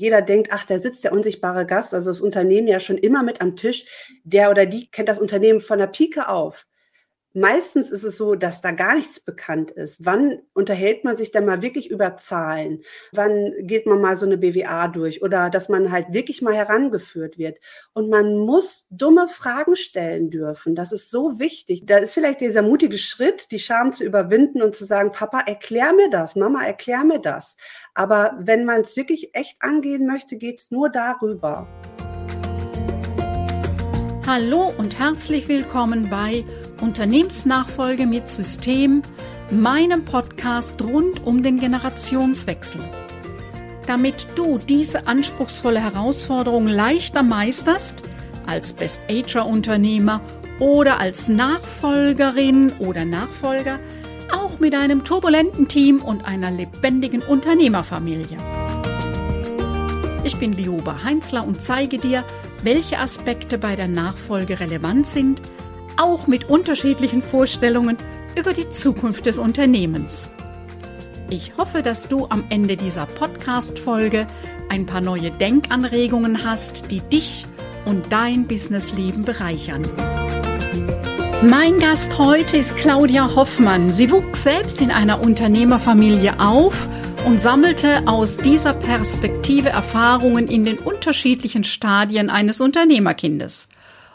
jeder 0.00 0.22
denkt, 0.22 0.48
ach, 0.50 0.64
da 0.64 0.78
sitzt 0.78 1.04
der 1.04 1.12
unsichtbare 1.12 1.66
Gast, 1.66 1.92
also 1.92 2.08
das 2.08 2.22
Unternehmen 2.22 2.66
ja 2.66 2.80
schon 2.80 2.96
immer 2.96 3.22
mit 3.22 3.42
am 3.42 3.54
Tisch. 3.54 3.84
Der 4.24 4.50
oder 4.50 4.64
die 4.64 4.90
kennt 4.90 5.10
das 5.10 5.18
Unternehmen 5.18 5.60
von 5.60 5.78
der 5.78 5.88
Pike 5.88 6.30
auf 6.30 6.66
meistens 7.32 7.90
ist 7.90 8.04
es 8.04 8.16
so, 8.16 8.34
dass 8.34 8.60
da 8.60 8.72
gar 8.72 8.94
nichts 8.94 9.20
bekannt 9.20 9.70
ist. 9.70 10.04
Wann 10.04 10.40
unterhält 10.52 11.04
man 11.04 11.16
sich 11.16 11.30
denn 11.30 11.46
mal 11.46 11.62
wirklich 11.62 11.90
über 11.90 12.16
Zahlen? 12.16 12.82
Wann 13.12 13.52
geht 13.60 13.86
man 13.86 14.00
mal 14.00 14.16
so 14.16 14.26
eine 14.26 14.36
BWA 14.36 14.88
durch? 14.88 15.22
Oder 15.22 15.50
dass 15.50 15.68
man 15.68 15.92
halt 15.92 16.12
wirklich 16.12 16.42
mal 16.42 16.54
herangeführt 16.54 17.38
wird. 17.38 17.58
Und 17.92 18.10
man 18.10 18.36
muss 18.38 18.86
dumme 18.90 19.28
Fragen 19.28 19.76
stellen 19.76 20.30
dürfen. 20.30 20.74
Das 20.74 20.92
ist 20.92 21.10
so 21.10 21.38
wichtig. 21.38 21.86
Da 21.86 21.98
ist 21.98 22.14
vielleicht 22.14 22.40
dieser 22.40 22.62
mutige 22.62 22.98
Schritt, 22.98 23.50
die 23.52 23.58
Scham 23.58 23.92
zu 23.92 24.04
überwinden 24.04 24.62
und 24.62 24.74
zu 24.74 24.84
sagen, 24.84 25.12
Papa, 25.12 25.40
erklär 25.40 25.92
mir 25.92 26.10
das, 26.10 26.34
Mama, 26.36 26.64
erklär 26.64 27.04
mir 27.04 27.20
das. 27.20 27.56
Aber 27.94 28.36
wenn 28.40 28.64
man 28.64 28.80
es 28.80 28.96
wirklich 28.96 29.34
echt 29.34 29.58
angehen 29.60 30.06
möchte, 30.06 30.36
geht 30.36 30.58
es 30.58 30.70
nur 30.70 30.90
darüber. 30.90 31.68
Hallo 34.26 34.72
und 34.78 34.98
herzlich 34.98 35.48
willkommen 35.48 36.08
bei 36.08 36.44
Unternehmensnachfolge 36.80 38.06
mit 38.06 38.28
System, 38.28 39.02
meinem 39.50 40.04
Podcast 40.04 40.80
rund 40.82 41.26
um 41.26 41.42
den 41.42 41.58
Generationswechsel. 41.58 42.80
Damit 43.86 44.26
du 44.36 44.58
diese 44.58 45.06
anspruchsvolle 45.06 45.80
Herausforderung 45.80 46.66
leichter 46.66 47.22
meisterst, 47.22 48.02
als 48.46 48.72
Best-Ager-Unternehmer 48.72 50.20
oder 50.58 51.00
als 51.00 51.28
Nachfolgerin 51.28 52.72
oder 52.78 53.04
Nachfolger, 53.04 53.78
auch 54.32 54.58
mit 54.58 54.74
einem 54.74 55.04
turbulenten 55.04 55.68
Team 55.68 56.00
und 56.00 56.24
einer 56.24 56.50
lebendigen 56.50 57.22
Unternehmerfamilie. 57.22 58.36
Ich 60.22 60.36
bin 60.36 60.52
Lioba 60.52 61.02
Heinzler 61.02 61.46
und 61.46 61.60
zeige 61.60 61.98
dir, 61.98 62.24
welche 62.62 62.98
Aspekte 62.98 63.58
bei 63.58 63.74
der 63.74 63.88
Nachfolge 63.88 64.60
relevant 64.60 65.06
sind– 65.06 65.42
auch 65.96 66.26
mit 66.26 66.48
unterschiedlichen 66.48 67.22
Vorstellungen 67.22 67.96
über 68.38 68.52
die 68.52 68.68
Zukunft 68.68 69.26
des 69.26 69.38
Unternehmens. 69.38 70.30
Ich 71.30 71.52
hoffe, 71.56 71.82
dass 71.82 72.08
du 72.08 72.26
am 72.28 72.44
Ende 72.50 72.76
dieser 72.76 73.06
Podcast-Folge 73.06 74.26
ein 74.68 74.86
paar 74.86 75.00
neue 75.00 75.30
Denkanregungen 75.30 76.44
hast, 76.44 76.90
die 76.90 77.00
dich 77.00 77.46
und 77.84 78.12
dein 78.12 78.46
Businessleben 78.46 79.22
bereichern. 79.22 79.88
Mein 81.42 81.78
Gast 81.78 82.18
heute 82.18 82.58
ist 82.58 82.76
Claudia 82.76 83.34
Hoffmann. 83.34 83.90
Sie 83.90 84.10
wuchs 84.10 84.42
selbst 84.42 84.80
in 84.80 84.90
einer 84.90 85.22
Unternehmerfamilie 85.22 86.38
auf 86.38 86.88
und 87.24 87.40
sammelte 87.40 88.02
aus 88.06 88.36
dieser 88.36 88.74
Perspektive 88.74 89.70
Erfahrungen 89.70 90.48
in 90.48 90.64
den 90.64 90.78
unterschiedlichen 90.78 91.64
Stadien 91.64 92.28
eines 92.28 92.60
Unternehmerkindes 92.60 93.68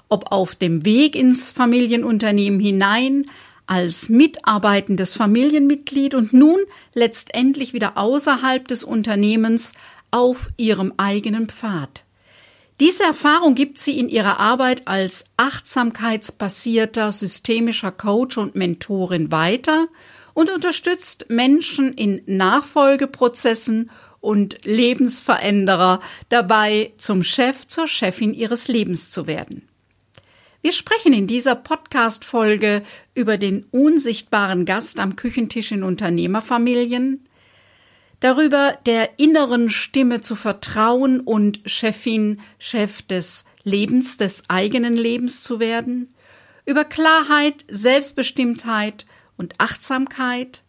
ob 0.10 0.32
auf 0.32 0.56
dem 0.56 0.86
Weg 0.86 1.16
ins 1.16 1.52
Familienunternehmen 1.52 2.60
hinein, 2.60 3.26
als 3.68 4.10
mitarbeitendes 4.10 5.16
Familienmitglied 5.16 6.14
und 6.14 6.34
nun 6.34 6.60
letztendlich 6.94 7.74
wieder 7.74 7.98
außerhalb 7.98 8.68
des 8.68 8.84
Unternehmens 8.84 9.74
auf 10.12 10.50
ihrem 10.58 10.94
eigenen 10.98 11.50
Pfad. 11.50 12.04
Diese 12.80 13.04
Erfahrung 13.04 13.56
gibt 13.56 13.80
sie 13.80 13.98
in 13.98 14.10
ihrer 14.10 14.40
Arbeit 14.40 14.86
als 14.86 15.26
achtsamkeitsbasierter 15.38 17.12
systemischer 17.12 17.92
Coach 17.92 18.38
und 18.38 18.56
Mentorin 18.56 19.32
weiter 19.32 19.88
und 20.34 20.52
unterstützt 20.52 21.28
Menschen 21.30 21.94
in 21.94 22.22
Nachfolgeprozessen 22.26 23.90
und 24.20 24.66
Lebensveränderer 24.66 26.02
dabei, 26.30 26.92
zum 26.98 27.24
Chef, 27.24 27.66
zur 27.68 27.88
Chefin 27.88 28.34
ihres 28.34 28.68
Lebens 28.68 29.10
zu 29.10 29.26
werden. 29.26 29.68
Wir 30.66 30.72
sprechen 30.72 31.14
in 31.14 31.28
dieser 31.28 31.54
Podcast-Folge 31.54 32.82
über 33.14 33.38
den 33.38 33.66
unsichtbaren 33.70 34.66
Gast 34.66 35.00
am 35.00 35.16
Küchentisch 35.16 35.72
in 35.72 35.84
Unternehmerfamilien, 35.84 37.24
darüber 38.20 38.76
der 38.88 39.20
inneren 39.20 39.70
Stimme 39.70 40.22
zu 40.22 40.36
vertrauen 40.36 41.20
und 41.20 41.60
Chefin, 41.68 42.40
Chef 42.58 43.04
des 43.04 43.46
Lebens, 43.64 44.18
des 44.18 44.50
eigenen 44.50 44.98
Lebens 44.98 45.44
zu 45.44 45.60
werden, 45.60 46.12
über 46.66 46.84
Klarheit, 46.84 47.64
Selbstbestimmtheit 47.70 49.06
und 49.38 49.54
Achtsamkeit, 49.60 50.64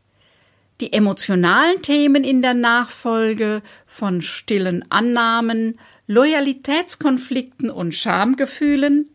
die 0.83 0.93
emotionalen 0.93 1.81
Themen 1.81 2.23
in 2.23 2.43
der 2.43 2.53
Nachfolge 2.53 3.63
von 3.87 4.21
stillen 4.21 4.85
Annahmen, 4.91 5.79
Loyalitätskonflikten 6.07 7.71
und 7.71 7.95
Schamgefühlen, 7.95 9.09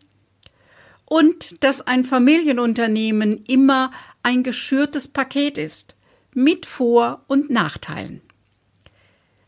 und 1.12 1.62
dass 1.62 1.86
ein 1.86 2.06
Familienunternehmen 2.06 3.44
immer 3.46 3.92
ein 4.24 4.44
geschürtes 4.44 5.10
Paket 5.10 5.58
ist, 5.58 5.98
mit 6.34 6.66
Vor- 6.66 7.26
und 7.28 7.50
Nachteilen. 7.50 8.22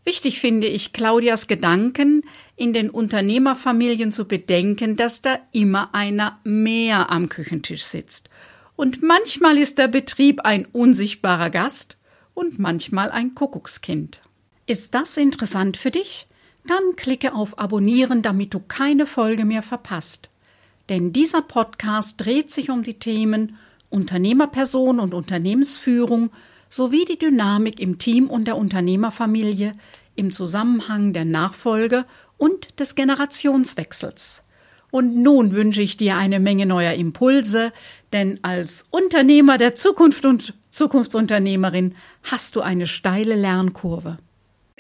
Wichtig 0.04 0.42
finde 0.42 0.68
ich 0.68 0.92
Claudias 0.92 1.48
Gedanken, 1.48 2.24
in 2.58 2.74
den 2.74 2.90
Unternehmerfamilien 2.90 4.12
zu 4.12 4.28
bedenken, 4.28 4.98
dass 4.98 5.22
da 5.22 5.40
immer 5.54 5.96
einer 5.96 6.42
mehr 6.44 7.10
am 7.10 7.30
Küchentisch 7.30 7.84
sitzt. 7.86 8.30
Und 8.76 9.02
manchmal 9.02 9.58
ist 9.58 9.78
der 9.78 9.88
Betrieb 9.88 10.42
ein 10.42 10.66
unsichtbarer 10.66 11.50
Gast 11.50 11.96
und 12.34 12.60
manchmal 12.60 13.10
ein 13.10 13.36
Kuckuckskind. 13.36 14.20
Ist 14.66 14.94
das 14.94 15.16
interessant 15.16 15.78
für 15.78 15.92
dich? 15.92 16.28
Dann 16.68 16.98
klicke 16.98 17.34
auf 17.34 17.58
Abonnieren, 17.58 18.22
damit 18.22 18.54
du 18.54 18.60
keine 18.60 19.06
Folge 19.06 19.46
mehr 19.46 19.64
verpasst. 19.64 20.30
Denn 20.90 21.14
dieser 21.14 21.42
Podcast 21.42 22.20
dreht 22.24 22.52
sich 22.52 22.70
um 22.70 22.84
die 22.84 23.00
Themen 23.00 23.58
Unternehmerperson 23.90 25.00
und 25.00 25.14
Unternehmensführung 25.14 26.32
sowie 26.70 27.06
die 27.06 27.20
Dynamik 27.20 27.80
im 27.80 28.00
Team 28.00 28.30
und 28.30 28.46
der 28.46 28.58
Unternehmerfamilie 28.58 29.74
im 30.16 30.32
Zusammenhang 30.32 31.14
der 31.14 31.26
Nachfolge 31.26 32.06
und 32.38 32.80
des 32.80 32.96
Generationswechsels. 32.96 34.44
Und 34.92 35.16
nun 35.16 35.54
wünsche 35.54 35.82
ich 35.82 35.98
dir 35.98 36.18
eine 36.18 36.40
Menge 36.40 36.66
neuer 36.66 36.94
Impulse, 36.94 37.72
denn 38.12 38.40
als 38.44 38.88
Unternehmer 38.92 39.58
der 39.58 39.76
Zukunft 39.76 40.26
und 40.26 40.54
Zukunftsunternehmerin 40.70 41.96
hast 42.24 42.56
du 42.56 42.62
eine 42.62 42.86
steile 42.86 43.36
Lernkurve. 43.36 44.18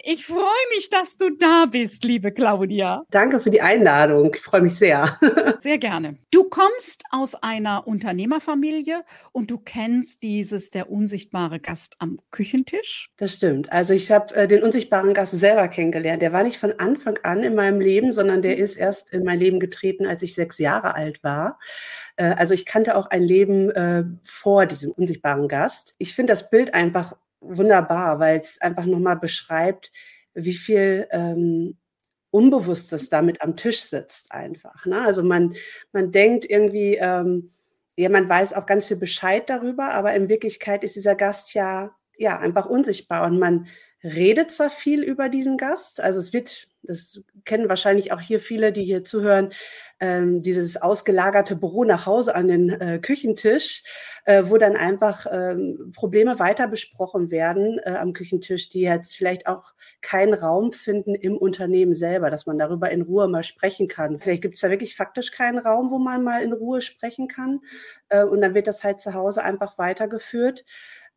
Ich 0.06 0.26
freue 0.26 0.44
mich, 0.76 0.90
dass 0.90 1.16
du 1.16 1.30
da 1.30 1.66
bist, 1.66 2.04
liebe 2.04 2.34
Claudia. 2.34 3.04
Danke 3.10 3.40
für 3.40 3.50
die 3.50 3.62
Einladung. 3.62 4.34
Ich 4.36 4.42
freue 4.42 4.60
mich 4.60 4.76
sehr. 4.76 5.18
Sehr 5.60 5.78
gerne. 5.78 6.18
Du 6.30 6.44
kommst 6.44 7.04
aus 7.10 7.36
einer 7.36 7.88
Unternehmerfamilie 7.88 9.06
und 9.32 9.50
du 9.50 9.58
kennst 9.58 10.22
dieses 10.22 10.72
der 10.72 10.92
unsichtbare 10.92 11.62
Gast 11.62 11.96
am 12.00 12.20
Küchentisch. 12.32 13.12
Das 13.16 13.36
stimmt. 13.36 13.72
Also 13.72 13.94
ich 13.94 14.12
habe 14.12 14.36
äh, 14.36 14.46
den 14.46 14.62
unsichtbaren 14.62 15.14
Gast 15.14 15.40
selber 15.40 15.70
kennengelernt. 15.70 16.22
Der 16.22 16.34
war 16.34 16.44
nicht 16.44 16.58
von 16.58 16.78
Anfang 16.80 17.18
an 17.24 17.42
in 17.42 17.56
meinem 17.56 17.80
Leben, 17.80 18.12
sondern 18.12 18.42
der 18.42 18.58
ist 18.58 18.76
erst 18.76 19.14
in 19.14 19.24
mein 19.24 19.40
Leben 19.40 19.62
getreten, 19.62 20.06
als 20.06 20.22
ich 20.22 20.36
sechs 20.36 20.58
Jahre 20.58 20.96
alt 20.96 21.24
war. 21.24 21.60
Äh, 22.18 22.36
also 22.38 22.54
ich 22.54 22.66
kannte 22.66 22.98
auch 22.98 23.06
ein 23.06 23.24
Leben 23.24 23.72
äh, 23.72 24.04
vor 24.26 24.66
diesem 24.66 24.92
unsichtbaren 24.92 25.48
Gast. 25.48 25.96
Ich 25.98 26.14
finde 26.14 26.34
das 26.34 26.50
Bild 26.50 26.74
einfach 26.74 27.16
wunderbar, 27.44 28.20
weil 28.20 28.40
es 28.40 28.60
einfach 28.62 28.86
nochmal 28.86 29.18
beschreibt, 29.18 29.92
wie 30.34 30.54
viel 30.54 31.08
ähm, 31.12 31.78
Unbewusstes 32.32 33.10
damit 33.10 33.42
am 33.42 33.56
Tisch 33.56 33.82
sitzt 33.82 34.32
einfach. 34.32 34.86
Ne? 34.86 35.02
Also 35.02 35.24
man, 35.24 35.56
man 35.92 36.12
denkt 36.12 36.50
irgendwie, 36.50 36.96
ähm, 36.96 37.52
ja, 37.96 38.10
man 38.10 38.28
weiß 38.28 38.54
auch 38.54 38.66
ganz 38.66 38.88
viel 38.88 38.98
Bescheid 38.98 39.50
darüber, 39.50 39.94
aber 39.94 40.14
in 40.16 40.30
Wirklichkeit 40.30 40.84
ist 40.84 40.96
dieser 40.96 41.16
Gast 41.16 41.54
ja, 41.54 41.96
ja 42.18 42.40
einfach 42.40 42.66
unsichtbar 42.66 43.28
und 43.28 43.38
man 43.38 43.68
redet 44.04 44.52
zwar 44.52 44.70
viel 44.70 45.04
über 45.04 45.30
diesen 45.30 45.58
Gast, 45.58 46.02
also 46.02 46.20
es 46.20 46.34
wird, 46.34 46.68
das 46.84 47.24
kennen 47.46 47.70
wahrscheinlich 47.70 48.12
auch 48.12 48.20
hier 48.20 48.40
viele, 48.40 48.72
die 48.72 48.84
hier 48.84 49.04
zuhören, 49.04 49.52
ähm, 50.00 50.42
dieses 50.42 50.82
ausgelagerte 50.82 51.56
Büro 51.56 51.84
nach 51.86 52.06
Hause 52.06 52.36
an 52.36 52.48
den 52.48 52.70
äh, 52.70 53.00
Küchentisch, 53.00 53.84
äh, 54.26 54.44
wo 54.48 54.58
dann 54.58 54.76
einfach 54.76 55.26
ähm, 55.32 55.92
Probleme 55.96 56.40
weiter 56.40 56.68
besprochen 56.68 57.32
werden 57.32 57.80
äh, 57.84 57.92
am 57.92 58.14
Küchentisch, 58.14 58.70
die 58.70 58.82
jetzt 58.82 59.16
vielleicht 59.16 59.48
auch 59.48 59.74
keinen 60.02 60.34
Raum 60.34 60.74
finden 60.74 61.16
im 61.16 61.38
Unternehmen 61.38 61.96
selber, 61.96 62.30
dass 62.30 62.46
man 62.46 62.60
darüber 62.60 62.92
in 62.92 63.02
Ruhe 63.02 63.28
mal 63.28 63.44
sprechen 63.44 63.88
kann. 63.88 64.20
Vielleicht 64.20 64.42
gibt 64.42 64.56
es 64.56 64.62
da 64.62 64.70
wirklich 64.70 64.96
faktisch 64.96 65.32
keinen 65.32 65.60
Raum, 65.60 65.90
wo 65.90 66.00
man 66.00 66.24
mal 66.24 66.44
in 66.44 66.54
Ruhe 66.54 66.82
sprechen 66.82 67.28
kann. 67.28 67.62
Äh, 68.10 68.24
und 68.26 68.42
dann 68.42 68.54
wird 68.54 68.68
das 68.68 68.84
halt 68.84 69.00
zu 69.00 69.14
Hause 69.14 69.44
einfach 69.44 69.78
weitergeführt. 69.78 70.66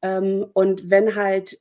Ähm, 0.03 0.47
und 0.53 0.91
wenn 0.91 1.17
halt 1.17 1.59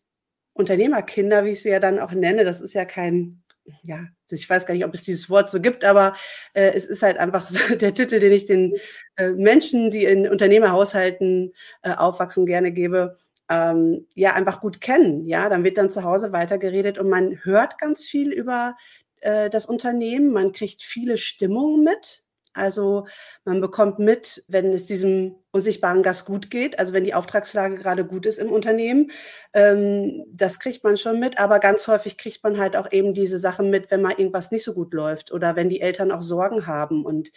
Unternehmerkinder, 0.54 1.44
wie 1.44 1.52
ich 1.52 1.62
sie 1.62 1.70
ja 1.70 1.80
dann 1.80 2.00
auch 2.00 2.12
nenne, 2.12 2.44
das 2.44 2.62
ist 2.62 2.74
ja 2.74 2.86
kein 2.86 3.44
ja, 3.84 4.06
ich 4.30 4.50
weiß 4.50 4.66
gar 4.66 4.74
nicht, 4.74 4.86
ob 4.86 4.94
es 4.94 5.04
dieses 5.04 5.30
Wort 5.30 5.50
so 5.50 5.60
gibt, 5.62 5.84
aber 5.86 6.16
äh, 6.54 6.72
es 6.74 6.86
ist 6.86 7.02
halt 7.04 7.18
einfach 7.18 7.50
der 7.80 7.94
Titel, 7.94 8.20
den 8.20 8.32
ich 8.34 8.46
den 8.46 8.76
äh, 9.18 9.30
Menschen, 9.32 9.90
die 9.90 10.06
in 10.06 10.30
Unternehmerhaushalten 10.30 11.54
äh, 11.84 11.94
aufwachsen, 11.94 12.46
gerne 12.46 12.72
gebe. 12.72 13.18
ähm, 13.50 14.08
ja 14.16 14.34
einfach 14.34 14.62
gut 14.62 14.82
kennen. 14.82 15.28
Ja, 15.28 15.50
dann 15.50 15.64
wird 15.64 15.78
dann 15.78 15.92
zu 15.92 16.04
Hause 16.04 16.32
weitergeredet 16.32 16.98
und 16.98 17.10
man 17.10 17.44
hört 17.44 17.78
ganz 17.80 18.06
viel 18.06 18.32
über 18.32 18.76
äh, 19.22 19.50
das 19.50 19.66
Unternehmen, 19.68 20.32
man 20.34 20.52
kriegt 20.52 20.84
viele 20.84 21.18
Stimmungen 21.18 21.84
mit. 21.84 22.25
Also 22.56 23.06
man 23.44 23.62
bekommt 23.62 24.00
mit, 24.00 24.44
wenn 24.48 24.72
es 24.74 24.86
diesem 24.86 25.36
unsichtbaren 25.52 26.02
Gast 26.04 26.26
gut 26.26 26.50
geht, 26.50 26.80
also 26.80 26.94
wenn 26.94 27.04
die 27.04 27.14
Auftragslage 27.14 27.76
gerade 27.76 28.06
gut 28.06 28.26
ist 28.26 28.40
im 28.40 28.52
Unternehmen, 28.52 29.12
ähm, 29.54 30.24
das 30.32 30.60
kriegt 30.60 30.84
man 30.84 30.98
schon 30.98 31.20
mit. 31.20 31.38
Aber 31.38 31.60
ganz 31.60 31.88
häufig 31.88 32.18
kriegt 32.18 32.44
man 32.44 32.58
halt 32.58 32.76
auch 32.76 32.92
eben 32.92 33.14
diese 33.14 33.38
Sachen 33.38 33.70
mit, 33.70 33.92
wenn 33.92 34.02
mal 34.02 34.16
irgendwas 34.18 34.52
nicht 34.52 34.64
so 34.64 34.74
gut 34.74 34.94
läuft 34.94 35.32
oder 35.32 35.56
wenn 35.56 35.70
die 35.70 35.82
Eltern 35.82 36.12
auch 36.12 36.22
Sorgen 36.22 36.66
haben 36.66 37.06
und 37.06 37.32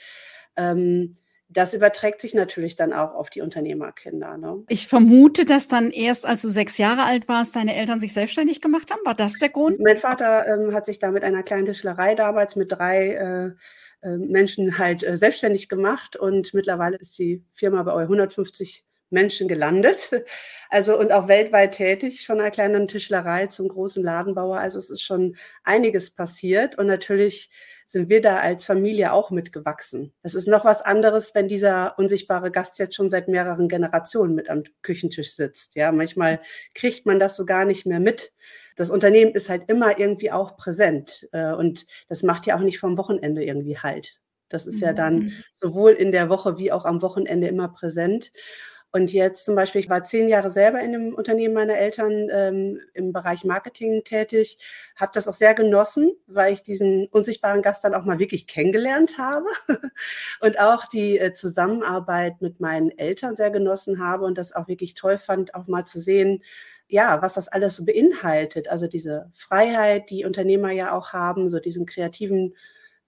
ähm, 0.56 1.17
das 1.50 1.73
überträgt 1.73 2.21
sich 2.21 2.35
natürlich 2.35 2.76
dann 2.76 2.93
auch 2.93 3.14
auf 3.14 3.31
die 3.31 3.41
Unternehmerkinder. 3.41 4.37
Ne? 4.37 4.64
Ich 4.69 4.87
vermute, 4.87 5.47
dass 5.47 5.67
dann 5.67 5.91
erst, 5.91 6.26
als 6.26 6.43
du 6.43 6.50
sechs 6.50 6.76
Jahre 6.76 7.05
alt 7.05 7.26
warst, 7.26 7.56
deine 7.56 7.75
Eltern 7.75 8.00
sich 8.00 8.12
selbstständig 8.12 8.61
gemacht 8.61 8.91
haben. 8.91 9.00
War 9.05 9.14
das 9.14 9.35
der 9.35 9.49
Grund? 9.49 9.81
Mein 9.81 9.99
Vater 9.99 10.47
ähm, 10.47 10.75
hat 10.75 10.85
sich 10.85 10.99
da 10.99 11.11
mit 11.11 11.25
einer 11.25 11.43
kleinen 11.43 11.64
Tischlerei 11.64 12.14
damals 12.14 12.55
mit 12.55 12.73
drei 12.73 13.14
äh, 13.14 13.50
Menschen 14.03 14.79
halt 14.79 15.03
äh, 15.05 15.17
selbstständig 15.17 15.69
gemacht 15.69 16.17
und 16.17 16.55
mittlerweile 16.55 16.97
ist 16.99 17.19
die 17.19 17.43
Firma 17.55 17.83
bei 17.83 17.93
150 17.93 18.85
Menschen 19.11 19.49
gelandet. 19.49 20.11
Also 20.71 20.99
und 20.99 21.12
auch 21.12 21.29
weltweit 21.29 21.73
tätig, 21.73 22.27
von 22.27 22.41
einer 22.41 22.50
kleinen 22.50 22.89
Tischlerei 22.89 23.47
zum 23.47 23.69
großen 23.69 24.05
Ladenbauer. 24.05 24.59
Also 24.59 24.79
es 24.79 24.91
ist 24.91 25.00
schon 25.03 25.35
einiges 25.65 26.11
passiert 26.11 26.77
und 26.77 26.87
natürlich 26.87 27.49
sind 27.88 28.11
wir 28.11 28.20
da 28.20 28.37
als 28.37 28.67
Familie 28.67 29.14
auch 29.14 29.31
mitgewachsen. 29.31 30.12
Es 30.23 30.35
ist 30.35 30.46
noch 30.46 30.67
was 30.67 30.82
anderes, 30.82 31.35
wenn 31.35 31.49
dieser 31.49 31.99
unsichtbare 31.99 32.50
Gast 32.50 32.79
jetzt 32.79 32.94
schon 32.94 33.08
seit 33.08 33.29
mehreren 33.29 33.67
Generationen 33.67 34.35
mit 34.35 34.50
am 34.50 34.62
Küchentisch 34.82 35.35
sitzt. 35.35 35.75
Ja, 35.75 35.90
manchmal 35.90 36.40
kriegt 36.75 37.06
man 37.06 37.19
das 37.19 37.35
so 37.35 37.46
gar 37.46 37.64
nicht 37.64 37.87
mehr 37.87 37.99
mit. 37.99 38.32
Das 38.76 38.90
Unternehmen 38.90 39.32
ist 39.32 39.49
halt 39.49 39.70
immer 39.70 39.99
irgendwie 39.99 40.31
auch 40.31 40.58
präsent 40.58 41.29
äh, 41.32 41.52
und 41.52 41.87
das 42.08 42.23
macht 42.23 42.46
ja 42.46 42.56
auch 42.56 42.62
nicht 42.62 42.79
vom 42.79 42.99
Wochenende 42.99 43.43
irgendwie 43.43 43.79
halt. 43.79 44.20
Das 44.50 44.67
ist 44.67 44.81
ja 44.81 44.93
dann 44.93 45.14
mhm. 45.14 45.32
sowohl 45.55 45.93
in 45.93 46.12
der 46.12 46.29
Woche 46.29 46.58
wie 46.58 46.70
auch 46.70 46.85
am 46.85 47.00
Wochenende 47.00 47.49
immer 47.49 47.69
präsent. 47.69 48.32
Und 48.90 49.12
jetzt 49.12 49.44
zum 49.44 49.55
Beispiel, 49.55 49.82
ich 49.82 49.90
war 49.90 50.05
zehn 50.05 50.29
Jahre 50.29 50.50
selber 50.50 50.81
in 50.81 50.93
dem 50.93 51.14
Unternehmen 51.14 51.52
meiner 51.55 51.76
Eltern 51.76 52.29
ähm, 52.32 52.81
im 52.94 53.12
Bereich 53.12 53.44
Marketing 53.44 54.02
tätig, 54.02 54.58
habe 54.96 55.12
das 55.14 55.29
auch 55.29 55.35
sehr 55.35 55.52
genossen, 55.55 56.12
weil 56.26 56.55
ich 56.55 56.62
diesen 56.62 57.06
unsichtbaren 57.08 57.61
Gast 57.61 57.85
dann 57.85 57.94
auch 57.94 58.05
mal 58.05 58.19
wirklich 58.19 58.46
kennengelernt 58.46 59.19
habe 59.19 59.46
und 60.40 60.58
auch 60.58 60.87
die 60.87 61.19
äh, 61.19 61.35
Zusammenarbeit 61.35 62.40
mit 62.40 62.61
meinen 62.61 62.90
Eltern 62.96 63.37
sehr 63.37 63.50
genossen 63.50 64.02
habe 64.02 64.25
und 64.25 64.38
das 64.38 64.55
auch 64.55 64.69
wirklich 64.69 64.94
toll 64.94 65.19
fand, 65.19 65.55
auch 65.55 65.67
mal 65.67 65.85
zu 65.85 66.00
sehen, 66.00 66.43
ja, 66.88 67.20
was 67.20 67.35
das 67.35 67.49
alles 67.49 67.76
so 67.76 67.85
beinhaltet. 67.85 68.69
Also 68.69 68.87
diese 68.87 69.31
Freiheit, 69.35 70.08
die 70.08 70.25
Unternehmer 70.25 70.70
ja 70.70 70.96
auch 70.96 71.12
haben, 71.12 71.50
so 71.50 71.61
diesen 71.61 71.85
kreativen 71.85 72.56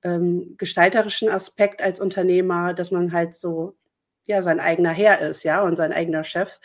ähm, 0.02 0.56
gestalterischen 0.58 1.30
Aspekt 1.30 1.82
als 1.82 2.00
Unternehmer, 2.00 2.74
dass 2.74 2.90
man 2.90 3.12
halt 3.12 3.34
so 3.36 3.76
ja 4.26 4.43
sein 4.43 4.61
eigener 4.61 4.90
Herr 4.90 5.20
ist, 5.20 5.43
ja, 5.44 5.62
und 5.62 5.76
sein 5.76 5.93
eigener 5.93 6.25
Chef. 6.25 6.61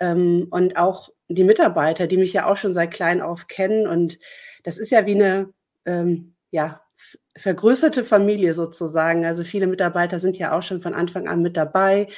Ähm, 0.00 0.48
und 0.50 0.76
auch 0.76 1.10
die 1.28 1.44
Mitarbeiter, 1.44 2.06
die 2.06 2.16
mich 2.16 2.32
ja 2.32 2.46
auch 2.46 2.56
schon 2.56 2.74
seit 2.74 2.90
klein 2.92 3.22
auf 3.22 3.46
kennen. 3.46 3.86
Und 3.86 4.18
das 4.64 4.78
ist 4.78 4.90
ja 4.90 5.06
wie 5.06 5.14
eine, 5.14 5.52
ähm, 5.86 6.34
ja, 6.50 6.80
vergrößerte 7.36 8.04
Familie 8.04 8.54
sozusagen. 8.54 9.24
Also 9.24 9.42
viele 9.44 9.66
Mitarbeiter 9.66 10.18
sind 10.18 10.38
ja 10.38 10.56
auch 10.56 10.62
schon 10.62 10.80
von 10.80 10.94
Anfang 10.94 11.26
an 11.28 11.42
mit 11.42 11.56
dabei 11.56 12.08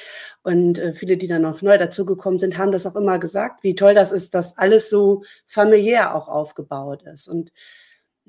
und 0.43 0.77
äh, 0.77 0.93
viele, 0.93 1.17
die 1.17 1.27
dann 1.27 1.41
noch 1.41 1.61
neu 1.61 1.77
dazugekommen 1.77 2.39
sind, 2.39 2.57
haben 2.57 2.71
das 2.71 2.85
auch 2.85 2.95
immer 2.95 3.17
gesagt, 3.19 3.63
wie 3.63 3.75
toll 3.75 3.95
das 3.95 4.11
ist, 4.11 4.35
dass 4.35 4.57
alles 4.57 4.89
so 4.89 5.23
familiär 5.47 6.15
auch 6.15 6.27
aufgebaut 6.27 7.03
ist. 7.03 7.27
Und 7.27 7.51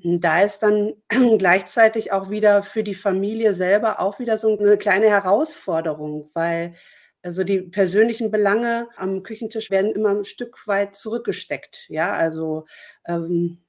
da 0.03 0.41
ist 0.41 0.59
dann 0.59 0.93
gleichzeitig 1.37 2.11
auch 2.11 2.29
wieder 2.29 2.63
für 2.63 2.83
die 2.83 2.95
Familie 2.95 3.53
selber 3.53 3.99
auch 3.99 4.19
wieder 4.19 4.37
so 4.37 4.57
eine 4.57 4.77
kleine 4.77 5.09
Herausforderung, 5.09 6.29
weil 6.33 6.75
also 7.21 7.43
die 7.43 7.61
persönlichen 7.61 8.31
Belange 8.31 8.87
am 8.95 9.23
Küchentisch 9.23 9.69
werden 9.71 9.91
immer 9.91 10.11
ein 10.11 10.23
Stück 10.23 10.67
weit 10.67 10.95
zurückgesteckt. 10.95 11.85
Ja, 11.89 12.13
also 12.13 12.65
ähm, 13.05 13.59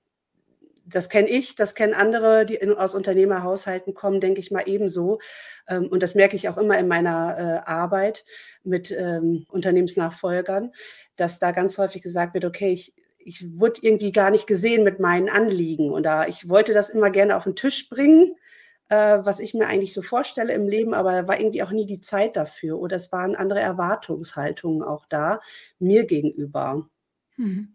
das 0.86 1.08
kenne 1.08 1.28
ich, 1.28 1.54
das 1.54 1.74
kennen 1.74 1.94
andere, 1.94 2.46
die 2.46 2.56
in, 2.56 2.72
aus 2.74 2.94
Unternehmerhaushalten 2.94 3.94
kommen, 3.94 4.20
denke 4.20 4.40
ich 4.40 4.50
mal 4.50 4.64
ebenso. 4.66 5.20
Ähm, 5.68 5.88
und 5.88 6.02
das 6.02 6.14
merke 6.14 6.36
ich 6.36 6.48
auch 6.48 6.58
immer 6.58 6.78
in 6.78 6.88
meiner 6.88 7.36
äh, 7.38 7.68
Arbeit 7.68 8.24
mit 8.62 8.90
ähm, 8.90 9.46
Unternehmensnachfolgern, 9.48 10.72
dass 11.16 11.38
da 11.38 11.52
ganz 11.52 11.78
häufig 11.78 12.02
gesagt 12.02 12.34
wird, 12.34 12.44
okay, 12.44 12.72
ich, 12.72 12.94
ich 13.24 13.58
wurde 13.58 13.80
irgendwie 13.82 14.12
gar 14.12 14.30
nicht 14.30 14.46
gesehen 14.46 14.84
mit 14.84 15.00
meinen 15.00 15.28
Anliegen. 15.28 15.90
Und 15.90 16.04
da 16.04 16.26
ich 16.26 16.48
wollte 16.48 16.72
das 16.72 16.90
immer 16.90 17.10
gerne 17.10 17.36
auf 17.36 17.44
den 17.44 17.56
Tisch 17.56 17.88
bringen, 17.88 18.34
äh, 18.88 19.18
was 19.22 19.40
ich 19.40 19.54
mir 19.54 19.66
eigentlich 19.66 19.94
so 19.94 20.02
vorstelle 20.02 20.52
im 20.52 20.68
Leben, 20.68 20.94
aber 20.94 21.28
war 21.28 21.38
irgendwie 21.38 21.62
auch 21.62 21.70
nie 21.70 21.86
die 21.86 22.00
Zeit 22.00 22.36
dafür. 22.36 22.78
Oder 22.78 22.96
es 22.96 23.12
waren 23.12 23.36
andere 23.36 23.60
Erwartungshaltungen 23.60 24.82
auch 24.82 25.06
da 25.06 25.40
mir 25.78 26.06
gegenüber. 26.06 26.88
Hm. 27.36 27.74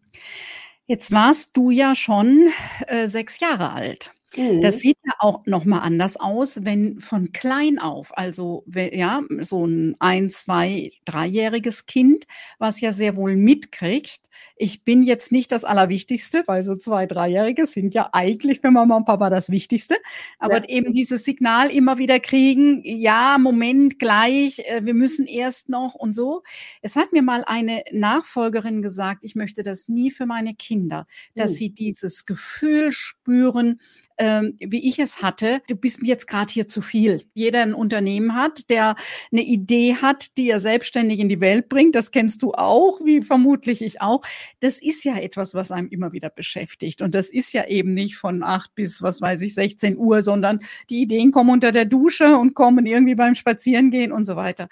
Jetzt 0.88 1.12
warst 1.12 1.58
du 1.58 1.72
ja 1.72 1.96
schon 1.96 2.50
äh, 2.88 3.08
sechs 3.08 3.40
Jahre 3.40 3.74
alt. 3.74 4.12
Mhm. 4.38 4.62
Das 4.62 4.80
sieht 4.80 4.98
ja 5.06 5.14
auch 5.20 5.46
noch 5.46 5.66
mal 5.66 5.80
anders 5.80 6.18
aus, 6.18 6.66
wenn 6.66 7.00
von 7.00 7.32
klein 7.32 7.80
auf, 7.80 8.18
also 8.18 8.64
ja, 8.74 9.22
so 9.42 9.66
ein 9.66 9.96
ein, 10.00 10.30
zwei, 10.30 10.92
dreijähriges 11.06 11.86
Kind, 11.86 12.26
was 12.60 12.82
ja 12.82 12.92
sehr 12.92 13.16
wohl 13.16 13.36
mitkriegt, 13.36 14.26
ich 14.58 14.84
bin 14.84 15.04
jetzt 15.04 15.32
nicht 15.32 15.52
das 15.52 15.64
Allerwichtigste, 15.64 16.44
weil 16.46 16.64
so 16.64 16.76
zwei, 16.76 17.06
dreijährige 17.06 17.66
sind 17.66 17.94
ja 17.94 18.10
eigentlich 18.14 18.62
für 18.62 18.72
Mama 18.72 18.98
und 18.98 19.06
Papa 19.06 19.30
das 19.30 19.50
Wichtigste, 19.50 19.98
aber 20.40 20.58
ja. 20.58 20.70
eben 20.70 20.94
dieses 20.94 21.24
Signal 21.24 21.72
immer 21.72 21.98
wieder 21.98 22.20
kriegen, 22.20 22.82
ja, 22.84 23.38
Moment, 23.40 24.00
gleich, 24.00 24.60
äh, 24.60 24.86
wir 24.86 24.94
müssen 24.94 25.28
erst 25.28 25.70
noch 25.70 25.94
und 25.94 26.16
so. 26.16 26.44
Es 26.82 26.96
hat 26.96 27.12
mir 27.12 27.22
mal 27.22 27.44
eine 27.46 27.84
Nachfolgerin 27.92 28.82
gesagt, 28.82 29.24
ich 29.24 29.36
möchte 29.36 29.64
das 29.64 29.88
nie 29.88 30.12
für 30.12 30.26
meine 30.26 30.56
Kinder, 30.56 31.08
dass 31.36 31.52
mhm. 31.52 31.56
sie 31.56 31.70
dieses 31.72 32.26
Gefühl 32.26 32.92
spüren, 32.92 33.80
ähm, 34.18 34.56
wie 34.60 34.88
ich 34.88 35.00
es 35.00 35.22
hatte, 35.22 35.62
du 35.68 35.76
bist 35.76 36.02
mir 36.02 36.08
jetzt 36.08 36.28
gerade 36.28 36.52
hier 36.52 36.68
zu 36.68 36.82
viel. 36.82 37.24
Jeder 37.34 37.62
ein 37.62 37.74
Unternehmen 37.74 38.36
hat, 38.36 38.70
der 38.70 38.96
eine 39.32 39.44
Idee 39.44 39.96
hat, 39.96 40.38
die 40.38 40.50
er 40.50 40.60
selbstständig 40.60 41.20
in 41.20 41.30
die 41.30 41.42
Welt 41.42 41.70
bringt. 41.70 41.96
Das 41.96 42.12
kennst 42.12 42.42
du 42.42 42.54
auch, 42.54 43.00
wie 43.04 43.22
vermutlich 43.22 43.82
ich 43.82 44.02
auch. 44.02 44.22
Das 44.60 44.82
ist 44.82 45.04
ja 45.04 45.18
etwas, 45.18 45.54
was 45.54 45.72
einem 45.72 45.90
immer 45.90 46.14
wieder 46.14 46.30
beschäftigt. 46.30 47.02
Und 47.02 47.16
das 47.16 47.30
ist 47.30 47.54
ja 47.54 47.68
eben 47.68 47.94
nicht 47.94 48.16
von 48.16 48.44
acht 48.44 48.74
bis, 48.76 49.02
was 49.02 49.22
weiß 49.22 49.42
ich, 49.42 49.54
16 49.54 49.98
Uhr, 49.98 50.22
sondern 50.22 50.60
die 50.90 51.02
Ideen 51.02 51.32
kommen 51.32 51.50
unter 51.50 51.72
der 51.72 51.86
Dusche 51.86 52.38
und 52.38 52.54
kommen 52.54 52.86
irgendwie 52.86 53.16
beim 53.16 53.36
Spazierengehen 53.36 54.12
und 54.12 54.24
so 54.24 54.36
weiter. 54.36 54.70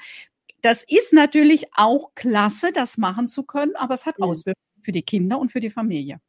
Das 0.61 0.83
ist 0.83 1.11
natürlich 1.11 1.65
auch 1.75 2.15
klasse, 2.15 2.71
das 2.71 2.97
machen 2.97 3.27
zu 3.27 3.43
können, 3.43 3.75
aber 3.75 3.93
es 3.95 4.05
hat. 4.05 4.21
Auswirkungen 4.21 4.81
für 4.81 4.93
die 4.93 5.01
Kinder 5.01 5.39
und 5.39 5.51
für 5.51 5.59
die 5.59 5.69
Familie. 5.69 6.19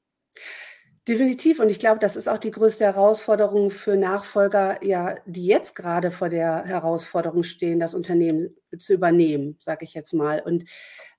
Definitiv. 1.07 1.61
Und 1.61 1.69
ich 1.69 1.79
glaube, 1.79 1.99
das 2.01 2.17
ist 2.17 2.29
auch 2.29 2.39
die 2.39 2.51
größte 2.51 2.85
Herausforderung 2.85 3.71
für 3.71 3.95
Nachfolger, 3.97 4.83
ja, 4.83 5.17
die 5.27 5.47
jetzt 5.47 5.75
gerade 5.75 6.11
vor 6.11 6.31
der 6.31 6.65
Herausforderung 6.65 7.43
stehen, 7.43 7.79
das 7.79 7.95
Unternehmen 7.95 8.57
zu 8.79 8.95
übernehmen, 8.95 9.57
sage 9.59 9.85
ich 9.85 9.93
jetzt 9.93 10.15
mal. 10.15 10.41
Und 10.41 10.65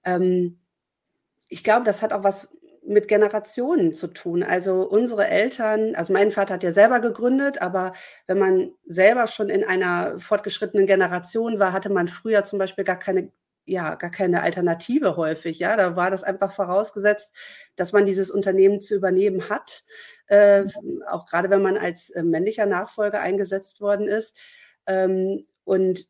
ähm, 0.04 0.60
ich 1.50 1.64
glaube, 1.64 1.86
das 1.86 2.02
hat 2.02 2.14
auch 2.14 2.24
was 2.24 2.56
mit 2.88 3.08
Generationen 3.08 3.94
zu 3.94 4.08
tun. 4.08 4.44
Also 4.44 4.84
unsere 4.84 5.28
Eltern, 5.28 5.96
also 5.96 6.14
mein 6.14 6.32
Vater 6.32 6.56
hat 6.56 6.64
ja 6.64 6.72
selber 6.72 7.00
gegründet, 7.00 7.62
aber 7.62 7.94
wenn 8.28 8.40
man 8.40 8.72
selber 8.88 9.28
schon 9.28 9.50
in 9.50 9.64
einer 9.64 10.20
fortgeschrittenen 10.20 10.88
Generation 10.88 11.60
war, 11.60 11.74
hatte 11.74 11.92
man 11.92 12.08
früher 12.08 12.44
zum 12.44 12.60
Beispiel 12.60 12.84
gar 12.84 13.00
keine 13.00 13.32
ja 13.66 13.96
gar 13.96 14.12
keine 14.12 14.42
Alternative 14.42 15.18
häufig. 15.18 15.60
Ja, 15.60 15.76
da 15.76 15.96
war 15.96 16.12
das 16.12 16.24
einfach 16.24 16.52
vorausgesetzt, 16.52 17.34
dass 17.76 17.94
man 17.94 18.06
dieses 18.06 18.32
Unternehmen 18.32 18.80
zu 18.80 18.96
übernehmen 18.96 19.50
hat, 19.50 19.84
äh, 20.28 20.64
mhm. 20.64 21.04
auch 21.08 21.26
gerade 21.26 21.50
wenn 21.50 21.62
man 21.62 21.78
als 21.78 22.10
äh, 22.12 22.24
männlicher 22.24 22.66
Nachfolger 22.66 23.22
eingesetzt 23.22 23.82
worden 23.82 24.08
ist. 24.08 24.38
Ähm, 24.88 25.46
und 25.64 26.08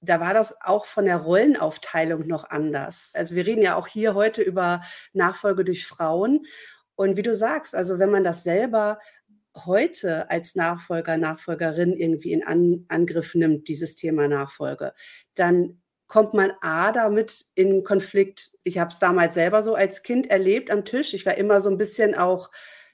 da 0.00 0.20
war 0.20 0.34
das 0.34 0.60
auch 0.60 0.86
von 0.86 1.04
der 1.04 1.16
Rollenaufteilung 1.16 2.26
noch 2.26 2.44
anders. 2.44 3.10
Also 3.14 3.34
wir 3.34 3.46
reden 3.46 3.62
ja 3.62 3.76
auch 3.76 3.88
hier 3.88 4.14
heute 4.14 4.42
über 4.42 4.82
Nachfolge 5.12 5.64
durch 5.64 5.86
Frauen. 5.86 6.46
Und 6.94 7.16
wie 7.16 7.22
du 7.22 7.34
sagst, 7.34 7.74
also 7.74 7.98
wenn 7.98 8.10
man 8.10 8.24
das 8.24 8.42
selber 8.42 8.98
heute 9.64 10.30
als 10.30 10.54
Nachfolger, 10.54 11.16
Nachfolgerin 11.16 11.94
irgendwie 11.94 12.32
in 12.32 12.44
An 12.44 12.84
Angriff 12.88 13.34
nimmt, 13.34 13.68
dieses 13.68 13.96
Thema 13.96 14.28
Nachfolge, 14.28 14.92
dann 15.34 15.80
kommt 16.08 16.34
man 16.34 16.52
A 16.60 16.92
damit 16.92 17.46
in 17.54 17.82
Konflikt. 17.84 18.52
Ich 18.64 18.78
habe 18.78 18.90
es 18.92 18.98
damals 18.98 19.34
selber 19.34 19.62
so 19.62 19.74
als 19.74 20.02
Kind 20.02 20.28
erlebt 20.30 20.70
am 20.70 20.84
Tisch. 20.84 21.14
Ich 21.14 21.26
war 21.26 21.36
immer 21.36 21.60
so 21.60 21.68
ein 21.70 21.78
bisschen 21.78 22.14
auch, 22.14 22.50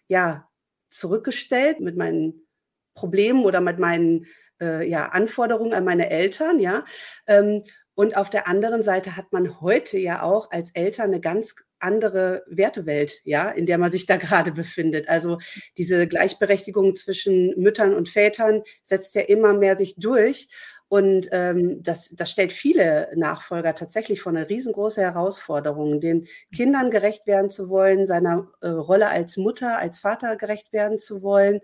ja, 0.08 0.48
zurückgestellt 0.90 1.80
mit 1.80 1.96
meinen 1.96 2.46
Problemen 2.94 3.44
oder 3.44 3.60
mit 3.60 3.78
meinen 3.78 4.26
äh, 4.60 4.86
ja, 4.88 5.08
Anforderungen 5.08 5.72
an 5.74 5.84
meine 5.84 6.10
Eltern, 6.10 6.58
ja. 6.60 6.84
Ähm, 7.26 7.62
Und 7.94 8.16
auf 8.16 8.30
der 8.30 8.46
anderen 8.48 8.82
Seite 8.82 9.16
hat 9.16 9.32
man 9.32 9.60
heute 9.60 9.98
ja 9.98 10.22
auch 10.22 10.50
als 10.50 10.70
Eltern 10.74 11.08
eine 11.10 11.20
ganz 11.20 11.54
andere 11.78 12.44
Wertewelt, 12.48 13.20
ja, 13.24 13.50
in 13.50 13.66
der 13.66 13.76
man 13.78 13.90
sich 13.92 14.06
da 14.06 14.16
gerade 14.18 14.52
befindet. 14.52 15.08
Also 15.08 15.38
diese 15.78 16.06
Gleichberechtigung 16.06 16.96
zwischen 16.96 17.50
Müttern 17.60 17.94
und 17.94 18.08
Vätern 18.08 18.62
setzt 18.82 19.14
ja 19.14 19.22
immer 19.22 19.52
mehr 19.54 19.76
sich 19.76 19.94
durch. 19.98 20.48
Und 20.92 21.30
ähm, 21.32 21.82
das, 21.82 22.10
das 22.10 22.30
stellt 22.30 22.52
viele 22.52 23.08
Nachfolger 23.16 23.74
tatsächlich 23.74 24.20
vor 24.20 24.30
eine 24.30 24.50
riesengroße 24.50 25.00
Herausforderung, 25.00 26.02
den 26.02 26.28
Kindern 26.54 26.90
gerecht 26.90 27.26
werden 27.26 27.48
zu 27.48 27.70
wollen, 27.70 28.04
seiner 28.04 28.50
äh, 28.60 28.68
Rolle 28.68 29.08
als 29.08 29.38
Mutter, 29.38 29.78
als 29.78 30.00
Vater 30.00 30.36
gerecht 30.36 30.74
werden 30.74 30.98
zu 30.98 31.22
wollen 31.22 31.60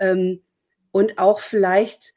ähm, 0.00 0.42
und 0.90 1.18
auch 1.18 1.38
vielleicht, 1.38 2.14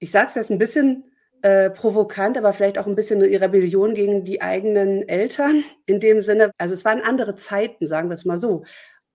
ich 0.00 0.10
sage 0.10 0.26
es 0.30 0.34
jetzt 0.34 0.50
ein 0.50 0.58
bisschen 0.58 1.04
äh, 1.42 1.70
provokant, 1.70 2.36
aber 2.36 2.52
vielleicht 2.52 2.76
auch 2.76 2.88
ein 2.88 2.96
bisschen 2.96 3.22
eine 3.22 3.40
Rebellion 3.40 3.94
gegen 3.94 4.24
die 4.24 4.42
eigenen 4.42 5.08
Eltern 5.08 5.62
in 5.86 6.00
dem 6.00 6.22
Sinne. 6.22 6.50
Also 6.58 6.74
es 6.74 6.84
waren 6.84 7.02
andere 7.02 7.36
Zeiten, 7.36 7.86
sagen 7.86 8.08
wir 8.08 8.14
es 8.14 8.24
mal 8.24 8.38
so. 8.38 8.64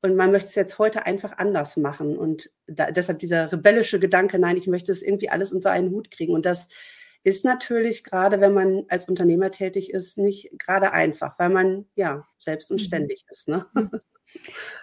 Und 0.02 0.16
man 0.16 0.32
möchte 0.32 0.48
es 0.48 0.56
jetzt 0.56 0.80
heute 0.80 1.06
einfach 1.06 1.38
anders 1.38 1.76
machen. 1.78 2.18
Und 2.18 2.52
da, 2.68 2.92
deshalb 2.92 3.20
dieser 3.20 3.52
rebellische 3.52 4.00
Gedanke, 4.00 4.38
nein, 4.40 4.58
ich 4.58 4.68
möchte 4.68 4.92
es 4.92 5.02
irgendwie 5.02 5.30
alles 5.30 5.54
unter 5.54 5.72
einen 5.72 5.92
Hut 5.92 6.12
kriegen. 6.12 6.34
Und 6.34 6.46
das 6.46 6.68
ist 7.24 7.44
natürlich 7.44 8.04
gerade, 8.04 8.40
wenn 8.40 8.54
man 8.54 8.84
als 8.90 9.10
Unternehmer 9.10 9.52
tätig 9.52 9.92
ist, 9.92 10.18
nicht 10.18 10.52
gerade 10.60 10.94
einfach, 10.94 11.38
weil 11.40 11.50
man 11.50 11.86
ja 11.96 12.26
selbst 12.40 12.72
und 12.72 12.80
mhm. 12.80 12.86
ständig 12.86 13.26
ist. 13.30 13.48
Ne? 13.48 13.66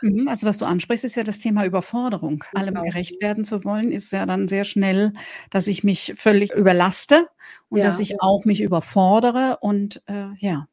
Mhm, 0.01 0.29
also 0.29 0.47
was 0.47 0.59
du 0.59 0.65
ansprichst, 0.65 1.05
ist 1.05 1.17
ja 1.17 1.25
das 1.25 1.39
Thema 1.39 1.65
Überforderung. 1.65 2.45
Allem 2.55 2.75
genau. 2.75 2.83
gerecht 2.83 3.21
werden 3.23 3.45
zu 3.45 3.65
wollen, 3.65 3.93
ist 3.93 4.11
ja 4.13 4.27
dann 4.27 4.49
sehr 4.49 4.65
schnell, 4.65 5.13
dass 5.51 5.67
ich 5.67 5.85
mich 5.85 6.15
völlig 6.17 6.53
überlaste 6.53 7.29
und 7.69 7.79
ja, 7.79 7.85
dass 7.85 8.01
ich 8.01 8.21
auch 8.21 8.45
mich 8.45 8.61
überfordere 8.63 9.59
und 9.61 10.03
äh, 10.07 10.29
ja. 10.39 10.67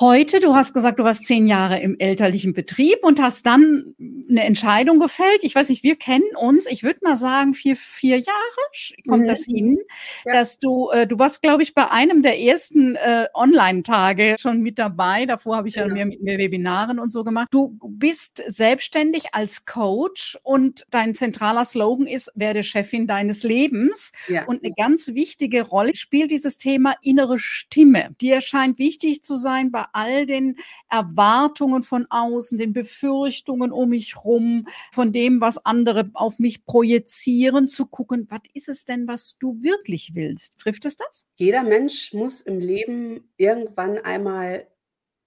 Heute, 0.00 0.40
du 0.40 0.54
hast 0.54 0.72
gesagt, 0.72 1.00
du 1.00 1.04
warst 1.04 1.26
zehn 1.26 1.46
Jahre 1.46 1.78
im 1.78 1.98
elterlichen 1.98 2.54
Betrieb 2.54 3.00
und 3.02 3.20
hast 3.20 3.44
dann 3.44 3.94
eine 3.98 4.42
Entscheidung 4.44 4.98
gefällt. 4.98 5.44
Ich 5.44 5.54
weiß 5.54 5.68
nicht, 5.68 5.82
wir 5.82 5.96
kennen 5.96 6.34
uns. 6.40 6.66
Ich 6.66 6.82
würde 6.82 7.00
mal 7.02 7.18
sagen, 7.18 7.52
vier, 7.52 7.76
vier 7.76 8.16
Jahre 8.16 9.02
kommt 9.06 9.24
mhm. 9.24 9.28
das 9.28 9.44
hin, 9.44 9.78
ja. 10.24 10.32
dass 10.32 10.58
du, 10.58 10.88
äh, 10.88 11.06
du 11.06 11.18
warst, 11.18 11.42
glaube 11.42 11.62
ich, 11.62 11.74
bei 11.74 11.90
einem 11.90 12.22
der 12.22 12.40
ersten 12.40 12.96
äh, 12.96 13.26
Online-Tage 13.34 14.36
schon 14.38 14.62
mit 14.62 14.78
dabei. 14.78 15.26
Davor 15.26 15.56
habe 15.56 15.68
ich 15.68 15.74
ja 15.74 15.82
genau. 15.82 15.96
mehr 15.96 16.06
mit 16.06 16.22
mir 16.22 16.38
Webinaren 16.38 16.98
und 16.98 17.12
so 17.12 17.22
gemacht. 17.22 17.48
Du 17.50 17.78
bist 17.82 18.42
selbstständig 18.46 19.34
als 19.34 19.66
Coach 19.66 20.38
und 20.42 20.86
dein 20.90 21.14
zentraler 21.14 21.66
Slogan 21.66 22.06
ist, 22.06 22.32
werde 22.34 22.62
Chefin 22.62 23.06
deines 23.06 23.42
Lebens. 23.42 24.12
Ja. 24.26 24.46
Und 24.46 24.64
eine 24.64 24.72
ganz 24.72 25.08
wichtige 25.08 25.60
Rolle 25.60 25.94
spielt 25.94 26.30
dieses 26.30 26.56
Thema 26.56 26.94
innere 27.02 27.38
Stimme. 27.38 28.16
Dir 28.22 28.40
scheint 28.40 28.78
wichtig 28.78 29.22
zu 29.22 29.36
sein 29.36 29.70
bei 29.70 29.81
all 29.92 30.26
den 30.26 30.56
Erwartungen 30.88 31.82
von 31.82 32.06
außen, 32.08 32.58
den 32.58 32.72
Befürchtungen 32.72 33.72
um 33.72 33.90
mich 33.90 34.24
rum, 34.24 34.66
von 34.92 35.12
dem, 35.12 35.40
was 35.40 35.64
andere 35.64 36.10
auf 36.14 36.38
mich 36.38 36.64
projizieren, 36.64 37.68
zu 37.68 37.86
gucken, 37.86 38.26
was 38.30 38.40
ist 38.54 38.68
es 38.68 38.84
denn, 38.84 39.08
was 39.08 39.36
du 39.38 39.62
wirklich 39.62 40.14
willst? 40.14 40.58
Trifft 40.58 40.84
es 40.84 40.96
das? 40.96 41.26
Jeder 41.36 41.62
Mensch 41.62 42.12
muss 42.12 42.40
im 42.40 42.58
Leben 42.58 43.32
irgendwann 43.36 43.98
einmal 43.98 44.66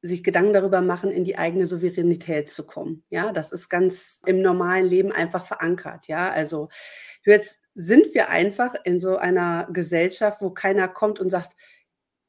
sich 0.01 0.23
Gedanken 0.23 0.53
darüber 0.53 0.81
machen, 0.81 1.11
in 1.11 1.23
die 1.23 1.37
eigene 1.37 1.65
Souveränität 1.65 2.51
zu 2.51 2.65
kommen. 2.65 3.03
Ja, 3.09 3.31
das 3.31 3.51
ist 3.51 3.69
ganz 3.69 4.21
im 4.25 4.41
normalen 4.41 4.85
Leben 4.85 5.11
einfach 5.11 5.45
verankert. 5.45 6.07
Ja, 6.07 6.29
also 6.29 6.69
jetzt 7.25 7.61
sind 7.73 8.13
wir 8.13 8.29
einfach 8.29 8.75
in 8.83 8.99
so 8.99 9.17
einer 9.17 9.67
Gesellschaft, 9.71 10.41
wo 10.41 10.51
keiner 10.51 10.87
kommt 10.87 11.19
und 11.19 11.29
sagt, 11.29 11.55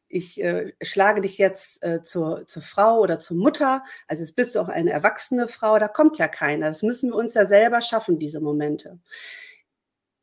ich 0.08 0.40
äh, 0.42 0.72
schlage 0.82 1.20
dich 1.20 1.38
jetzt 1.38 1.82
äh, 1.82 2.02
zur, 2.02 2.46
zur 2.46 2.62
Frau 2.62 3.00
oder 3.00 3.18
zur 3.18 3.36
Mutter, 3.36 3.84
also 4.06 4.22
jetzt 4.22 4.36
bist 4.36 4.54
du 4.54 4.60
auch 4.60 4.68
eine 4.68 4.90
erwachsene 4.90 5.48
Frau, 5.48 5.78
da 5.78 5.88
kommt 5.88 6.18
ja 6.18 6.28
keiner. 6.28 6.68
Das 6.68 6.82
müssen 6.82 7.10
wir 7.10 7.16
uns 7.16 7.34
ja 7.34 7.46
selber 7.46 7.80
schaffen, 7.80 8.18
diese 8.18 8.40
Momente. 8.40 8.98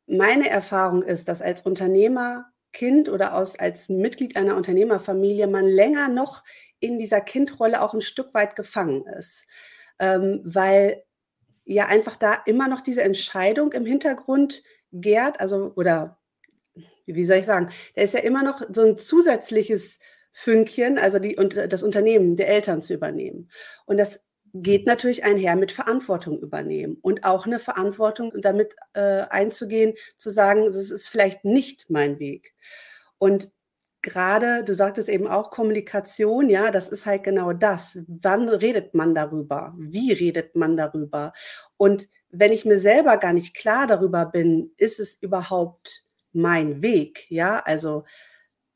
Meine 0.06 0.48
Erfahrung 0.48 1.02
ist, 1.02 1.28
dass 1.28 1.42
als 1.42 1.62
Unternehmerkind 1.62 3.08
oder 3.08 3.34
aus, 3.34 3.58
als 3.58 3.88
Mitglied 3.88 4.36
einer 4.36 4.56
Unternehmerfamilie 4.56 5.46
man 5.46 5.66
länger 5.66 6.08
noch 6.08 6.44
in 6.80 6.98
dieser 6.98 7.20
Kindrolle 7.20 7.82
auch 7.82 7.94
ein 7.94 8.00
Stück 8.00 8.34
weit 8.34 8.56
gefangen 8.56 9.06
ist, 9.06 9.46
ähm, 9.98 10.40
weil 10.44 11.04
ja 11.64 11.86
einfach 11.86 12.16
da 12.16 12.34
immer 12.46 12.68
noch 12.68 12.82
diese 12.82 13.02
Entscheidung 13.02 13.72
im 13.72 13.86
Hintergrund 13.86 14.62
gärt, 14.92 15.40
also 15.40 15.72
oder 15.76 16.18
wie 17.06 17.24
soll 17.24 17.38
ich 17.38 17.46
sagen, 17.46 17.70
da 17.94 18.02
ist 18.02 18.14
ja 18.14 18.20
immer 18.20 18.42
noch 18.42 18.62
so 18.72 18.82
ein 18.82 18.98
zusätzliches 18.98 19.98
Fünkchen, 20.32 20.98
also 20.98 21.18
die, 21.18 21.36
und 21.36 21.56
das 21.56 21.82
Unternehmen 21.82 22.36
der 22.36 22.48
Eltern 22.48 22.82
zu 22.82 22.94
übernehmen. 22.94 23.50
Und 23.86 23.98
das 23.98 24.20
geht 24.54 24.86
natürlich 24.86 25.24
einher 25.24 25.56
mit 25.56 25.72
Verantwortung 25.72 26.38
übernehmen 26.40 26.96
und 27.02 27.24
auch 27.24 27.44
eine 27.44 27.58
Verantwortung 27.58 28.32
damit 28.40 28.76
äh, 28.92 29.22
einzugehen, 29.28 29.94
zu 30.16 30.30
sagen, 30.30 30.64
das 30.64 30.76
ist 30.76 31.08
vielleicht 31.08 31.44
nicht 31.44 31.90
mein 31.90 32.20
Weg. 32.20 32.54
Und 33.18 33.50
gerade, 34.00 34.62
du 34.62 34.74
sagtest 34.74 35.08
eben 35.08 35.26
auch 35.26 35.50
Kommunikation, 35.50 36.48
ja, 36.48 36.70
das 36.70 36.88
ist 36.88 37.06
halt 37.06 37.24
genau 37.24 37.52
das. 37.52 37.98
Wann 38.06 38.48
redet 38.48 38.94
man 38.94 39.14
darüber? 39.14 39.74
Wie 39.76 40.12
redet 40.12 40.54
man 40.54 40.76
darüber? 40.76 41.32
Und 41.76 42.08
wenn 42.30 42.52
ich 42.52 42.64
mir 42.64 42.78
selber 42.78 43.16
gar 43.16 43.32
nicht 43.32 43.56
klar 43.56 43.86
darüber 43.86 44.26
bin, 44.26 44.72
ist 44.76 45.00
es 45.00 45.14
überhaupt 45.14 46.03
mein 46.34 46.82
Weg? 46.82 47.30
Ja, 47.30 47.60
also 47.60 48.04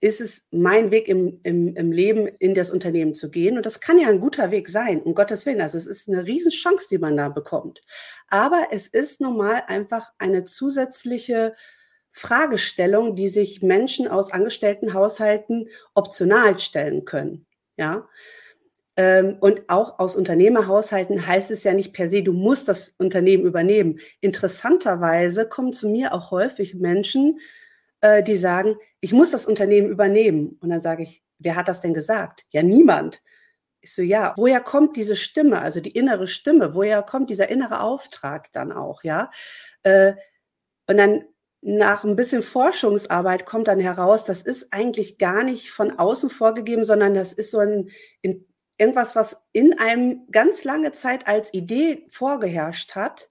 ist 0.00 0.20
es 0.20 0.46
mein 0.50 0.90
Weg 0.90 1.08
im, 1.08 1.40
im, 1.42 1.74
im 1.74 1.90
Leben 1.90 2.28
in 2.28 2.54
das 2.54 2.70
Unternehmen 2.70 3.14
zu 3.14 3.30
gehen? 3.30 3.56
Und 3.56 3.66
das 3.66 3.80
kann 3.80 3.98
ja 3.98 4.08
ein 4.08 4.20
guter 4.20 4.50
Weg 4.50 4.68
sein, 4.68 5.02
um 5.02 5.14
Gottes 5.14 5.44
Willen. 5.44 5.60
Also 5.60 5.76
es 5.76 5.86
ist 5.86 6.08
eine 6.08 6.24
Riesenchance, 6.26 6.86
die 6.88 6.98
man 6.98 7.16
da 7.16 7.28
bekommt. 7.28 7.82
Aber 8.28 8.68
es 8.70 8.86
ist 8.86 9.20
normal 9.20 9.64
einfach 9.66 10.12
eine 10.18 10.44
zusätzliche 10.44 11.54
Fragestellung, 12.12 13.16
die 13.16 13.28
sich 13.28 13.62
Menschen 13.62 14.06
aus 14.06 14.32
Angestelltenhaushalten 14.32 15.68
optional 15.94 16.58
stellen 16.58 17.04
können. 17.04 17.46
Ja. 17.76 18.08
Ähm, 18.98 19.36
und 19.38 19.62
auch 19.68 20.00
aus 20.00 20.16
Unternehmerhaushalten 20.16 21.24
heißt 21.24 21.52
es 21.52 21.62
ja 21.62 21.72
nicht 21.72 21.92
per 21.92 22.08
se, 22.08 22.24
du 22.24 22.32
musst 22.32 22.66
das 22.66 22.96
Unternehmen 22.98 23.44
übernehmen. 23.44 24.00
Interessanterweise 24.20 25.48
kommen 25.48 25.72
zu 25.72 25.88
mir 25.88 26.12
auch 26.12 26.32
häufig 26.32 26.74
Menschen, 26.74 27.38
äh, 28.00 28.24
die 28.24 28.36
sagen, 28.36 28.74
ich 29.00 29.12
muss 29.12 29.30
das 29.30 29.46
Unternehmen 29.46 29.88
übernehmen. 29.88 30.58
Und 30.60 30.70
dann 30.70 30.80
sage 30.80 31.04
ich, 31.04 31.22
wer 31.38 31.54
hat 31.54 31.68
das 31.68 31.80
denn 31.80 31.94
gesagt? 31.94 32.44
Ja, 32.50 32.64
niemand. 32.64 33.22
Ich 33.80 33.94
so, 33.94 34.02
ja, 34.02 34.34
woher 34.36 34.60
kommt 34.60 34.96
diese 34.96 35.14
Stimme, 35.14 35.60
also 35.60 35.80
die 35.80 35.92
innere 35.92 36.26
Stimme, 36.26 36.74
woher 36.74 37.02
kommt 37.02 37.30
dieser 37.30 37.48
innere 37.48 37.80
Auftrag 37.80 38.50
dann 38.52 38.72
auch, 38.72 39.04
ja? 39.04 39.30
Äh, 39.84 40.14
und 40.88 40.96
dann 40.96 41.22
nach 41.60 42.02
ein 42.02 42.16
bisschen 42.16 42.42
Forschungsarbeit 42.42 43.46
kommt 43.46 43.68
dann 43.68 43.78
heraus, 43.78 44.24
das 44.24 44.42
ist 44.42 44.72
eigentlich 44.72 45.18
gar 45.18 45.44
nicht 45.44 45.70
von 45.70 45.96
außen 45.96 46.30
vorgegeben, 46.30 46.84
sondern 46.84 47.14
das 47.14 47.32
ist 47.32 47.52
so 47.52 47.58
ein, 47.58 47.90
in, 48.22 48.47
irgendwas, 48.78 49.16
was 49.16 49.36
in 49.52 49.78
einem 49.78 50.26
ganz 50.30 50.64
lange 50.64 50.92
Zeit 50.92 51.26
als 51.26 51.52
Idee 51.52 52.06
vorgeherrscht 52.08 52.94
hat. 52.94 53.28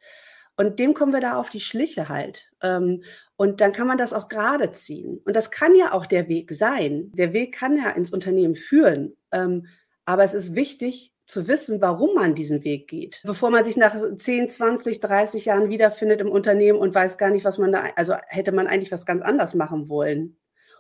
Und 0.58 0.80
dem 0.80 0.94
kommen 0.94 1.14
wir 1.14 1.22
da 1.22 1.40
auf 1.40 1.50
die 1.50 1.62
Schliche 1.62 2.10
halt. 2.10 2.50
Ähm, 2.62 3.04
und 3.36 3.62
dann 3.62 3.72
kann 3.72 3.88
man 3.88 3.98
das 3.98 4.14
auch 4.14 4.28
gerade 4.28 4.72
ziehen. 4.72 5.22
Und 5.24 5.36
das 5.36 5.52
kann 5.52 5.76
ja 5.76 5.94
auch 5.94 6.06
der 6.06 6.28
Weg 6.28 6.52
sein. 6.52 7.12
Der 7.14 7.34
Weg 7.34 7.54
kann 7.54 7.78
ja 7.78 7.92
ins 7.92 8.12
Unternehmen 8.12 8.56
führen. 8.56 9.16
Ähm, 9.32 9.68
aber 10.06 10.24
es 10.24 10.34
ist 10.34 10.56
wichtig 10.56 11.14
zu 11.28 11.48
wissen, 11.48 11.82
warum 11.82 12.16
man 12.16 12.34
diesen 12.34 12.64
Weg 12.64 12.88
geht. 12.88 13.22
Bevor 13.24 13.52
man 13.52 13.64
sich 13.64 13.78
nach 13.78 13.96
10, 14.18 14.50
20, 14.50 15.02
30 15.02 15.46
Jahren 15.46 15.70
wiederfindet 15.70 16.22
im 16.22 16.32
Unternehmen 16.32 16.80
und 16.80 16.96
weiß 16.96 17.18
gar 17.18 17.30
nicht, 17.30 17.46
was 17.46 17.58
man 17.58 17.72
da, 17.72 17.84
also 17.96 18.16
hätte 18.28 18.54
man 18.54 18.66
eigentlich 18.66 18.94
was 18.94 19.06
ganz 19.06 19.22
anders 19.24 19.54
machen 19.54 19.90
wollen. 19.90 20.38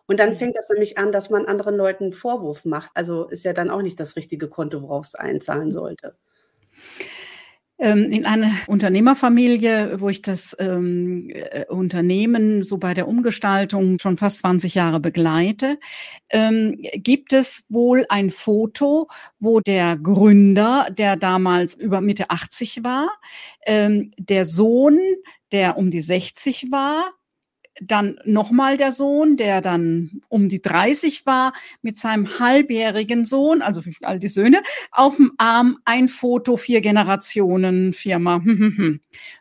Und 0.08 0.20
dann 0.20 0.32
mhm. 0.32 0.36
fängt 0.36 0.58
das 0.58 0.70
nämlich 0.70 0.98
an, 0.98 1.12
dass 1.12 1.30
man 1.30 1.46
anderen 1.46 1.76
Leuten 1.76 2.06
einen 2.06 2.14
Vorwurf 2.14 2.66
macht. 2.66 2.92
Also 2.96 3.26
ist 3.26 3.44
ja 3.44 3.54
dann 3.54 3.70
auch 3.70 3.82
nicht 3.82 4.00
das 4.00 4.16
richtige 4.16 4.48
Konto, 4.48 4.82
worauf 4.82 5.06
es 5.06 5.16
einzahlen 5.16 5.72
sollte. 5.72 6.16
Ähm, 7.80 8.12
in 8.12 8.26
einer 8.26 8.52
Unternehmerfamilie, 8.66 10.02
wo 10.02 10.10
ich 10.10 10.24
das 10.24 10.56
ähm, 10.58 11.30
äh, 11.30 11.66
Unternehmen 11.68 12.64
so 12.64 12.80
bei 12.80 12.96
der 12.96 13.08
Umgestaltung 13.08 14.00
schon 14.00 14.18
fast 14.18 14.40
20 14.40 14.74
Jahre 14.74 15.00
begleite, 15.00 15.78
ähm, 16.30 16.80
gibt 16.96 17.34
es 17.34 17.66
wohl 17.70 18.04
ein 18.10 18.32
Foto, 18.32 19.08
wo 19.40 19.60
der 19.60 19.96
Gründer, 19.96 20.88
der 20.90 21.18
damals 21.18 21.76
über 21.76 22.02
Mitte 22.02 22.32
80 22.32 22.84
war, 22.84 23.10
ähm, 23.68 24.12
der 24.18 24.46
Sohn, 24.46 24.98
der 25.52 25.78
um 25.78 25.92
die 25.92 26.02
60 26.02 26.72
war, 26.72 27.12
dann 27.81 28.19
nochmal 28.25 28.77
der 28.77 28.91
Sohn, 28.91 29.38
der 29.38 29.62
dann 29.62 30.22
um 30.29 30.50
die 30.50 30.62
30 30.62 31.25
war, 31.25 31.53
mit 31.81 31.98
seinem 31.98 32.39
halbjährigen 32.39 33.25
Sohn, 33.25 33.62
also 33.62 33.81
all 34.01 34.19
die 34.19 34.27
Söhne, 34.27 34.62
auf 34.91 35.17
dem 35.17 35.34
Arm 35.38 35.77
ein 35.86 36.10
Foto, 36.10 36.57
vier 36.57 36.81
Generationen 36.81 37.93
Firma. 37.93 38.41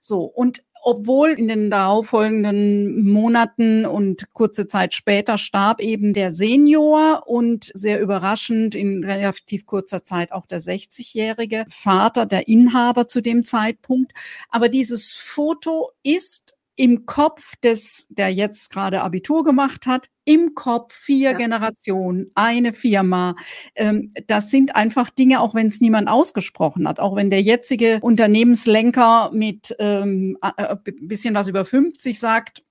So, 0.01 0.25
und 0.25 0.63
obwohl 0.89 1.31
in 1.31 1.49
den 1.49 1.69
darauffolgenden 1.69 3.11
Monaten 3.11 3.87
und 3.87 4.33
kurze 4.33 4.69
Zeit 4.69 4.95
später 4.95 5.37
starb 5.37 5.81
eben 5.81 6.15
der 6.15 6.31
Senior 6.31 7.25
und 7.27 7.73
sehr 7.75 8.01
überraschend 8.01 8.77
in 8.77 9.03
relativ 9.03 9.67
kurzer 9.67 10.05
Zeit 10.05 10.31
auch 10.31 10.47
der 10.47 10.61
60-jährige 10.61 11.65
Vater, 11.69 12.25
der 12.25 12.47
Inhaber 12.47 13.09
zu 13.09 13.21
dem 13.21 13.43
Zeitpunkt. 13.43 14.13
Aber 14.49 14.69
dieses 14.69 15.13
Foto 15.13 15.91
ist 16.05 16.56
im 16.77 17.07
Kopf 17.07 17.57
des, 17.63 18.07
der 18.11 18.29
jetzt 18.33 18.71
gerade 18.71 19.03
Abitur 19.03 19.45
gemacht 19.45 19.87
hat, 19.87 20.09
im 20.25 20.55
Kopf 20.55 20.95
vier 20.95 21.33
ja. 21.33 21.37
Generationen, 21.37 22.31
eine 22.35 22.73
Firma. 22.73 23.37
Ähm, 23.75 24.13
das 24.27 24.51
sind 24.51 24.77
einfach 24.77 25.09
Dinge, 25.09 25.41
auch 25.41 25.55
wenn 25.55 25.69
es 25.69 25.81
niemand 25.81 26.09
ausgesprochen 26.09 26.87
hat, 26.87 27.01
auch 27.01 27.17
wenn 27.17 27.31
der 27.31 27.43
jetzige 27.43 27.99
Unternehmenslenker 28.03 29.31
mit 29.33 29.75
ähm, 29.79 30.37
äh, 30.43 30.77
bisschen 31.01 31.35
was 31.35 31.49
über 31.49 31.65
50 31.65 32.19
sagt, 32.19 32.63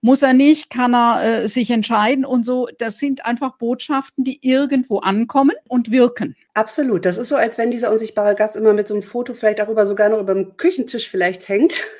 muss 0.00 0.22
er 0.22 0.32
nicht, 0.32 0.70
kann 0.70 0.94
er 0.94 1.44
äh, 1.44 1.48
sich 1.48 1.70
entscheiden 1.70 2.24
und 2.24 2.44
so. 2.44 2.68
Das 2.78 2.98
sind 2.98 3.24
einfach 3.24 3.56
Botschaften, 3.56 4.24
die 4.24 4.38
irgendwo 4.42 4.98
ankommen 4.98 5.54
und 5.68 5.90
wirken. 5.90 6.36
Absolut. 6.56 7.04
Das 7.04 7.18
ist 7.18 7.30
so, 7.30 7.36
als 7.36 7.58
wenn 7.58 7.72
dieser 7.72 7.90
unsichtbare 7.90 8.36
Gast 8.36 8.54
immer 8.54 8.72
mit 8.72 8.86
so 8.86 8.94
einem 8.94 9.02
Foto 9.02 9.34
vielleicht 9.34 9.60
auch 9.60 9.68
über 9.68 9.86
sogar 9.86 10.08
noch 10.08 10.20
über 10.20 10.34
dem 10.34 10.56
Küchentisch 10.56 11.10
vielleicht 11.10 11.48
hängt. 11.48 11.74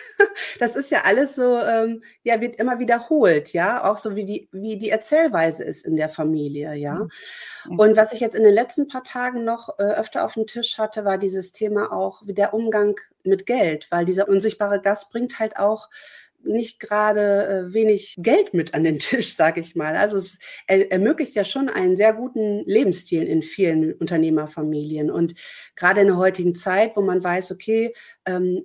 Das 0.61 0.77
ist 0.77 0.93
ja 0.93 1.03
alles 1.05 1.35
so, 1.35 1.59
ähm, 1.59 2.05
ja, 2.23 2.41
wird 2.41 2.55
immer 2.57 2.79
wiederholt, 2.79 3.53
ja, 3.53 3.83
auch 3.91 3.99
so 3.99 4.15
wie 4.15 4.25
die, 4.25 4.49
wie 4.53 4.79
die 4.79 4.91
Erzählweise 4.91 5.65
ist 5.65 5.85
in 5.85 5.97
der 5.97 6.09
Familie, 6.09 6.75
ja. 6.75 7.09
Mhm. 7.69 7.79
Und 7.81 7.97
was 7.97 8.13
ich 8.13 8.21
jetzt 8.21 8.37
in 8.37 8.45
den 8.45 8.55
letzten 8.55 8.87
paar 8.87 9.03
Tagen 9.03 9.45
noch 9.45 9.77
äh, 9.81 9.83
öfter 9.83 10.25
auf 10.25 10.35
dem 10.35 10.47
Tisch 10.47 10.79
hatte, 10.79 11.05
war 11.05 11.19
dieses 11.19 11.51
Thema 11.51 11.93
auch 11.93 12.23
wie 12.27 12.33
der 12.33 12.55
Umgang 12.55 12.95
mit 13.25 13.45
Geld, 13.45 13.89
weil 13.91 14.05
dieser 14.05 14.29
unsichtbare 14.29 14.81
Gast 14.81 15.11
bringt 15.11 15.41
halt 15.41 15.57
auch 15.57 15.89
nicht 16.47 16.81
gerade 16.81 17.47
äh, 17.47 17.75
wenig 17.75 18.15
Geld 18.19 18.55
mit 18.55 18.75
an 18.75 18.85
den 18.85 18.99
Tisch, 19.01 19.37
sage 19.37 19.61
ich 19.61 19.75
mal. 19.75 19.97
Also 19.97 20.19
es 20.19 20.39
er, 20.67 20.91
ermöglicht 20.91 21.35
ja 21.35 21.45
schon 21.45 21.69
einen 21.69 21.97
sehr 21.97 22.13
guten 22.13 22.65
Lebensstil 22.67 23.23
in 23.23 23.43
vielen 23.43 23.95
Unternehmerfamilien. 23.95 25.11
Und 25.11 25.35
gerade 25.77 26.01
in 26.01 26.09
der 26.09 26.17
heutigen 26.17 26.55
Zeit, 26.55 26.97
wo 26.97 27.03
man 27.03 27.23
weiß, 27.23 27.53
okay, 27.53 27.95
ähm, 28.27 28.65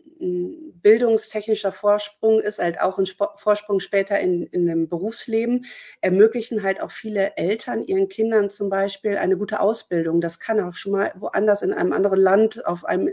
bildungstechnischer 0.81 1.71
Vorsprung 1.71 2.39
ist 2.39 2.59
halt 2.59 2.79
auch 2.81 2.98
ein 2.98 3.05
Sp 3.07 3.31
Vorsprung 3.36 3.79
später 3.79 4.19
in, 4.19 4.43
in 4.48 4.69
einem 4.69 4.88
Berufsleben, 4.88 5.65
ermöglichen 6.01 6.63
halt 6.63 6.81
auch 6.81 6.91
viele 6.91 7.36
Eltern 7.38 7.83
ihren 7.83 8.07
Kindern 8.07 8.50
zum 8.50 8.69
Beispiel 8.69 9.17
eine 9.17 9.38
gute 9.38 9.59
Ausbildung. 9.59 10.21
Das 10.21 10.39
kann 10.39 10.59
auch 10.59 10.74
schon 10.74 10.93
mal 10.93 11.13
woanders 11.17 11.62
in 11.62 11.74
einem 11.74 11.93
anderen 11.93 12.19
Land 12.19 12.65
auf 12.65 12.86
einem 12.86 13.09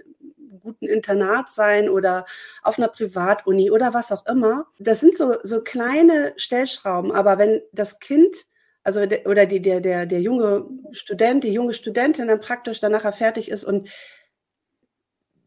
guten 0.66 0.87
Internat 0.87 1.50
sein 1.50 1.88
oder 1.88 2.26
auf 2.62 2.78
einer 2.78 2.88
Privatuni 2.88 3.70
oder 3.70 3.94
was 3.94 4.12
auch 4.12 4.26
immer. 4.26 4.66
Das 4.78 5.00
sind 5.00 5.16
so, 5.16 5.37
so 5.42 5.62
kleine 5.62 6.35
Stellschrauben, 6.37 7.12
aber 7.12 7.38
wenn 7.38 7.62
das 7.73 8.00
Kind 8.00 8.46
also 8.82 9.04
der, 9.04 9.26
oder 9.26 9.46
die, 9.46 9.61
der, 9.61 9.80
der, 9.80 10.06
der 10.06 10.20
junge 10.20 10.64
Student, 10.92 11.42
die 11.42 11.52
junge 11.52 11.73
Studentin 11.73 12.28
dann 12.28 12.38
praktisch 12.38 12.78
danach 12.78 13.12
fertig 13.16 13.50
ist 13.50 13.64
und 13.64 13.88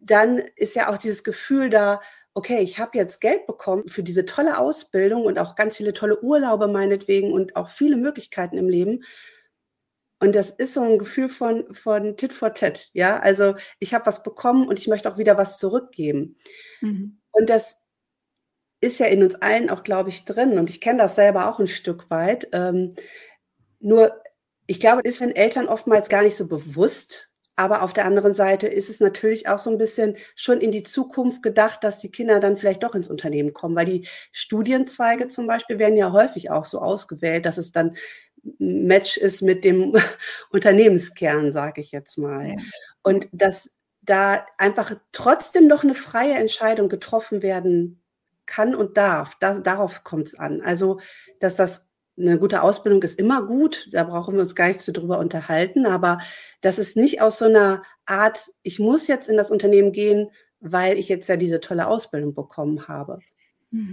dann 0.01 0.39
ist 0.57 0.75
ja 0.75 0.89
auch 0.89 0.97
dieses 0.97 1.23
Gefühl 1.23 1.69
da, 1.69 2.01
okay, 2.33 2.59
ich 2.59 2.79
habe 2.79 2.97
jetzt 2.97 3.21
Geld 3.21 3.47
bekommen 3.47 3.88
für 3.88 4.03
diese 4.03 4.25
tolle 4.25 4.57
Ausbildung 4.57 5.23
und 5.23 5.39
auch 5.39 5.55
ganz 5.55 5.77
viele 5.77 5.93
tolle 5.93 6.21
Urlaube 6.21 6.67
meinetwegen 6.67 7.31
und 7.31 7.55
auch 7.55 7.69
viele 7.69 7.95
Möglichkeiten 7.95 8.57
im 8.57 8.67
Leben. 8.67 9.03
Und 10.19 10.35
das 10.35 10.49
ist 10.49 10.73
so 10.73 10.81
ein 10.81 10.99
Gefühl 10.99 11.29
von, 11.29 11.73
von 11.73 12.17
Tit 12.17 12.33
for 12.33 12.53
Tat. 12.53 12.89
Ja, 12.93 13.19
also 13.19 13.55
ich 13.79 13.93
habe 13.93 14.05
was 14.05 14.21
bekommen 14.21 14.67
und 14.67 14.77
ich 14.77 14.88
möchte 14.88 15.11
auch 15.11 15.17
wieder 15.17 15.38
was 15.38 15.57
zurückgeben. 15.57 16.38
Mhm. 16.81 17.19
Und 17.31 17.49
das 17.49 17.77
ist 18.81 18.99
ja 18.99 19.07
in 19.07 19.23
uns 19.23 19.35
allen 19.35 19.69
auch, 19.69 19.83
glaube 19.83 20.09
ich, 20.09 20.25
drin. 20.25 20.57
Und 20.57 20.69
ich 20.69 20.81
kenne 20.81 20.99
das 20.99 21.15
selber 21.15 21.49
auch 21.49 21.59
ein 21.59 21.67
Stück 21.67 22.09
weit. 22.09 22.49
Ähm, 22.51 22.95
nur, 23.79 24.21
ich 24.67 24.79
glaube, 24.79 25.03
das 25.03 25.13
ist 25.13 25.21
wenn 25.21 25.35
Eltern 25.35 25.67
oftmals 25.67 26.09
gar 26.09 26.23
nicht 26.23 26.35
so 26.35 26.47
bewusst. 26.47 27.29
Aber 27.55 27.81
auf 27.83 27.91
der 27.91 28.05
anderen 28.05 28.33
Seite 28.33 28.67
ist 28.67 28.89
es 28.89 29.01
natürlich 29.01 29.49
auch 29.49 29.59
so 29.59 29.69
ein 29.69 29.77
bisschen 29.77 30.15
schon 30.35 30.61
in 30.61 30.71
die 30.71 30.83
Zukunft 30.83 31.43
gedacht, 31.43 31.83
dass 31.83 31.97
die 31.97 32.09
Kinder 32.09 32.39
dann 32.39 32.57
vielleicht 32.57 32.83
doch 32.83 32.95
ins 32.95 33.09
Unternehmen 33.09 33.53
kommen, 33.53 33.75
weil 33.75 33.85
die 33.85 34.07
Studienzweige 34.31 35.27
zum 35.27 35.45
Beispiel 35.45 35.77
werden 35.77 35.97
ja 35.97 36.13
häufig 36.13 36.51
auch 36.51 36.63
so 36.63 36.79
ausgewählt, 36.79 37.45
dass 37.45 37.58
es 37.58 37.73
dann 37.73 37.97
Match 38.58 39.17
ist 39.17 39.41
mit 39.41 39.63
dem 39.63 39.95
Unternehmenskern, 40.52 41.52
sage 41.52 41.82
ich 41.82 41.91
jetzt 41.91 42.17
mal. 42.17 42.56
Und 43.04 43.28
dass 43.32 43.71
da 44.02 44.45
einfach 44.58 44.95
trotzdem 45.12 45.67
noch 45.67 45.84
eine 45.84 45.95
freie 45.95 46.34
Entscheidung 46.34 46.89
getroffen 46.89 47.41
werden 47.41 48.02
kann 48.45 48.73
und 48.75 48.97
darf. 48.97 49.36
Das, 49.39 49.62
darauf 49.62 50.04
kommt 50.04 50.28
es 50.30 50.36
an. 50.36 50.62
Also, 50.62 50.99
dass 51.39 51.56
das 51.56 51.86
eine 52.17 52.38
gute 52.38 52.63
Ausbildung 52.63 53.02
ist 53.04 53.17
immer 53.17 53.43
gut, 53.45 53.88
da 53.91 54.04
brauchen 54.04 54.36
wir 54.36 54.41
uns 54.41 54.56
gar 54.56 54.67
nicht 54.67 54.82
so 54.82 54.91
drüber 54.91 55.19
unterhalten, 55.19 55.86
aber 55.86 56.19
dass 56.60 56.78
es 56.78 56.95
nicht 56.95 57.21
aus 57.21 57.39
so 57.39 57.45
einer 57.45 57.84
Art, 58.06 58.52
ich 58.62 58.78
muss 58.78 59.08
jetzt 59.08 59.30
in 59.30 59.38
das 59.38 59.52
Unternehmen 59.52 59.93
gehen, 59.93 60.30
weil 60.60 60.97
ich 60.97 61.08
jetzt 61.08 61.30
ja 61.30 61.38
diese 61.38 61.62
tolle 61.62 61.88
Ausbildung 61.88 62.34
bekommen 62.34 62.89
habe. 62.89 63.19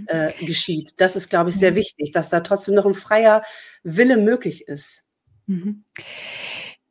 Äh, 0.07 0.31
geschieht. 0.45 0.93
Das 0.97 1.15
ist, 1.15 1.29
glaube 1.29 1.49
ich, 1.49 1.55
sehr 1.55 1.71
mhm. 1.71 1.75
wichtig, 1.75 2.11
dass 2.11 2.29
da 2.29 2.39
trotzdem 2.39 2.75
noch 2.75 2.85
ein 2.85 2.95
freier 2.95 3.43
Wille 3.83 4.17
möglich 4.17 4.67
ist. 4.67 5.03
Mhm. 5.45 5.83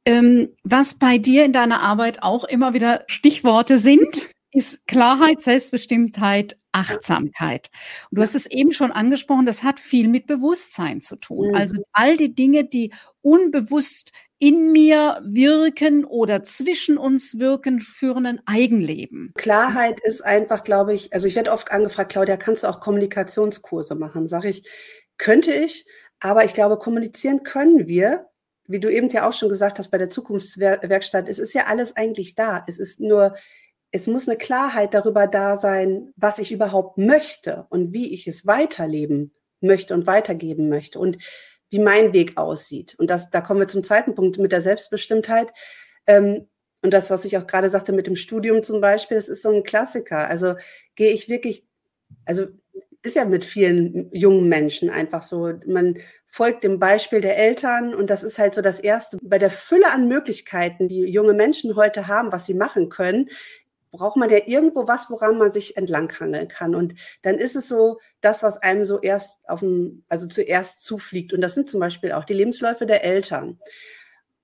Ähm, 0.05 0.51
was 0.63 0.95
bei 0.95 1.19
dir 1.19 1.45
in 1.45 1.53
deiner 1.53 1.81
Arbeit 1.81 2.23
auch 2.23 2.45
immer 2.45 2.75
wieder 2.75 3.05
Stichworte 3.09 3.77
sind, 3.79 4.29
ist 4.53 4.87
Klarheit, 4.87 5.43
Selbstbestimmtheit, 5.43 6.57
Achtsamkeit. 6.73 7.71
Und 8.11 8.19
du 8.19 8.23
hast 8.23 8.35
es 8.35 8.47
eben 8.47 8.73
schon 8.73 8.93
angesprochen, 8.93 9.47
das 9.47 9.63
hat 9.63 9.81
viel 9.81 10.09
mit 10.09 10.27
Bewusstsein 10.27 11.01
zu 11.03 11.17
tun. 11.17 11.49
Mhm. 11.49 11.55
Also 11.55 11.83
all 11.93 12.17
die 12.17 12.35
Dinge, 12.35 12.65
die 12.65 12.93
unbewusst 13.21 14.13
in 14.39 14.73
mir 14.73 15.21
wirken 15.25 16.05
oder 16.05 16.43
zwischen 16.43 16.99
uns 16.99 17.39
wirken, 17.39 17.81
führen 17.81 18.27
ein 18.27 18.41
Eigenleben. 18.45 19.33
Klarheit 19.37 19.99
ist 20.01 20.23
einfach, 20.23 20.63
glaube 20.63 20.95
ich, 20.95 21.13
also 21.13 21.27
ich 21.27 21.37
werde 21.37 21.53
oft 21.53 21.71
angefragt, 21.71 22.13
Claudia, 22.13 22.37
kannst 22.37 22.63
du 22.63 22.69
auch 22.69 22.81
Kommunikationskurse 22.81 23.95
machen? 23.95 24.29
Sag 24.29 24.45
ich, 24.45 24.69
könnte 25.17 25.53
ich, 25.53 25.87
aber 26.21 26.45
ich 26.45 26.55
glaube, 26.55 26.79
kommunizieren 26.79 27.43
können 27.43 27.87
wir. 27.87 28.27
Wie 28.69 28.81
du 28.81 28.93
eben 28.93 29.09
ja 29.09 29.29
auch 29.29 29.33
schon 29.33 29.49
gesagt 29.49 29.79
hast 29.79 29.91
bei 29.91 29.99
der 29.99 30.11
Zukunftswerkstatt, 30.11 31.29
es 31.29 31.39
ist 31.39 31.55
ja 31.55 31.67
alles 31.67 31.97
eigentlich 31.97 32.35
da. 32.35 32.65
Es 32.67 32.79
ist 32.79 33.01
nur, 33.01 33.37
es 33.93 34.07
muss 34.07 34.29
eine 34.29 34.37
Klarheit 34.37 34.93
darüber 34.93 35.27
da 35.27 35.57
sein, 35.57 36.13
was 36.17 36.39
ich 36.41 36.51
überhaupt 36.53 36.99
möchte 36.99 37.67
und 37.71 37.93
wie 37.95 38.13
ich 38.13 38.27
es 38.27 38.45
weiterleben 38.45 39.33
möchte 39.61 39.95
und 39.95 40.07
weitergeben 40.07 40.69
möchte. 40.69 40.99
Und 40.99 41.19
wie 41.71 41.79
mein 41.79 42.13
Weg 42.13 42.37
aussieht. 42.37 42.95
Und 42.99 43.11
das, 43.11 43.31
da 43.31 43.41
kommen 43.41 43.61
wir 43.61 43.69
zum 43.69 43.83
zweiten 43.83 44.15
Punkt 44.15 44.39
mit 44.39 44.53
der 44.53 44.63
Selbstbestimmtheit. 44.63 45.53
Ähm, 46.07 46.47
und 46.83 46.93
das, 46.93 47.11
was 47.11 47.25
ich 47.25 47.37
auch 47.37 47.47
gerade 47.47 47.69
sagte 47.69 47.93
mit 47.93 48.07
dem 48.07 48.17
Studium 48.17 48.63
zum 48.63 48.81
Beispiel, 48.81 49.17
das 49.17 49.29
ist 49.29 49.43
so 49.43 49.51
ein 49.51 49.65
Klassiker. 49.65 50.29
Also 50.29 50.55
gehe 50.95 51.11
ich 51.11 51.29
wirklich, 51.29 51.65
also 52.25 52.47
ist 53.03 53.17
ja 53.17 53.25
mit 53.25 53.45
vielen 53.45 54.11
jungen 54.13 54.49
Menschen 54.49 54.91
einfach 54.91 55.23
so, 55.23 55.53
man 55.67 55.99
folgt 56.27 56.65
dem 56.65 56.79
Beispiel 56.79 57.21
der 57.21 57.39
Eltern 57.39 57.95
und 57.95 58.11
das 58.11 58.23
ist 58.23 58.39
halt 58.39 58.55
so 58.55 58.63
das 58.63 58.81
Erste. 58.81 59.17
Bei 59.23 59.39
der 59.39 59.51
Fülle 59.51 59.91
an 59.91 60.09
Möglichkeiten, 60.09 60.89
die 60.89 61.01
junge 61.01 61.33
Menschen 61.33 61.77
heute 61.77 62.09
haben, 62.09 62.33
was 62.33 62.47
sie 62.47 62.55
machen 62.55 62.89
können, 62.89 63.31
braucht 63.97 64.17
man 64.17 64.31
ja 64.31 64.39
irgendwo 64.47 64.87
was, 64.87 65.11
woran 65.11 65.39
man 65.39 65.53
sich 65.53 65.77
entlanghangeln 65.77 66.49
kann. 66.49 66.75
Und 66.75 66.95
dann 67.23 67.37
ist 67.37 67.57
es 67.57 67.69
so, 67.69 67.99
das, 68.21 68.43
was 68.43 68.59
einem 68.59 68.85
so 68.85 69.01
erst 69.01 69.39
auf 69.49 69.61
dem, 69.61 70.05
also 70.09 70.27
zuerst 70.27 70.85
zufliegt. 70.85 71.33
Und 71.33 71.41
das 71.41 71.55
sind 71.55 71.69
zum 71.69 71.81
Beispiel 71.81 72.13
auch 72.13 72.25
die 72.25 72.35
Lebensläufe 72.35 72.87
der 72.87 73.05
Eltern. 73.05 73.59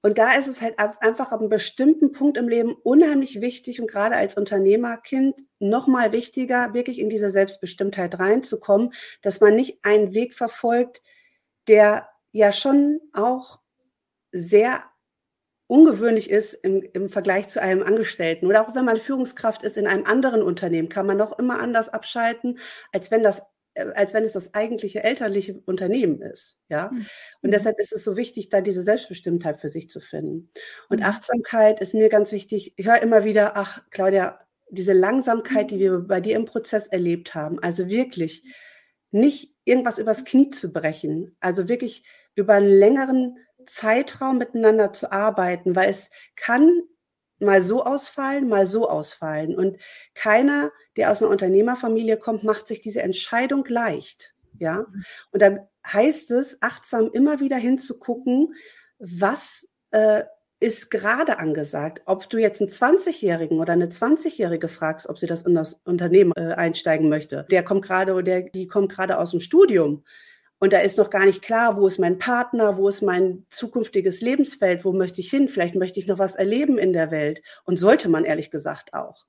Und 0.02 0.18
da 0.18 0.34
ist 0.34 0.48
es 0.48 0.60
halt 0.60 0.78
einfach 0.78 1.30
ab 1.30 1.38
einem 1.38 1.48
bestimmten 1.48 2.10
Punkt 2.10 2.36
im 2.36 2.48
Leben 2.48 2.74
unheimlich 2.82 3.40
wichtig 3.40 3.80
und 3.80 3.86
gerade 3.88 4.16
als 4.16 4.36
Unternehmerkind 4.36 5.36
nochmal 5.60 6.10
wichtiger, 6.10 6.74
wirklich 6.74 6.98
in 6.98 7.08
diese 7.08 7.30
Selbstbestimmtheit 7.30 8.18
reinzukommen, 8.18 8.92
dass 9.22 9.40
man 9.40 9.54
nicht 9.54 9.84
einen 9.84 10.12
Weg 10.12 10.34
verfolgt, 10.34 11.02
der 11.68 12.08
ja 12.32 12.50
schon 12.50 12.98
auch 13.12 13.60
sehr 14.32 14.82
ungewöhnlich 15.66 16.30
ist 16.30 16.54
im, 16.54 16.82
im 16.92 17.08
Vergleich 17.08 17.48
zu 17.48 17.62
einem 17.62 17.82
Angestellten. 17.82 18.46
Oder 18.46 18.62
auch 18.62 18.74
wenn 18.74 18.84
man 18.84 18.96
Führungskraft 18.96 19.62
ist 19.62 19.76
in 19.76 19.86
einem 19.86 20.04
anderen 20.04 20.42
Unternehmen, 20.42 20.88
kann 20.88 21.06
man 21.06 21.16
noch 21.16 21.38
immer 21.38 21.60
anders 21.60 21.88
abschalten, 21.88 22.58
als 22.92 23.10
wenn 23.10 23.22
das 23.22 23.42
äh, 23.74 23.86
als 23.94 24.12
wenn 24.14 24.24
es 24.24 24.32
das 24.32 24.54
eigentliche 24.54 25.02
elterliche 25.02 25.60
Unternehmen 25.64 26.20
ist, 26.20 26.58
ja. 26.68 26.90
Mhm. 26.90 27.06
Und 27.42 27.48
mhm. 27.48 27.52
deshalb 27.52 27.78
ist 27.78 27.92
es 27.92 28.04
so 28.04 28.16
wichtig, 28.16 28.50
da 28.50 28.60
diese 28.60 28.82
Selbstbestimmtheit 28.82 29.60
für 29.60 29.68
sich 29.68 29.88
zu 29.88 30.00
finden. 30.00 30.50
Und 30.88 30.98
mhm. 30.98 31.06
Achtsamkeit 31.06 31.80
ist 31.80 31.94
mir 31.94 32.08
ganz 32.08 32.32
wichtig. 32.32 32.74
Ich 32.76 32.86
höre 32.86 33.00
immer 33.00 33.24
wieder, 33.24 33.56
ach, 33.56 33.82
Claudia, 33.90 34.40
diese 34.70 34.92
Langsamkeit, 34.92 35.70
die 35.70 35.78
wir 35.78 35.98
bei 36.00 36.20
dir 36.20 36.36
im 36.36 36.46
Prozess 36.46 36.86
erlebt 36.86 37.34
haben, 37.34 37.58
also 37.62 37.88
wirklich 37.88 38.42
nicht 39.10 39.54
irgendwas 39.64 39.98
übers 39.98 40.24
Knie 40.24 40.50
zu 40.50 40.72
brechen, 40.72 41.36
also 41.40 41.68
wirklich 41.68 42.04
über 42.34 42.54
einen 42.54 42.68
längeren 42.68 43.36
Zeitraum 43.66 44.38
miteinander 44.38 44.92
zu 44.92 45.12
arbeiten, 45.12 45.76
weil 45.76 45.90
es 45.90 46.10
kann 46.36 46.82
mal 47.38 47.62
so 47.62 47.84
ausfallen, 47.84 48.48
mal 48.48 48.66
so 48.66 48.88
ausfallen. 48.88 49.56
Und 49.56 49.76
keiner, 50.14 50.70
der 50.96 51.10
aus 51.10 51.22
einer 51.22 51.30
Unternehmerfamilie 51.30 52.16
kommt, 52.16 52.44
macht 52.44 52.68
sich 52.68 52.80
diese 52.80 53.02
Entscheidung 53.02 53.64
leicht. 53.66 54.34
Ja. 54.58 54.86
Und 55.30 55.42
dann 55.42 55.66
heißt 55.86 56.30
es, 56.30 56.62
achtsam 56.62 57.10
immer 57.12 57.40
wieder 57.40 57.56
hinzugucken, 57.56 58.54
was 58.98 59.68
äh, 59.90 60.22
ist 60.60 60.90
gerade 60.90 61.40
angesagt. 61.40 62.02
Ob 62.06 62.30
du 62.30 62.38
jetzt 62.38 62.60
einen 62.60 62.70
20-Jährigen 62.70 63.58
oder 63.58 63.72
eine 63.72 63.88
20-Jährige 63.88 64.68
fragst, 64.68 65.08
ob 65.08 65.18
sie 65.18 65.26
das 65.26 65.42
in 65.42 65.54
das 65.54 65.74
Unternehmen 65.84 66.32
äh, 66.36 66.54
einsteigen 66.54 67.08
möchte, 67.08 67.46
der 67.50 67.64
kommt 67.64 67.84
gerade 67.84 68.14
oder 68.14 68.42
die 68.42 68.68
kommt 68.68 68.92
gerade 68.92 69.18
aus 69.18 69.32
dem 69.32 69.40
Studium 69.40 70.04
und 70.62 70.72
da 70.72 70.78
ist 70.78 70.96
noch 70.96 71.10
gar 71.10 71.26
nicht 71.26 71.42
klar, 71.42 71.76
wo 71.76 71.88
ist 71.88 71.98
mein 71.98 72.18
Partner, 72.18 72.76
wo 72.76 72.88
ist 72.88 73.02
mein 73.02 73.44
zukünftiges 73.50 74.20
Lebensfeld, 74.20 74.84
wo 74.84 74.92
möchte 74.92 75.20
ich 75.20 75.28
hin, 75.28 75.48
vielleicht 75.48 75.74
möchte 75.74 75.98
ich 75.98 76.06
noch 76.06 76.20
was 76.20 76.36
erleben 76.36 76.78
in 76.78 76.92
der 76.92 77.10
Welt 77.10 77.42
und 77.64 77.78
sollte 77.78 78.08
man 78.08 78.24
ehrlich 78.24 78.48
gesagt 78.52 78.94
auch. 78.94 79.26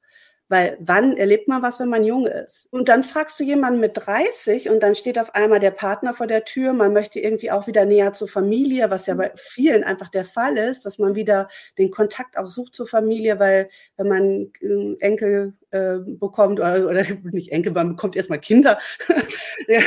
Weil 0.50 0.78
wann 0.80 1.16
erlebt 1.16 1.48
man 1.48 1.62
was, 1.62 1.80
wenn 1.80 1.90
man 1.90 2.04
jung 2.04 2.28
ist? 2.28 2.68
Und 2.72 2.90
dann 2.90 3.04
fragst 3.04 3.40
du 3.40 3.44
jemanden 3.44 3.80
mit 3.80 3.94
30 3.96 4.70
und 4.70 4.84
dann 4.84 4.94
steht 4.94 5.18
auf 5.18 5.34
einmal 5.36 5.60
der 5.60 5.72
Partner 5.72 6.14
vor 6.14 6.28
der 6.28 6.44
Tür. 6.44 6.74
Man 6.74 6.94
möchte 6.94 7.20
irgendwie 7.20 7.50
auch 7.50 7.66
wieder 7.66 7.86
näher 7.86 8.14
zur 8.14 8.28
Familie, 8.28 8.90
was 8.90 9.06
ja 9.08 9.16
bei 9.16 9.32
vielen 9.36 9.84
einfach 9.84 10.10
der 10.10 10.26
Fall 10.26 10.58
ist, 10.58 10.86
dass 10.86 11.00
man 11.00 11.16
wieder 11.16 11.48
den 11.78 11.92
Kontakt 11.92 12.38
auch 12.38 12.50
sucht 12.50 12.76
zur 12.76 12.88
Familie, 12.88 13.40
weil 13.40 13.70
wenn 13.98 14.08
man 14.08 14.52
ähm, 14.62 14.98
Enkel 15.00 15.54
äh, 15.74 15.98
bekommt, 16.06 16.60
oder, 16.60 16.88
oder, 16.88 17.04
nicht 17.32 17.52
Enkel, 17.52 17.72
man 17.72 17.90
bekommt 17.90 18.16
erstmal 18.16 18.40
Kinder. 18.40 18.78
ja, 19.68 19.82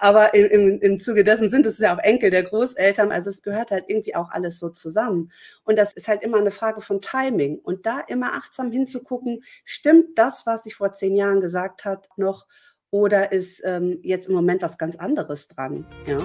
aber 0.00 0.34
im, 0.34 0.46
im, 0.46 0.80
im 0.80 0.98
Zuge 0.98 1.22
dessen 1.22 1.48
sind 1.48 1.64
es 1.64 1.78
ja 1.78 1.94
auch 1.94 2.02
Enkel 2.02 2.30
der 2.30 2.42
Großeltern. 2.42 3.12
Also 3.12 3.30
es 3.30 3.42
gehört 3.42 3.70
halt 3.70 3.84
irgendwie 3.86 4.16
auch 4.16 4.30
alles 4.30 4.58
so 4.58 4.68
zusammen. 4.70 5.30
Und 5.68 5.76
das 5.76 5.92
ist 5.92 6.08
halt 6.08 6.24
immer 6.24 6.38
eine 6.38 6.50
Frage 6.50 6.80
von 6.80 7.02
Timing. 7.02 7.58
Und 7.58 7.84
da 7.84 8.00
immer 8.00 8.32
achtsam 8.32 8.72
hinzugucken, 8.72 9.44
stimmt 9.66 10.16
das, 10.18 10.46
was 10.46 10.64
ich 10.64 10.74
vor 10.74 10.94
zehn 10.94 11.14
Jahren 11.14 11.42
gesagt 11.42 11.84
hat, 11.84 12.08
noch? 12.16 12.46
Oder 12.90 13.32
ist 13.32 13.60
ähm, 13.66 13.98
jetzt 14.02 14.28
im 14.28 14.34
Moment 14.34 14.62
was 14.62 14.78
ganz 14.78 14.96
anderes 14.96 15.46
dran? 15.46 15.86
Ja. 16.06 16.16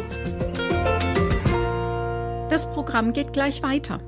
Das 2.49 2.71
Programm 2.71 3.11
geht 3.11 3.33
gleich 3.33 3.61
weiter. 3.63 3.99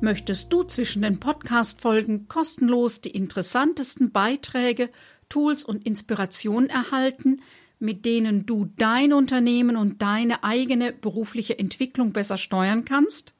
Möchtest 0.00 0.52
du 0.52 0.62
zwischen 0.62 1.02
den 1.02 1.18
Podcast-Folgen 1.18 2.28
kostenlos 2.28 3.00
die 3.00 3.10
interessantesten 3.10 4.12
Beiträge, 4.12 4.90
Tools 5.28 5.64
und 5.64 5.84
Inspirationen 5.84 6.70
erhalten, 6.70 7.42
mit 7.80 8.04
denen 8.04 8.46
du 8.46 8.66
dein 8.76 9.14
Unternehmen 9.14 9.76
und 9.76 10.00
deine 10.00 10.44
eigene 10.44 10.92
berufliche 10.92 11.58
Entwicklung 11.58 12.12
besser 12.12 12.38
steuern 12.38 12.84
kannst? 12.84 13.34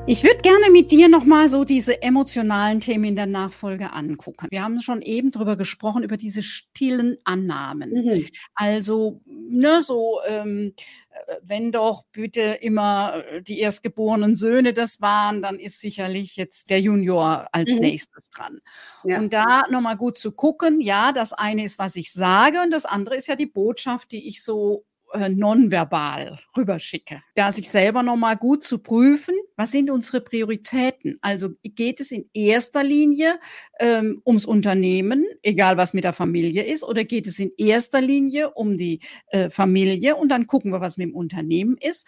Ich 0.06 0.22
würde 0.22 0.42
gerne 0.42 0.70
mit 0.70 0.90
dir 0.90 1.08
nochmal 1.08 1.48
so 1.48 1.64
diese 1.64 2.02
emotionalen 2.02 2.80
Themen 2.80 3.04
in 3.04 3.16
der 3.16 3.24
Nachfolge 3.24 3.94
angucken. 3.94 4.48
Wir 4.50 4.62
haben 4.62 4.82
schon 4.82 5.00
eben 5.00 5.30
drüber 5.30 5.56
gesprochen, 5.56 6.02
über 6.02 6.18
diese 6.18 6.42
stillen 6.42 7.16
Annahmen. 7.24 8.04
Mhm. 8.04 8.26
Also, 8.54 9.22
ne, 9.24 9.80
so, 9.82 10.18
ähm, 10.28 10.74
äh, 10.76 11.03
wenn 11.42 11.72
doch 11.72 12.04
bitte 12.12 12.40
immer 12.40 13.24
äh, 13.30 13.42
die 13.42 13.60
erstgeborenen 13.60 14.34
Söhne 14.34 14.72
das 14.72 15.00
waren, 15.00 15.42
dann 15.42 15.58
ist 15.58 15.80
sicherlich 15.80 16.36
jetzt 16.36 16.70
der 16.70 16.80
Junior 16.80 17.46
als 17.52 17.72
mhm. 17.74 17.80
nächstes 17.80 18.30
dran. 18.30 18.60
Ja. 19.04 19.18
Und 19.18 19.32
da 19.32 19.62
nochmal 19.70 19.96
gut 19.96 20.18
zu 20.18 20.32
gucken, 20.32 20.80
ja, 20.80 21.12
das 21.12 21.32
eine 21.32 21.64
ist, 21.64 21.78
was 21.78 21.96
ich 21.96 22.12
sage 22.12 22.60
und 22.62 22.70
das 22.70 22.84
andere 22.84 23.16
ist 23.16 23.28
ja 23.28 23.36
die 23.36 23.46
Botschaft, 23.46 24.12
die 24.12 24.28
ich 24.28 24.42
so 24.42 24.80
äh, 24.80 24.93
nonverbal 25.28 26.38
rüberschicke. 26.56 27.22
Da 27.34 27.52
sich 27.52 27.68
selber 27.70 28.02
nochmal 28.02 28.36
gut 28.36 28.62
zu 28.62 28.78
prüfen, 28.78 29.34
was 29.56 29.70
sind 29.70 29.90
unsere 29.90 30.20
Prioritäten? 30.20 31.18
Also 31.20 31.50
geht 31.62 32.00
es 32.00 32.10
in 32.10 32.28
erster 32.32 32.82
Linie 32.82 33.38
ähm, 33.78 34.22
ums 34.26 34.44
Unternehmen, 34.44 35.24
egal 35.42 35.76
was 35.76 35.94
mit 35.94 36.04
der 36.04 36.12
Familie 36.12 36.64
ist, 36.64 36.82
oder 36.82 37.04
geht 37.04 37.26
es 37.26 37.38
in 37.38 37.52
erster 37.56 38.00
Linie 38.00 38.50
um 38.50 38.76
die 38.76 39.00
äh, 39.28 39.50
Familie 39.50 40.16
und 40.16 40.28
dann 40.28 40.46
gucken 40.46 40.72
wir, 40.72 40.80
was 40.80 40.96
mit 40.96 41.08
dem 41.08 41.14
Unternehmen 41.14 41.76
ist. 41.78 42.06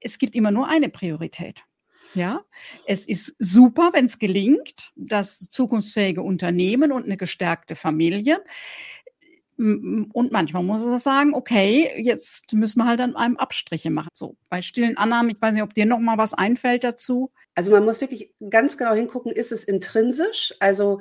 Es 0.00 0.18
gibt 0.18 0.34
immer 0.34 0.50
nur 0.50 0.68
eine 0.68 0.88
Priorität. 0.88 1.64
Ja, 2.14 2.44
es 2.86 3.06
ist 3.06 3.34
super, 3.38 3.90
wenn 3.94 4.04
es 4.04 4.18
gelingt, 4.18 4.92
das 4.96 5.48
zukunftsfähige 5.50 6.20
Unternehmen 6.20 6.92
und 6.92 7.04
eine 7.04 7.16
gestärkte 7.16 7.74
Familie. 7.74 8.44
Und 9.58 10.32
manchmal 10.32 10.62
muss 10.62 10.82
man 10.82 10.98
sagen, 10.98 11.34
okay, 11.34 11.90
jetzt 11.96 12.52
müssen 12.52 12.78
wir 12.78 12.86
halt 12.86 13.00
an 13.00 13.16
einem 13.16 13.36
Abstriche 13.36 13.90
machen. 13.90 14.08
So 14.12 14.36
bei 14.48 14.62
stillen 14.62 14.96
Annahmen, 14.96 15.30
ich 15.30 15.40
weiß 15.40 15.52
nicht, 15.54 15.62
ob 15.62 15.74
dir 15.74 15.86
noch 15.86 15.98
mal 15.98 16.18
was 16.18 16.34
einfällt 16.34 16.84
dazu. 16.84 17.30
Also 17.54 17.70
man 17.70 17.84
muss 17.84 18.00
wirklich 18.00 18.32
ganz 18.50 18.76
genau 18.78 18.94
hingucken, 18.94 19.30
ist 19.30 19.52
es 19.52 19.64
intrinsisch? 19.64 20.54
Also 20.58 21.00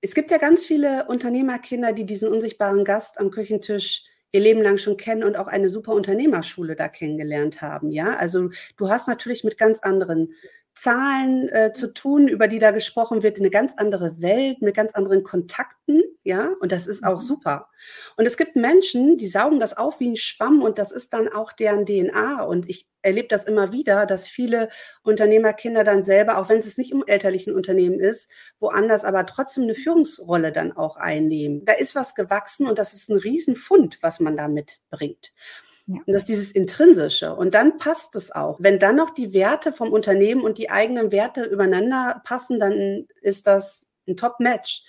es 0.00 0.14
gibt 0.14 0.30
ja 0.30 0.38
ganz 0.38 0.64
viele 0.64 1.06
Unternehmerkinder, 1.06 1.92
die 1.92 2.06
diesen 2.06 2.28
unsichtbaren 2.28 2.84
Gast 2.84 3.20
am 3.20 3.30
Küchentisch 3.30 4.04
ihr 4.32 4.40
Leben 4.40 4.62
lang 4.62 4.78
schon 4.78 4.96
kennen 4.96 5.24
und 5.24 5.36
auch 5.36 5.46
eine 5.46 5.68
super 5.68 5.92
Unternehmerschule 5.92 6.74
da 6.74 6.88
kennengelernt 6.88 7.60
haben. 7.60 7.90
Ja, 7.90 8.16
also 8.16 8.50
du 8.78 8.88
hast 8.88 9.06
natürlich 9.06 9.44
mit 9.44 9.58
ganz 9.58 9.80
anderen 9.80 10.32
Zahlen 10.74 11.48
äh, 11.50 11.72
zu 11.74 11.92
tun, 11.92 12.28
über 12.28 12.48
die 12.48 12.58
da 12.58 12.70
gesprochen 12.70 13.22
wird, 13.22 13.38
eine 13.38 13.50
ganz 13.50 13.74
andere 13.76 14.20
Welt 14.22 14.62
mit 14.62 14.74
ganz 14.74 14.92
anderen 14.94 15.22
Kontakten, 15.22 16.02
ja, 16.24 16.54
und 16.60 16.72
das 16.72 16.86
ist 16.86 17.04
auch 17.04 17.20
mhm. 17.20 17.26
super. 17.26 17.68
Und 18.16 18.26
es 18.26 18.36
gibt 18.36 18.56
Menschen, 18.56 19.18
die 19.18 19.28
saugen 19.28 19.60
das 19.60 19.76
auf 19.76 20.00
wie 20.00 20.10
ein 20.10 20.16
Schwamm 20.16 20.62
und 20.62 20.78
das 20.78 20.90
ist 20.92 21.12
dann 21.12 21.28
auch 21.28 21.52
deren 21.52 21.84
DNA. 21.84 22.42
Und 22.42 22.70
ich 22.70 22.88
erlebe 23.02 23.28
das 23.28 23.44
immer 23.44 23.72
wieder, 23.72 24.06
dass 24.06 24.28
viele 24.28 24.70
Unternehmerkinder 25.02 25.84
dann 25.84 26.04
selber, 26.04 26.38
auch 26.38 26.48
wenn 26.48 26.58
es 26.58 26.78
nicht 26.78 26.92
im 26.92 27.04
elterlichen 27.06 27.54
Unternehmen 27.54 28.00
ist, 28.00 28.30
woanders 28.60 29.04
aber 29.04 29.26
trotzdem 29.26 29.64
eine 29.64 29.74
Führungsrolle 29.74 30.52
dann 30.52 30.72
auch 30.72 30.96
einnehmen. 30.96 31.64
Da 31.64 31.74
ist 31.74 31.94
was 31.94 32.14
gewachsen 32.14 32.66
und 32.66 32.78
das 32.78 32.94
ist 32.94 33.10
ein 33.10 33.16
Riesenfund, 33.16 33.98
was 34.00 34.20
man 34.20 34.36
da 34.36 34.48
mitbringt. 34.48 35.32
Ja. 35.92 36.00
Und 36.06 36.12
das 36.12 36.22
ist 36.22 36.28
dieses 36.28 36.52
Intrinsische. 36.52 37.34
Und 37.34 37.54
dann 37.54 37.78
passt 37.78 38.14
es 38.14 38.30
auch. 38.30 38.58
Wenn 38.60 38.78
dann 38.78 38.96
noch 38.96 39.10
die 39.10 39.32
Werte 39.32 39.72
vom 39.72 39.92
Unternehmen 39.92 40.42
und 40.42 40.58
die 40.58 40.70
eigenen 40.70 41.12
Werte 41.12 41.44
übereinander 41.44 42.22
passen, 42.24 42.58
dann 42.58 43.06
ist 43.20 43.46
das 43.46 43.86
ein 44.08 44.16
Top-Match. 44.16 44.84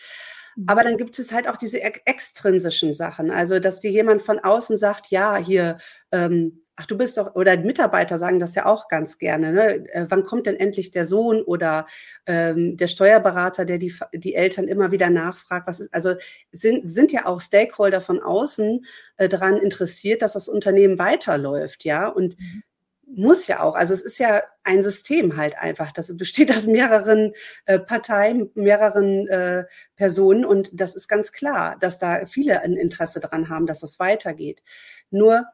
Aber 0.68 0.84
dann 0.84 0.98
gibt 0.98 1.18
es 1.20 1.32
halt 1.32 1.48
auch 1.48 1.58
diese 1.58 1.82
extrinsischen 1.82 2.94
Sachen. 2.94 3.32
Also, 3.32 3.60
dass 3.60 3.80
dir 3.80 3.92
jemand 3.92 4.22
von 4.22 4.40
außen 4.40 4.78
sagt, 4.78 5.08
ja, 5.08 5.38
hier, 5.38 5.78
ähm, 6.12 6.62
ach, 6.76 6.86
du 6.86 6.98
bist 6.98 7.18
doch, 7.18 7.36
oder 7.36 7.58
Mitarbeiter 7.58 8.20
sagen 8.20 8.40
das 8.40 8.56
ja 8.56 8.66
auch 8.66 8.88
ganz 8.88 9.18
gerne, 9.18 9.54
ne? 9.54 9.94
Äh, 9.94 10.08
wann 10.10 10.24
kommt 10.24 10.48
denn 10.48 10.56
endlich 10.56 10.92
der 10.92 11.06
Sohn 11.06 11.42
oder 11.42 11.88
ähm, 12.26 12.78
der 12.78 12.88
Steuerberater, 12.88 13.66
der 13.66 13.78
die, 13.78 13.94
die 14.14 14.36
Eltern 14.36 14.68
immer 14.68 14.92
wieder 14.92 15.10
nachfragt, 15.10 15.68
was 15.68 15.80
ist, 15.80 15.94
also 15.94 16.16
sind, 16.52 16.92
sind 16.92 17.12
ja 17.12 17.26
auch 17.26 17.42
Stakeholder 17.42 18.02
von 18.02 18.22
außen 18.22 18.86
äh, 19.18 19.30
daran 19.30 19.58
interessiert, 19.58 20.22
dass 20.22 20.34
das 20.34 20.50
Unternehmen 20.50 21.00
weiterläuft, 21.00 21.84
ja, 21.86 22.08
und 22.08 22.40
mhm. 22.40 22.64
Muss 23.08 23.48
ja 23.48 23.62
auch, 23.62 23.76
also 23.76 23.94
es 23.94 24.02
ist 24.02 24.18
ja 24.18 24.42
ein 24.64 24.84
System 24.84 25.38
halt 25.38 25.58
einfach, 25.58 25.92
das 25.92 26.16
besteht 26.18 26.56
aus 26.56 26.66
mehreren 26.68 27.34
äh, 27.66 27.80
Parteien, 27.80 28.50
mehreren 28.56 29.28
äh, 29.28 29.66
Personen 29.96 30.46
und 30.46 30.70
das 30.74 30.96
ist 30.96 31.08
ganz 31.08 31.32
klar, 31.32 31.78
dass 31.80 32.00
da 32.00 32.26
viele 32.26 32.62
ein 32.62 32.74
Interesse 32.74 33.20
daran 33.20 33.50
haben, 33.50 33.68
dass 33.68 33.80
das 33.82 34.00
weitergeht. 34.00 34.64
Nur 35.12 35.46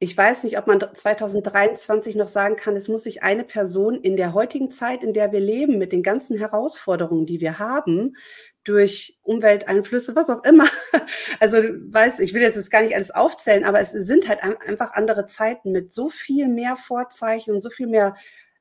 ich 0.00 0.16
weiß 0.16 0.44
nicht, 0.44 0.58
ob 0.58 0.66
man 0.66 0.80
2023 0.80 2.16
noch 2.16 2.28
sagen 2.28 2.56
kann, 2.56 2.76
es 2.76 2.88
muss 2.88 3.04
sich 3.04 3.22
eine 3.22 3.44
Person 3.44 3.94
in 3.94 4.16
der 4.16 4.34
heutigen 4.34 4.70
Zeit, 4.70 5.02
in 5.02 5.14
der 5.14 5.32
wir 5.32 5.40
leben, 5.40 5.78
mit 5.78 5.92
den 5.92 6.02
ganzen 6.02 6.36
Herausforderungen, 6.36 7.26
die 7.26 7.40
wir 7.40 7.58
haben, 7.58 8.16
durch 8.64 9.18
Umwelteinflüsse, 9.22 10.16
was 10.16 10.30
auch 10.30 10.44
immer. 10.44 10.66
Also 11.40 11.58
weiß, 11.58 12.20
ich 12.20 12.32
will 12.32 12.42
jetzt 12.42 12.70
gar 12.70 12.80
nicht 12.82 12.94
alles 12.94 13.10
aufzählen, 13.10 13.64
aber 13.64 13.80
es 13.80 13.90
sind 13.90 14.28
halt 14.28 14.42
einfach 14.42 14.92
andere 14.94 15.26
Zeiten 15.26 15.72
mit 15.72 15.92
so 15.92 16.08
viel 16.08 16.48
mehr 16.48 16.76
Vorzeichen 16.76 17.54
und 17.54 17.60
so 17.60 17.70
viel 17.70 17.88
mehr 17.88 18.14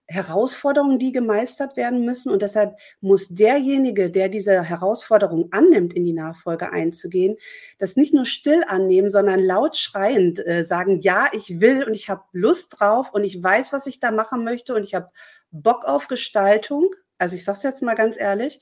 Herausforderungen, 0.07 0.99
die 0.99 1.11
gemeistert 1.11 1.77
werden 1.77 2.03
müssen. 2.03 2.31
Und 2.31 2.41
deshalb 2.41 2.75
muss 2.99 3.29
derjenige, 3.29 4.11
der 4.11 4.27
diese 4.27 4.63
Herausforderung 4.63 5.47
annimmt, 5.51 5.93
in 5.93 6.03
die 6.03 6.13
Nachfolge 6.13 6.71
einzugehen, 6.71 7.37
das 7.79 7.95
nicht 7.95 8.13
nur 8.13 8.25
still 8.25 8.63
annehmen, 8.67 9.09
sondern 9.09 9.39
laut 9.39 9.77
schreiend 9.77 10.45
äh, 10.45 10.65
sagen, 10.65 10.99
ja, 11.01 11.29
ich 11.31 11.61
will 11.61 11.83
und 11.83 11.93
ich 11.93 12.09
habe 12.09 12.23
Lust 12.33 12.79
drauf 12.79 13.13
und 13.13 13.23
ich 13.23 13.41
weiß, 13.41 13.71
was 13.71 13.87
ich 13.87 13.99
da 13.99 14.11
machen 14.11 14.43
möchte 14.43 14.75
und 14.75 14.83
ich 14.83 14.93
habe 14.93 15.09
Bock 15.51 15.85
auf 15.85 16.07
Gestaltung. 16.07 16.93
Also 17.17 17.35
ich 17.35 17.45
sage 17.45 17.57
es 17.57 17.63
jetzt 17.63 17.81
mal 17.81 17.95
ganz 17.95 18.19
ehrlich. 18.19 18.59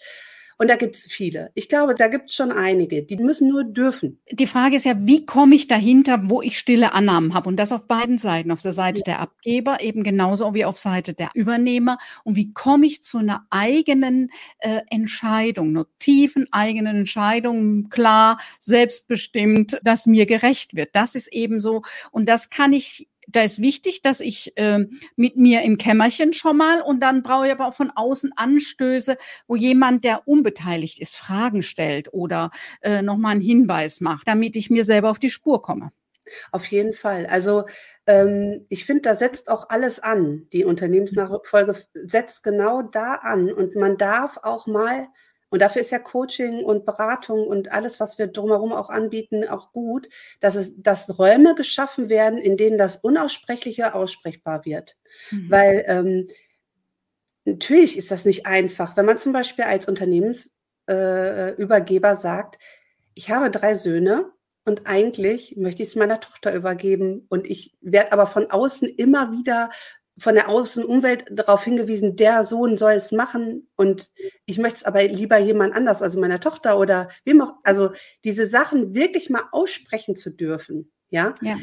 Und 0.62 0.68
da 0.68 0.76
gibt 0.76 0.96
es 0.96 1.08
viele. 1.08 1.50
Ich 1.56 1.70
glaube, 1.70 1.96
da 1.96 2.08
gibt 2.08 2.30
es 2.30 2.36
schon 2.36 2.52
einige. 2.52 3.02
Die 3.02 3.18
müssen 3.18 3.48
nur 3.48 3.64
dürfen. 3.64 4.20
Die 4.32 4.46
Frage 4.46 4.76
ist 4.76 4.86
ja, 4.86 4.94
wie 4.96 5.26
komme 5.26 5.56
ich 5.56 5.66
dahinter, 5.66 6.30
wo 6.30 6.44
ich 6.44 6.60
stille 6.60 6.94
Annahmen 6.94 7.34
habe? 7.34 7.50
Und 7.50 7.58
das 7.58 7.72
auf 7.72 7.88
beiden 7.88 8.20
Seiten. 8.20 8.52
Auf 8.52 8.62
der 8.62 8.72
Seite 8.72 9.00
ja. 9.00 9.04
der 9.06 9.20
Abgeber, 9.22 9.82
eben 9.82 10.04
genauso 10.04 10.54
wie 10.54 10.64
auf 10.64 10.78
Seite 10.78 11.16
der 11.16 11.32
Übernehmer. 11.34 11.98
Und 12.24 12.36
wie 12.36 12.54
komme 12.54 12.86
ich 12.86 13.02
zu 13.02 13.18
einer 13.18 13.44
eigenen 13.50 14.30
äh, 14.60 14.82
Entscheidung, 14.92 15.70
einer 15.70 15.88
tiefen 15.98 16.46
eigenen 16.52 16.96
Entscheidung, 16.96 17.90
klar, 17.90 18.38
selbstbestimmt, 18.60 19.80
dass 19.82 20.06
mir 20.06 20.28
gerecht 20.28 20.76
wird. 20.76 20.90
Das 20.94 21.16
ist 21.16 21.34
eben 21.34 21.60
so. 21.60 21.82
Und 22.12 22.30
das 22.30 22.52
kann 22.52 22.72
ich 22.72 23.08
da 23.32 23.44
ist 23.44 23.62
wichtig, 23.62 24.02
dass 24.02 24.20
ich 24.20 24.58
äh, 24.58 24.86
mit 25.16 25.38
mir 25.38 25.62
im 25.62 25.78
Kämmerchen 25.78 26.34
schon 26.34 26.58
mal 26.58 26.82
und 26.82 27.02
dann 27.02 27.24
brauche 27.24 27.48
ich 27.48 27.52
aber 27.52 27.68
auch 27.68 27.74
von 27.74 27.92
außen 27.94 28.34
Anstöße, 28.36 29.18
wo 29.48 29.56
jemand, 29.56 30.04
der 30.04 30.28
unbeteiligt 30.28 31.00
ist, 31.00 31.16
Fragen 31.16 31.64
stellt 31.64 32.14
oder 32.14 32.52
äh, 32.82 33.02
nochmal 33.02 33.34
einen 33.34 33.42
Hinweis 33.42 34.02
macht, 34.02 34.28
damit 34.28 34.56
ich 34.56 34.70
mir 34.70 34.86
selber 34.86 35.10
auf 35.10 35.20
die 35.20 35.30
Spur 35.30 35.62
komme. 35.62 35.92
Auf 36.52 36.66
jeden 36.66 36.94
Fall. 36.94 37.26
Also 37.26 37.66
ähm, 38.08 38.66
ich 38.70 38.86
finde, 38.86 39.02
da 39.02 39.16
setzt 39.16 39.50
auch 39.50 39.70
alles 39.70 40.00
an. 40.00 40.48
Die 40.54 40.64
Unternehmensnachfolge 40.64 41.76
setzt 41.94 42.44
genau 42.44 42.82
da 42.82 43.16
an 43.16 43.52
und 43.52 43.76
man 43.76 43.98
darf 43.98 44.38
auch 44.44 44.68
mal 44.68 45.08
und 45.52 45.62
dafür 45.62 45.82
ist 45.82 45.92
ja 45.92 46.00
Coaching 46.00 46.64
und 46.64 46.86
Beratung 46.86 47.46
und 47.46 47.74
alles, 47.74 48.00
was 48.00 48.18
wir 48.18 48.28
drumherum 48.28 48.72
auch 48.72 48.90
anbieten, 48.90 49.46
auch 49.48 49.74
gut, 49.74 50.08
dass 50.40 50.56
es, 50.56 50.82
dass 50.82 51.20
Räume 51.20 51.56
geschaffen 51.56 52.08
werden, 52.08 52.40
in 52.40 52.56
denen 52.56 52.78
das 52.78 52.96
Unaussprechliche 52.96 53.94
aussprechbar 53.94 54.64
wird. 54.64 54.96
Mhm. 55.30 55.52
Weil 55.52 55.84
ähm, 55.88 56.30
natürlich 57.44 57.98
ist 57.98 58.12
das 58.12 58.24
nicht 58.24 58.46
einfach. 58.46 58.96
Wenn 58.96 59.06
man 59.06 59.18
zum 59.18 59.34
Beispiel 59.34 59.66
als 59.66 59.90
Unternehmensübergeber 59.90 62.12
äh, 62.12 62.16
sagt, 62.16 62.58
ich 63.14 63.30
habe 63.30 63.52
drei 63.52 63.76
Söhne 63.76 64.32
und 64.64 64.88
eigentlich 64.88 65.58
möchte 65.58 65.84
ich 65.84 65.90
es 65.90 65.98
meiner 65.98 66.22
Tochter 66.22 66.56
übergeben 66.56 67.26
und 67.28 67.46
ich 67.46 67.76
werde 67.82 68.14
aber 68.14 68.26
von 68.26 68.50
außen 68.50 68.88
immer 68.88 69.34
wieder 69.34 69.70
von 70.18 70.36
der 70.36 70.50
Außenumwelt 70.50 71.26
darauf 71.32 71.64
hingewiesen, 71.64 72.16
der 72.16 72.44
Sohn 72.44 72.78
soll 72.78 72.94
es 72.94 73.12
machen 73.12 73.70
und 73.76 74.12
ich 74.46 74.58
möchte 74.58 74.78
es 74.78 74.84
aber 74.84 75.04
lieber 75.04 75.38
jemand 75.38 75.76
anders, 75.76 76.02
also 76.02 76.20
meiner 76.20 76.40
Tochter 76.40 76.78
oder 76.78 77.10
wem 77.24 77.42
auch, 77.42 77.54
also 77.64 77.92
diese 78.24 78.46
Sachen 78.46 78.94
wirklich 78.94 79.30
mal 79.30 79.44
aussprechen 79.52 80.16
zu 80.16 80.30
dürfen. 80.32 80.92
Ja. 81.10 81.34
ja. 81.42 81.58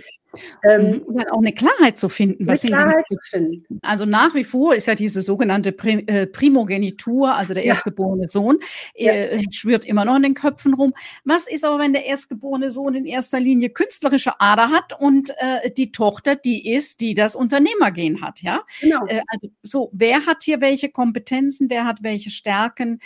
Ähm, 0.63 1.03
und 1.07 1.17
dann 1.17 1.29
auch 1.31 1.39
eine 1.39 1.53
Klarheit 1.53 1.99
zu 1.99 2.09
finden. 2.09 2.47
Was 2.47 2.63
eine 2.65 2.77
Klarheit 2.77 3.05
zu 3.09 3.19
finden. 3.23 3.79
Also 3.83 4.05
nach 4.05 4.35
wie 4.35 4.45
vor 4.45 4.75
ist 4.75 4.87
ja 4.87 4.95
diese 4.95 5.23
sogenannte 5.23 5.71
äh, 5.71 6.27
Primogenitur, 6.27 7.35
also 7.35 7.55
der 7.55 7.65
ja. 7.65 7.71
erstgeborene 7.71 8.29
Sohn, 8.29 8.59
ja. 8.95 9.13
äh, 9.13 9.43
schwirrt 9.51 9.85
immer 9.85 10.05
noch 10.05 10.17
in 10.17 10.23
den 10.23 10.35
Köpfen 10.35 10.75
rum. 10.75 10.93
Was 11.25 11.49
ist 11.49 11.65
aber, 11.65 11.79
wenn 11.79 11.93
der 11.93 12.05
erstgeborene 12.05 12.71
Sohn 12.71 12.95
in 12.95 13.07
erster 13.07 13.41
Linie 13.41 13.71
künstlerische 13.71 14.41
Ader 14.41 14.71
hat 14.71 14.99
und 14.99 15.31
äh, 15.39 15.71
die 15.71 15.93
Tochter 15.93 16.37
die 16.37 16.71
ist, 16.73 17.01
die 17.01 17.15
das 17.15 17.35
Unternehmergehen 17.35 18.21
hat, 18.21 18.43
ja? 18.43 18.61
Genau. 18.81 19.07
Äh, 19.07 19.23
also 19.29 19.49
so, 19.63 19.91
wer 19.93 20.27
hat 20.27 20.43
hier 20.43 20.61
welche 20.61 20.91
Kompetenzen, 20.91 21.71
wer 21.71 21.87
hat 21.87 22.03
welche 22.03 22.31
Stärken 22.31 23.01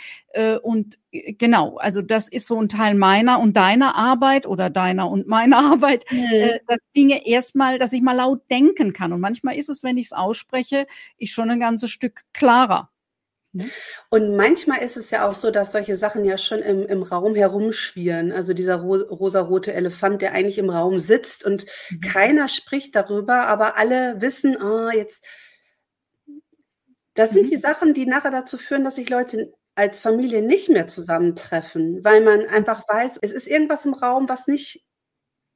und 0.61 0.97
genau, 1.13 1.77
also 1.77 2.01
das 2.01 2.27
ist 2.27 2.47
so 2.47 2.59
ein 2.59 2.69
Teil 2.69 2.95
meiner 2.95 3.39
und 3.39 3.55
deiner 3.55 3.95
Arbeit 3.95 4.47
oder 4.47 4.69
deiner 4.69 5.09
und 5.09 5.27
meiner 5.27 5.57
Arbeit, 5.71 6.05
mhm. 6.09 6.27
äh, 6.31 6.59
dass 6.67 6.79
Dinge 6.95 7.27
erstmal, 7.27 7.79
dass 7.79 7.93
ich 7.93 8.01
mal 8.01 8.15
laut 8.15 8.41
denken 8.49 8.93
kann. 8.93 9.13
Und 9.13 9.21
manchmal 9.21 9.55
ist 9.55 9.69
es, 9.69 9.83
wenn 9.83 9.97
ich 9.97 10.07
es 10.07 10.13
ausspreche, 10.13 10.87
ich 11.17 11.31
schon 11.31 11.49
ein 11.49 11.59
ganzes 11.59 11.91
Stück 11.91 12.21
klarer. 12.33 12.89
Ne? 13.51 13.69
Und 14.09 14.35
manchmal 14.35 14.81
ist 14.81 14.97
es 14.97 15.11
ja 15.11 15.29
auch 15.29 15.35
so, 15.35 15.51
dass 15.51 15.71
solche 15.71 15.95
Sachen 15.95 16.25
ja 16.25 16.39
schon 16.39 16.59
im, 16.59 16.87
im 16.87 17.03
Raum 17.03 17.35
herumschwirren. 17.35 18.31
Also 18.31 18.53
dieser 18.53 18.77
ro 18.77 18.95
rosarote 18.95 19.73
Elefant, 19.73 20.23
der 20.23 20.31
eigentlich 20.31 20.57
im 20.57 20.71
Raum 20.71 20.97
sitzt 20.97 21.45
und 21.45 21.65
mhm. 21.91 22.01
keiner 22.01 22.49
spricht 22.49 22.95
darüber, 22.95 23.47
aber 23.47 23.77
alle 23.77 24.19
wissen, 24.21 24.57
ah, 24.59 24.89
jetzt, 24.95 25.23
das 27.13 27.29
sind 27.29 27.45
mhm. 27.45 27.49
die 27.51 27.57
Sachen, 27.57 27.93
die 27.93 28.07
nachher 28.07 28.31
dazu 28.31 28.57
führen, 28.57 28.83
dass 28.83 28.95
sich 28.95 29.09
Leute 29.09 29.53
als 29.75 29.99
Familie 29.99 30.41
nicht 30.41 30.69
mehr 30.69 30.87
zusammentreffen, 30.87 32.03
weil 32.03 32.21
man 32.21 32.45
einfach 32.45 32.87
weiß, 32.87 33.17
es 33.21 33.31
ist 33.31 33.47
irgendwas 33.47 33.85
im 33.85 33.93
Raum, 33.93 34.29
was 34.29 34.47
nicht 34.47 34.83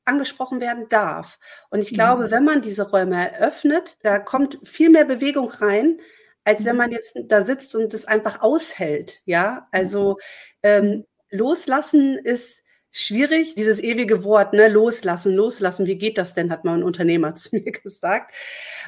angesprochen 0.05 0.61
werden 0.61 0.87
darf. 0.89 1.37
Und 1.69 1.79
ich 1.79 1.93
glaube, 1.93 2.27
mhm. 2.27 2.31
wenn 2.31 2.45
man 2.45 2.61
diese 2.61 2.89
Räume 2.89 3.31
eröffnet, 3.31 3.97
da 4.01 4.19
kommt 4.19 4.59
viel 4.63 4.89
mehr 4.89 5.05
Bewegung 5.05 5.49
rein, 5.49 5.99
als 6.45 6.65
wenn 6.65 6.73
mhm. 6.73 6.77
man 6.77 6.91
jetzt 6.91 7.17
da 7.25 7.43
sitzt 7.43 7.75
und 7.75 7.93
das 7.93 8.05
einfach 8.05 8.41
aushält. 8.41 9.21
Ja, 9.25 9.67
also 9.71 10.17
ähm, 10.63 10.85
mhm. 10.85 11.05
loslassen 11.29 12.15
ist 12.17 12.63
schwierig, 12.89 13.53
dieses 13.55 13.79
ewige 13.79 14.23
Wort, 14.23 14.53
ne, 14.53 14.69
loslassen, 14.69 15.35
loslassen. 15.35 15.85
Wie 15.85 15.97
geht 15.97 16.17
das 16.17 16.33
denn, 16.33 16.51
hat 16.51 16.63
mal 16.63 16.75
ein 16.77 16.83
Unternehmer 16.83 17.35
zu 17.35 17.55
mir 17.55 17.71
gesagt. 17.71 18.33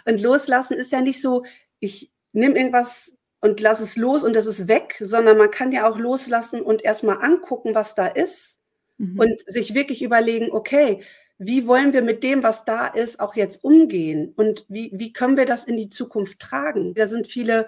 Und 0.06 0.22
loslassen 0.22 0.78
ist 0.78 0.92
ja 0.92 1.02
nicht 1.02 1.22
so, 1.22 1.44
ich 1.80 2.12
nehme 2.32 2.58
irgendwas 2.58 3.14
und 3.42 3.60
lass 3.62 3.80
es 3.80 3.96
los 3.96 4.24
und 4.24 4.36
das 4.36 4.46
ist 4.46 4.68
weg, 4.68 4.98
sondern 5.00 5.38
man 5.38 5.52
kann 5.52 5.72
ja 5.72 5.90
auch 5.90 5.98
loslassen 5.98 6.62
und 6.62 6.84
erstmal 6.84 7.22
angucken, 7.22 7.76
was 7.76 7.96
da 7.96 8.08
ist 8.08 8.60
mhm. 8.98 9.20
und 9.20 9.44
sich 9.48 9.74
wirklich 9.74 10.02
überlegen, 10.02 10.52
okay, 10.52 11.04
wie 11.38 11.66
wollen 11.66 11.94
wir 11.94 12.02
mit 12.02 12.22
dem, 12.22 12.44
was 12.44 12.66
da 12.66 12.88
ist, 12.88 13.22
auch 13.22 13.36
jetzt 13.36 13.64
umgehen 13.64 14.34
und 14.36 14.66
wie, 14.68 14.92
wie 14.94 15.14
können 15.14 15.38
wir 15.38 15.46
das 15.46 15.64
in 15.64 15.78
die 15.78 15.90
Zukunft 15.90 16.40
tragen? 16.40 16.94
Da 16.94 17.08
sind 17.08 17.28
viele, 17.28 17.68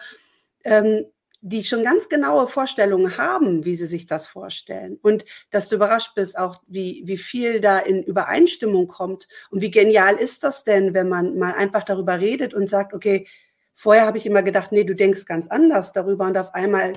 ähm, 0.65 1.05
die 1.39 1.63
schon 1.63 1.83
ganz 1.83 2.09
genaue 2.09 2.47
Vorstellungen 2.47 3.17
haben, 3.17 3.63
wie 3.63 3.77
sie 3.77 3.87
sich 3.87 4.05
das 4.05 4.27
vorstellen. 4.27 4.99
Und 5.01 5.23
dass 5.51 5.69
du 5.69 5.75
überrascht 5.75 6.13
bist, 6.15 6.37
auch 6.37 6.61
wie, 6.67 7.01
wie 7.05 7.17
viel 7.17 7.61
da 7.61 7.79
in 7.79 8.03
Übereinstimmung 8.03 8.87
kommt 8.87 9.29
und 9.49 9.61
wie 9.61 9.71
genial 9.71 10.15
ist 10.15 10.43
das 10.43 10.65
denn, 10.65 10.93
wenn 10.93 11.07
man 11.07 11.39
mal 11.39 11.53
einfach 11.53 11.83
darüber 11.83 12.19
redet 12.19 12.53
und 12.53 12.69
sagt, 12.69 12.93
okay, 12.93 13.25
Vorher 13.73 14.05
habe 14.05 14.17
ich 14.17 14.25
immer 14.25 14.43
gedacht, 14.43 14.71
nee, 14.71 14.83
du 14.83 14.95
denkst 14.95 15.25
ganz 15.25 15.47
anders 15.47 15.93
darüber 15.93 16.25
und 16.25 16.37
auf 16.37 16.53
einmal 16.53 16.93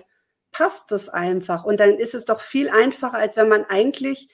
passt 0.52 0.92
es 0.92 1.08
einfach. 1.08 1.64
Und 1.64 1.80
dann 1.80 1.94
ist 1.94 2.14
es 2.14 2.24
doch 2.24 2.40
viel 2.40 2.68
einfacher, 2.68 3.18
als 3.18 3.36
wenn 3.36 3.48
man 3.48 3.64
eigentlich 3.64 4.28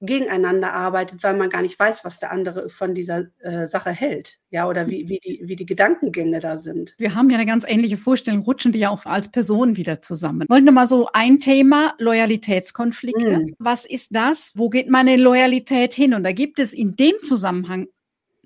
gegeneinander 0.00 0.74
arbeitet, 0.74 1.22
weil 1.22 1.36
man 1.36 1.48
gar 1.48 1.62
nicht 1.62 1.78
weiß, 1.78 2.04
was 2.04 2.18
der 2.18 2.30
andere 2.30 2.68
von 2.68 2.94
dieser 2.94 3.24
äh, 3.40 3.66
Sache 3.66 3.90
hält, 3.90 4.38
ja, 4.50 4.68
oder 4.68 4.88
wie, 4.88 5.08
wie, 5.08 5.18
die, 5.24 5.40
wie 5.44 5.56
die 5.56 5.64
Gedankengänge 5.64 6.40
da 6.40 6.58
sind. 6.58 6.94
Wir 6.98 7.14
haben 7.14 7.30
ja 7.30 7.36
eine 7.36 7.46
ganz 7.46 7.64
ähnliche 7.66 7.96
Vorstellung, 7.96 8.42
rutschen 8.42 8.72
die 8.72 8.80
ja 8.80 8.90
auch 8.90 9.06
als 9.06 9.30
Personen 9.30 9.76
wieder 9.78 10.02
zusammen. 10.02 10.46
Wollen 10.50 10.66
wir 10.66 10.72
mal 10.72 10.86
so 10.86 11.08
ein 11.14 11.40
Thema, 11.40 11.94
Loyalitätskonflikte. 11.98 13.38
Mhm. 13.38 13.54
Was 13.58 13.86
ist 13.86 14.14
das? 14.14 14.52
Wo 14.54 14.68
geht 14.68 14.90
meine 14.90 15.16
Loyalität 15.16 15.94
hin? 15.94 16.12
Und 16.12 16.24
da 16.24 16.32
gibt 16.32 16.58
es 16.58 16.74
in 16.74 16.96
dem 16.96 17.14
Zusammenhang 17.22 17.86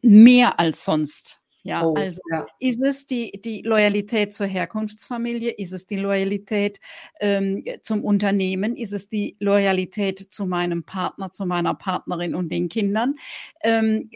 mehr 0.02 0.60
als 0.60 0.84
sonst. 0.84 1.39
Ja, 1.62 1.84
oh, 1.84 1.94
also 1.94 2.20
ja. 2.30 2.46
ist 2.58 2.80
es 2.82 3.06
die, 3.06 3.40
die 3.40 3.62
Loyalität 3.62 4.32
zur 4.32 4.46
Herkunftsfamilie, 4.46 5.50
ist 5.50 5.72
es 5.72 5.86
die 5.86 5.96
Loyalität 5.96 6.80
ähm, 7.20 7.64
zum 7.82 8.04
Unternehmen, 8.04 8.76
ist 8.76 8.92
es 8.92 9.08
die 9.08 9.36
Loyalität 9.40 10.18
zu 10.18 10.46
meinem 10.46 10.84
Partner, 10.84 11.32
zu 11.32 11.46
meiner 11.46 11.74
Partnerin 11.74 12.34
und 12.34 12.50
den 12.50 12.68
Kindern. 12.68 13.16
Ähm, 13.62 14.10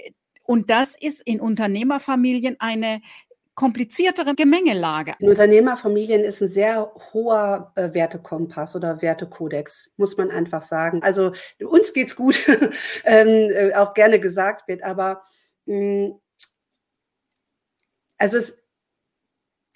und 0.44 0.70
das 0.70 0.94
ist 0.94 1.20
in 1.22 1.40
Unternehmerfamilien 1.40 2.56
eine 2.58 3.00
kompliziertere 3.54 4.34
Gemengelage. 4.34 5.14
In 5.20 5.28
Unternehmerfamilien 5.28 6.22
ist 6.22 6.40
ein 6.42 6.48
sehr 6.48 6.92
hoher 7.12 7.72
äh, 7.76 7.94
Wertekompass 7.94 8.74
oder 8.74 9.00
Wertekodex, 9.00 9.92
muss 9.96 10.16
man 10.16 10.30
einfach 10.30 10.62
sagen. 10.62 11.02
Also 11.02 11.32
uns 11.64 11.92
geht's 11.92 12.16
gut, 12.16 12.36
ähm, 13.04 13.50
äh, 13.50 13.74
auch 13.74 13.94
gerne 13.94 14.18
gesagt 14.18 14.66
wird, 14.66 14.82
aber 14.82 15.22
mh, 15.66 15.76
hm, 15.76 16.20
also 18.24 18.38
es 18.38 18.56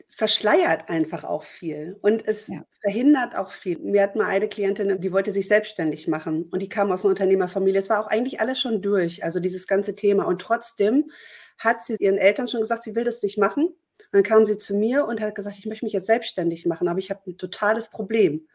verschleiert 0.09 0.89
einfach 0.89 1.23
auch 1.23 1.43
viel 1.43 1.99
und 2.01 2.27
es 2.27 2.49
ja. 2.49 2.65
verhindert 2.81 3.37
auch 3.37 3.51
viel. 3.51 3.79
Mir 3.79 4.03
hat 4.03 4.17
mal 4.17 4.25
eine 4.25 4.49
Klientin, 4.49 5.03
die 5.03 5.13
wollte 5.13 5.33
sich 5.33 5.49
selbstständig 5.49 6.09
machen 6.09 6.45
und 6.45 6.63
die 6.63 6.71
kam 6.71 6.91
aus 6.91 7.05
einer 7.05 7.11
Unternehmerfamilie. 7.11 7.79
Es 7.79 7.91
war 7.91 8.03
auch 8.03 8.07
eigentlich 8.07 8.41
alles 8.41 8.59
schon 8.59 8.81
durch, 8.81 9.23
also 9.23 9.39
dieses 9.39 9.67
ganze 9.67 9.95
Thema. 9.95 10.25
Und 10.25 10.41
trotzdem 10.41 11.11
hat 11.59 11.83
sie 11.83 11.97
ihren 12.01 12.17
Eltern 12.17 12.49
schon 12.49 12.61
gesagt, 12.61 12.85
sie 12.85 12.95
will 12.95 13.05
das 13.05 13.23
nicht 13.23 13.37
machen. 13.37 13.67
Und 13.67 13.77
dann 14.13 14.23
kam 14.23 14.47
sie 14.47 14.57
zu 14.57 14.75
mir 14.75 15.05
und 15.05 15.21
hat 15.21 15.35
gesagt, 15.35 15.59
ich 15.59 15.67
möchte 15.67 15.85
mich 15.85 15.93
jetzt 15.93 16.07
selbstständig 16.07 16.65
machen, 16.65 16.89
aber 16.89 16.99
ich 16.99 17.11
habe 17.11 17.21
ein 17.27 17.37
totales 17.37 17.91
Problem, 17.91 18.49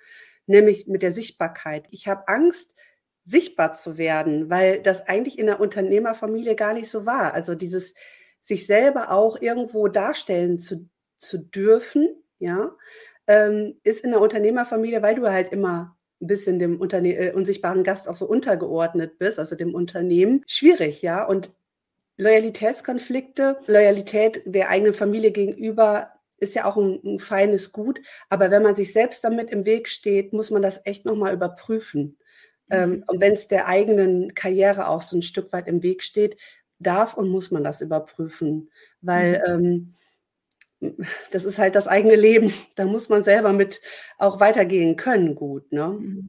nämlich 0.48 0.88
mit 0.88 1.04
der 1.04 1.12
Sichtbarkeit. 1.12 1.86
Ich 1.92 2.08
habe 2.08 2.28
Angst, 2.28 2.74
sichtbar 3.26 3.76
zu 3.76 3.98
werden, 3.98 4.50
weil 4.50 4.82
das 4.82 5.08
eigentlich 5.08 5.38
in 5.38 5.46
der 5.46 5.60
Unternehmerfamilie 5.60 6.56
gar 6.56 6.74
nicht 6.74 6.90
so 6.90 7.06
war. 7.06 7.34
Also 7.34 7.54
dieses 7.54 7.94
sich 8.44 8.68
selber 8.68 9.10
auch 9.10 9.42
irgendwo 9.42 9.88
darstellen 9.88 10.60
zu, 10.60 10.90
zu 11.18 11.38
dürfen, 11.38 12.10
ja, 12.40 12.76
ähm, 13.26 13.80
ist 13.84 14.04
in 14.04 14.12
der 14.12 14.20
Unternehmerfamilie, 14.20 15.02
weil 15.02 15.16
du 15.16 15.32
halt 15.32 15.54
immer 15.54 15.98
ein 16.22 16.28
bisschen 16.28 16.60
dem 16.60 16.80
Unterne 16.82 17.16
äh, 17.16 17.32
unsichtbaren 17.32 17.86
Gast 17.86 18.10
auch 18.10 18.16
so 18.16 18.26
untergeordnet 18.26 19.18
bist, 19.18 19.40
also 19.40 19.56
dem 19.56 19.74
Unternehmen, 19.74 20.44
schwierig, 20.46 21.02
ja. 21.02 21.26
Und 21.26 21.52
Loyalitätskonflikte, 22.18 23.60
Loyalität 23.66 24.42
der 24.46 24.70
eigenen 24.70 24.94
Familie 24.94 25.32
gegenüber 25.32 26.12
ist 26.38 26.54
ja 26.54 26.66
auch 26.66 26.76
ein, 26.76 27.00
ein, 27.04 27.20
feines 27.20 27.72
Gut. 27.72 28.02
Aber 28.30 28.52
wenn 28.52 28.62
man 28.62 28.76
sich 28.76 28.92
selbst 28.92 29.24
damit 29.24 29.52
im 29.52 29.66
Weg 29.66 29.88
steht, 29.88 30.34
muss 30.34 30.52
man 30.52 30.62
das 30.62 30.86
echt 30.86 31.06
nochmal 31.06 31.34
überprüfen. 31.34 32.18
Ähm, 32.70 32.90
mhm. 32.90 32.96
Ähm, 32.96 33.04
und 33.08 33.22
wenn 33.22 33.34
es 33.34 33.48
der 33.48 33.68
eigenen 33.68 34.36
Karriere 34.36 34.90
auch 34.90 35.02
so 35.02 35.16
ein 35.18 35.22
Stück 35.22 35.54
weit 35.54 35.70
im 35.70 35.82
Weg 35.82 36.04
steht, 36.04 36.38
darf 36.84 37.15
und 37.15 37.30
muss 37.30 37.52
man 37.52 37.63
das 37.63 37.82
überprüfen. 37.82 38.69
Weil 39.02 39.41
mhm. 39.48 39.96
ähm, 40.82 40.96
das 41.32 41.46
ist 41.46 41.58
halt 41.58 41.76
das 41.76 41.88
eigene 41.88 42.15
Leben. 42.15 42.54
Da 42.76 42.86
muss 42.86 43.10
man 43.10 43.24
selber 43.24 43.54
mit 43.54 43.82
auch 44.17 44.39
weitergehen 44.39 44.96
können, 44.96 45.36
gut. 45.36 45.72
Ne? 45.72 45.88
Mhm. 45.88 46.28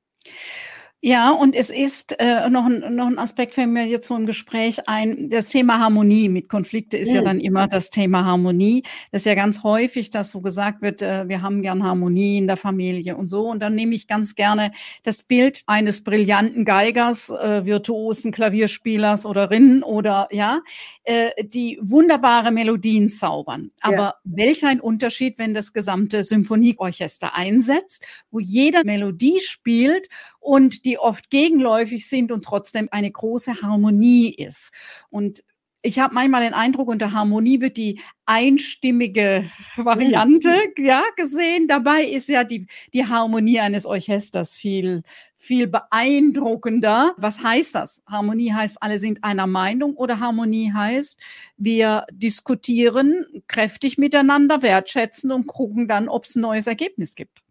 Ja, 1.06 1.32
und 1.32 1.54
es 1.54 1.68
ist 1.68 2.18
äh, 2.18 2.48
noch, 2.48 2.64
ein, 2.64 2.96
noch 2.96 3.08
ein 3.08 3.18
Aspekt, 3.18 3.52
fällt 3.52 3.68
mir 3.68 3.84
jetzt 3.84 4.08
so 4.08 4.16
im 4.16 4.24
Gespräch 4.24 4.88
ein, 4.88 5.28
das 5.28 5.50
Thema 5.50 5.78
Harmonie. 5.78 6.30
Mit 6.30 6.48
Konflikte 6.48 6.96
ist 6.96 7.10
mhm. 7.10 7.16
ja 7.16 7.20
dann 7.20 7.40
immer 7.40 7.68
das 7.68 7.90
Thema 7.90 8.24
Harmonie. 8.24 8.84
Das 9.12 9.20
ist 9.20 9.26
ja 9.26 9.34
ganz 9.34 9.62
häufig, 9.64 10.08
dass 10.08 10.30
so 10.30 10.40
gesagt 10.40 10.80
wird, 10.80 11.02
äh, 11.02 11.28
wir 11.28 11.42
haben 11.42 11.60
gern 11.60 11.84
Harmonie 11.84 12.38
in 12.38 12.46
der 12.46 12.56
Familie 12.56 13.18
und 13.18 13.28
so. 13.28 13.50
Und 13.50 13.60
dann 13.60 13.74
nehme 13.74 13.94
ich 13.94 14.08
ganz 14.08 14.34
gerne 14.34 14.72
das 15.02 15.22
Bild 15.22 15.60
eines 15.66 16.02
brillanten 16.02 16.64
Geigers, 16.64 17.28
äh, 17.28 17.66
virtuosen 17.66 18.32
Klavierspielers 18.32 19.26
oder 19.26 19.50
Rinnen 19.50 19.82
oder 19.82 20.28
ja, 20.30 20.62
äh, 21.02 21.32
die 21.44 21.78
wunderbare 21.82 22.50
Melodien 22.50 23.10
zaubern. 23.10 23.72
Aber 23.82 23.96
ja. 23.96 24.14
welch 24.24 24.64
ein 24.64 24.80
Unterschied, 24.80 25.36
wenn 25.36 25.52
das 25.52 25.74
gesamte 25.74 26.24
Symphonieorchester 26.24 27.34
einsetzt, 27.34 28.06
wo 28.30 28.40
jeder 28.40 28.84
Melodie 28.84 29.40
spielt 29.42 30.08
und 30.44 30.84
die 30.84 30.98
oft 30.98 31.30
gegenläufig 31.30 32.06
sind 32.06 32.30
und 32.30 32.44
trotzdem 32.44 32.88
eine 32.90 33.10
große 33.10 33.62
Harmonie 33.62 34.28
ist. 34.28 34.72
Und 35.08 35.42
ich 35.80 35.98
habe 35.98 36.12
manchmal 36.12 36.42
den 36.42 36.52
Eindruck, 36.52 36.88
unter 36.88 37.12
Harmonie 37.12 37.62
wird 37.62 37.78
die 37.78 37.98
einstimmige 38.26 39.50
Variante 39.76 40.50
mhm. 40.50 40.84
ja, 40.84 41.02
gesehen. 41.16 41.66
Dabei 41.66 42.04
ist 42.04 42.28
ja 42.28 42.44
die, 42.44 42.66
die 42.92 43.06
Harmonie 43.06 43.60
eines 43.60 43.86
Orchesters 43.86 44.54
viel, 44.54 45.02
viel 45.34 45.66
beeindruckender. 45.66 47.14
Was 47.16 47.42
heißt 47.42 47.74
das? 47.74 48.02
Harmonie 48.06 48.52
heißt, 48.52 48.82
alle 48.82 48.98
sind 48.98 49.24
einer 49.24 49.46
Meinung 49.46 49.94
oder 49.94 50.20
Harmonie 50.20 50.72
heißt, 50.72 51.18
wir 51.56 52.04
diskutieren 52.12 53.24
kräftig 53.48 53.96
miteinander, 53.96 54.62
wertschätzen 54.62 55.32
und 55.32 55.46
gucken 55.46 55.88
dann, 55.88 56.10
ob 56.10 56.24
es 56.24 56.34
ein 56.34 56.42
neues 56.42 56.66
Ergebnis 56.66 57.14
gibt. 57.14 57.44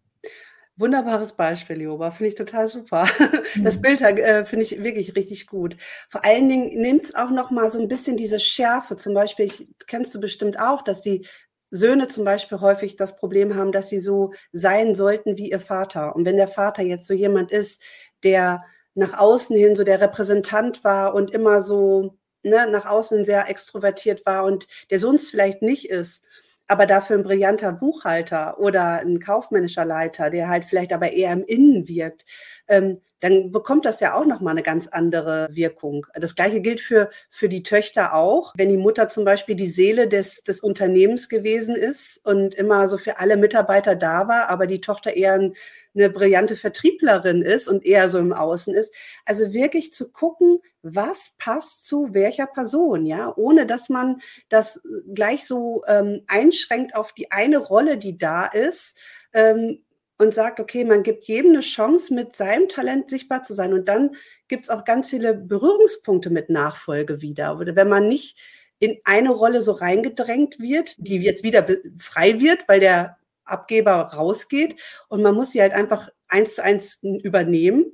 Wunderbares 0.76 1.32
Beispiel, 1.32 1.82
Joba. 1.82 2.10
Finde 2.10 2.30
ich 2.30 2.34
total 2.34 2.66
super. 2.66 3.06
Das 3.62 3.80
Bild 3.80 4.00
äh, 4.02 4.44
finde 4.44 4.64
ich 4.64 4.82
wirklich 4.82 5.14
richtig 5.14 5.46
gut. 5.46 5.76
Vor 6.08 6.24
allen 6.24 6.48
Dingen 6.48 6.80
nimmt 6.80 7.04
es 7.04 7.14
auch 7.14 7.30
noch 7.30 7.52
mal 7.52 7.70
so 7.70 7.80
ein 7.80 7.86
bisschen 7.86 8.16
diese 8.16 8.40
Schärfe. 8.40 8.96
Zum 8.96 9.14
Beispiel, 9.14 9.46
ich, 9.46 9.68
kennst 9.86 10.12
du 10.14 10.20
bestimmt 10.20 10.58
auch, 10.58 10.82
dass 10.82 11.00
die 11.00 11.26
Söhne 11.70 12.08
zum 12.08 12.24
Beispiel 12.24 12.60
häufig 12.60 12.96
das 12.96 13.16
Problem 13.16 13.54
haben, 13.54 13.70
dass 13.70 13.88
sie 13.88 14.00
so 14.00 14.32
sein 14.52 14.94
sollten 14.96 15.36
wie 15.38 15.50
ihr 15.50 15.60
Vater. 15.60 16.16
Und 16.16 16.24
wenn 16.24 16.36
der 16.36 16.48
Vater 16.48 16.82
jetzt 16.82 17.06
so 17.06 17.14
jemand 17.14 17.52
ist, 17.52 17.80
der 18.24 18.64
nach 18.94 19.18
außen 19.18 19.56
hin 19.56 19.76
so 19.76 19.84
der 19.84 20.00
Repräsentant 20.00 20.82
war 20.82 21.14
und 21.14 21.32
immer 21.32 21.60
so 21.60 22.16
ne, 22.42 22.68
nach 22.70 22.86
außen 22.86 23.24
sehr 23.24 23.48
extrovertiert 23.48 24.24
war 24.26 24.44
und 24.44 24.66
der 24.90 24.98
Sohn 25.00 25.16
es 25.16 25.30
vielleicht 25.30 25.62
nicht 25.62 25.90
ist, 25.90 26.22
aber 26.68 26.86
dafür 26.86 27.16
ein 27.18 27.22
brillanter 27.24 27.72
Buchhalter 27.72 28.58
oder 28.58 29.00
ein 29.00 29.20
kaufmännischer 29.20 29.84
Leiter, 29.84 30.30
der 30.30 30.48
halt 30.48 30.64
vielleicht 30.64 30.92
aber 30.92 31.12
eher 31.12 31.32
im 31.32 31.44
Innen 31.44 31.88
wirkt, 31.88 32.24
ähm, 32.68 33.00
dann 33.20 33.52
bekommt 33.52 33.84
das 33.84 34.00
ja 34.00 34.14
auch 34.14 34.26
nochmal 34.26 34.52
eine 34.52 34.62
ganz 34.62 34.86
andere 34.86 35.48
Wirkung. 35.52 36.06
Das 36.14 36.34
gleiche 36.34 36.60
gilt 36.60 36.80
für, 36.80 37.10
für 37.30 37.48
die 37.48 37.62
Töchter 37.62 38.14
auch. 38.14 38.52
Wenn 38.56 38.68
die 38.68 38.76
Mutter 38.76 39.08
zum 39.08 39.24
Beispiel 39.24 39.54
die 39.54 39.70
Seele 39.70 40.08
des, 40.08 40.42
des 40.42 40.60
Unternehmens 40.60 41.28
gewesen 41.28 41.76
ist 41.76 42.20
und 42.24 42.54
immer 42.54 42.88
so 42.88 42.98
für 42.98 43.18
alle 43.18 43.36
Mitarbeiter 43.36 43.94
da 43.94 44.28
war, 44.28 44.48
aber 44.50 44.66
die 44.66 44.80
Tochter 44.80 45.14
eher 45.14 45.34
ein 45.34 45.54
eine 45.94 46.10
brillante 46.10 46.56
Vertrieblerin 46.56 47.42
ist 47.42 47.68
und 47.68 47.84
eher 47.84 48.08
so 48.10 48.18
im 48.18 48.32
Außen 48.32 48.74
ist. 48.74 48.92
Also 49.24 49.52
wirklich 49.52 49.92
zu 49.92 50.10
gucken, 50.10 50.58
was 50.82 51.34
passt 51.38 51.86
zu 51.86 52.12
welcher 52.12 52.46
Person, 52.46 53.06
ja, 53.06 53.32
ohne 53.36 53.66
dass 53.66 53.88
man 53.88 54.20
das 54.48 54.80
gleich 55.14 55.46
so 55.46 55.82
ähm, 55.86 56.22
einschränkt 56.26 56.94
auf 56.96 57.12
die 57.12 57.30
eine 57.30 57.58
Rolle, 57.58 57.96
die 57.96 58.18
da 58.18 58.46
ist. 58.46 58.96
Ähm, 59.32 59.84
und 60.24 60.34
sagt, 60.34 60.58
okay, 60.58 60.84
man 60.84 61.02
gibt 61.02 61.24
jedem 61.24 61.52
eine 61.52 61.60
Chance, 61.60 62.12
mit 62.12 62.34
seinem 62.34 62.68
Talent 62.68 63.10
sichtbar 63.10 63.42
zu 63.42 63.54
sein. 63.54 63.72
Und 63.72 63.88
dann 63.88 64.16
gibt 64.48 64.64
es 64.64 64.70
auch 64.70 64.84
ganz 64.84 65.10
viele 65.10 65.34
Berührungspunkte 65.34 66.30
mit 66.30 66.50
Nachfolge 66.50 67.22
wieder. 67.22 67.58
Oder 67.58 67.76
wenn 67.76 67.88
man 67.88 68.08
nicht 68.08 68.38
in 68.78 68.98
eine 69.04 69.30
Rolle 69.30 69.62
so 69.62 69.72
reingedrängt 69.72 70.58
wird, 70.58 70.96
die 70.98 71.16
jetzt 71.18 71.42
wieder 71.42 71.66
frei 71.98 72.40
wird, 72.40 72.66
weil 72.66 72.80
der 72.80 73.18
Abgeber 73.44 73.92
rausgeht 73.92 74.76
und 75.08 75.22
man 75.22 75.34
muss 75.34 75.50
sie 75.50 75.60
halt 75.60 75.72
einfach 75.72 76.08
eins 76.28 76.56
zu 76.56 76.64
eins 76.64 76.98
übernehmen. 77.02 77.92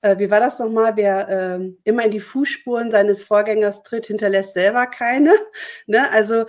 Äh, 0.00 0.18
wie 0.18 0.30
war 0.30 0.40
das 0.40 0.58
nochmal? 0.58 0.96
Wer 0.96 1.28
äh, 1.28 1.72
immer 1.84 2.04
in 2.04 2.10
die 2.10 2.20
Fußspuren 2.20 2.90
seines 2.90 3.24
Vorgängers 3.24 3.82
tritt, 3.82 4.06
hinterlässt 4.06 4.54
selber 4.54 4.86
keine. 4.86 5.34
ne? 5.86 6.10
Also 6.10 6.46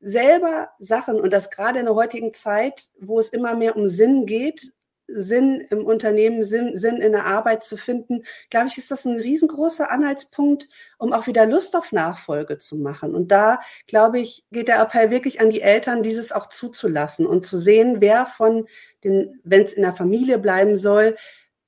selber 0.00 0.70
Sachen 0.78 1.20
und 1.20 1.32
das 1.32 1.50
gerade 1.50 1.80
in 1.80 1.86
der 1.86 1.94
heutigen 1.94 2.32
Zeit, 2.34 2.88
wo 3.00 3.18
es 3.18 3.28
immer 3.28 3.56
mehr 3.56 3.76
um 3.76 3.88
Sinn 3.88 4.26
geht, 4.26 4.72
Sinn 5.08 5.66
im 5.70 5.86
Unternehmen, 5.86 6.44
Sinn, 6.44 6.76
Sinn 6.78 6.98
in 6.98 7.12
der 7.12 7.24
Arbeit 7.24 7.64
zu 7.64 7.78
finden, 7.78 8.24
glaube 8.50 8.68
ich, 8.68 8.76
ist 8.76 8.90
das 8.90 9.06
ein 9.06 9.18
riesengroßer 9.18 9.90
Anhaltspunkt, 9.90 10.68
um 10.98 11.14
auch 11.14 11.26
wieder 11.26 11.46
Lust 11.46 11.74
auf 11.76 11.92
Nachfolge 11.92 12.58
zu 12.58 12.76
machen. 12.76 13.14
Und 13.14 13.28
da, 13.28 13.60
glaube 13.86 14.20
ich, 14.20 14.44
geht 14.52 14.68
der 14.68 14.80
Appell 14.80 15.10
wirklich 15.10 15.40
an 15.40 15.48
die 15.48 15.62
Eltern, 15.62 16.02
dieses 16.02 16.30
auch 16.30 16.46
zuzulassen 16.46 17.26
und 17.26 17.46
zu 17.46 17.58
sehen, 17.58 17.96
wer 18.00 18.26
von 18.26 18.66
den, 19.02 19.40
wenn 19.44 19.62
es 19.62 19.72
in 19.72 19.82
der 19.82 19.94
Familie 19.94 20.38
bleiben 20.38 20.76
soll, 20.76 21.16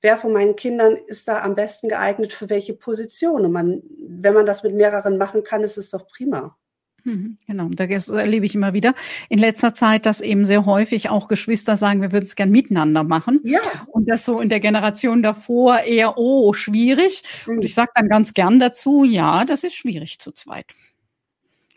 wer 0.01 0.17
von 0.17 0.33
meinen 0.33 0.55
Kindern 0.55 0.95
ist 1.07 1.27
da 1.27 1.41
am 1.41 1.55
besten 1.55 1.89
geeignet 1.89 2.33
für 2.33 2.49
welche 2.49 2.75
Position. 2.75 3.45
Und 3.45 3.51
man, 3.51 3.81
wenn 3.99 4.35
man 4.35 4.45
das 4.45 4.61
mit 4.61 4.75
mehreren 4.75 5.17
machen 5.17 5.43
kann, 5.43 5.63
ist 5.63 5.77
es 5.77 5.89
doch 5.89 6.07
prima. 6.07 6.57
Mhm, 7.03 7.37
genau, 7.47 7.69
das 7.69 8.09
erlebe 8.09 8.45
ich 8.45 8.55
immer 8.55 8.73
wieder 8.73 8.93
in 9.29 9.39
letzter 9.39 9.73
Zeit, 9.73 10.05
dass 10.05 10.21
eben 10.21 10.45
sehr 10.45 10.65
häufig 10.65 11.09
auch 11.09 11.27
Geschwister 11.27 11.77
sagen, 11.77 12.01
wir 12.01 12.11
würden 12.11 12.25
es 12.25 12.35
gern 12.35 12.51
miteinander 12.51 13.03
machen. 13.03 13.39
Ja. 13.43 13.59
Und 13.87 14.09
das 14.09 14.25
so 14.25 14.39
in 14.39 14.49
der 14.49 14.59
Generation 14.59 15.23
davor 15.23 15.79
eher, 15.79 16.17
oh, 16.17 16.53
schwierig. 16.53 17.23
Mhm. 17.47 17.57
Und 17.57 17.65
ich 17.65 17.73
sage 17.73 17.91
dann 17.95 18.07
ganz 18.07 18.33
gern 18.33 18.59
dazu, 18.59 19.03
ja, 19.03 19.45
das 19.45 19.63
ist 19.63 19.75
schwierig 19.75 20.19
zu 20.19 20.31
zweit. 20.31 20.75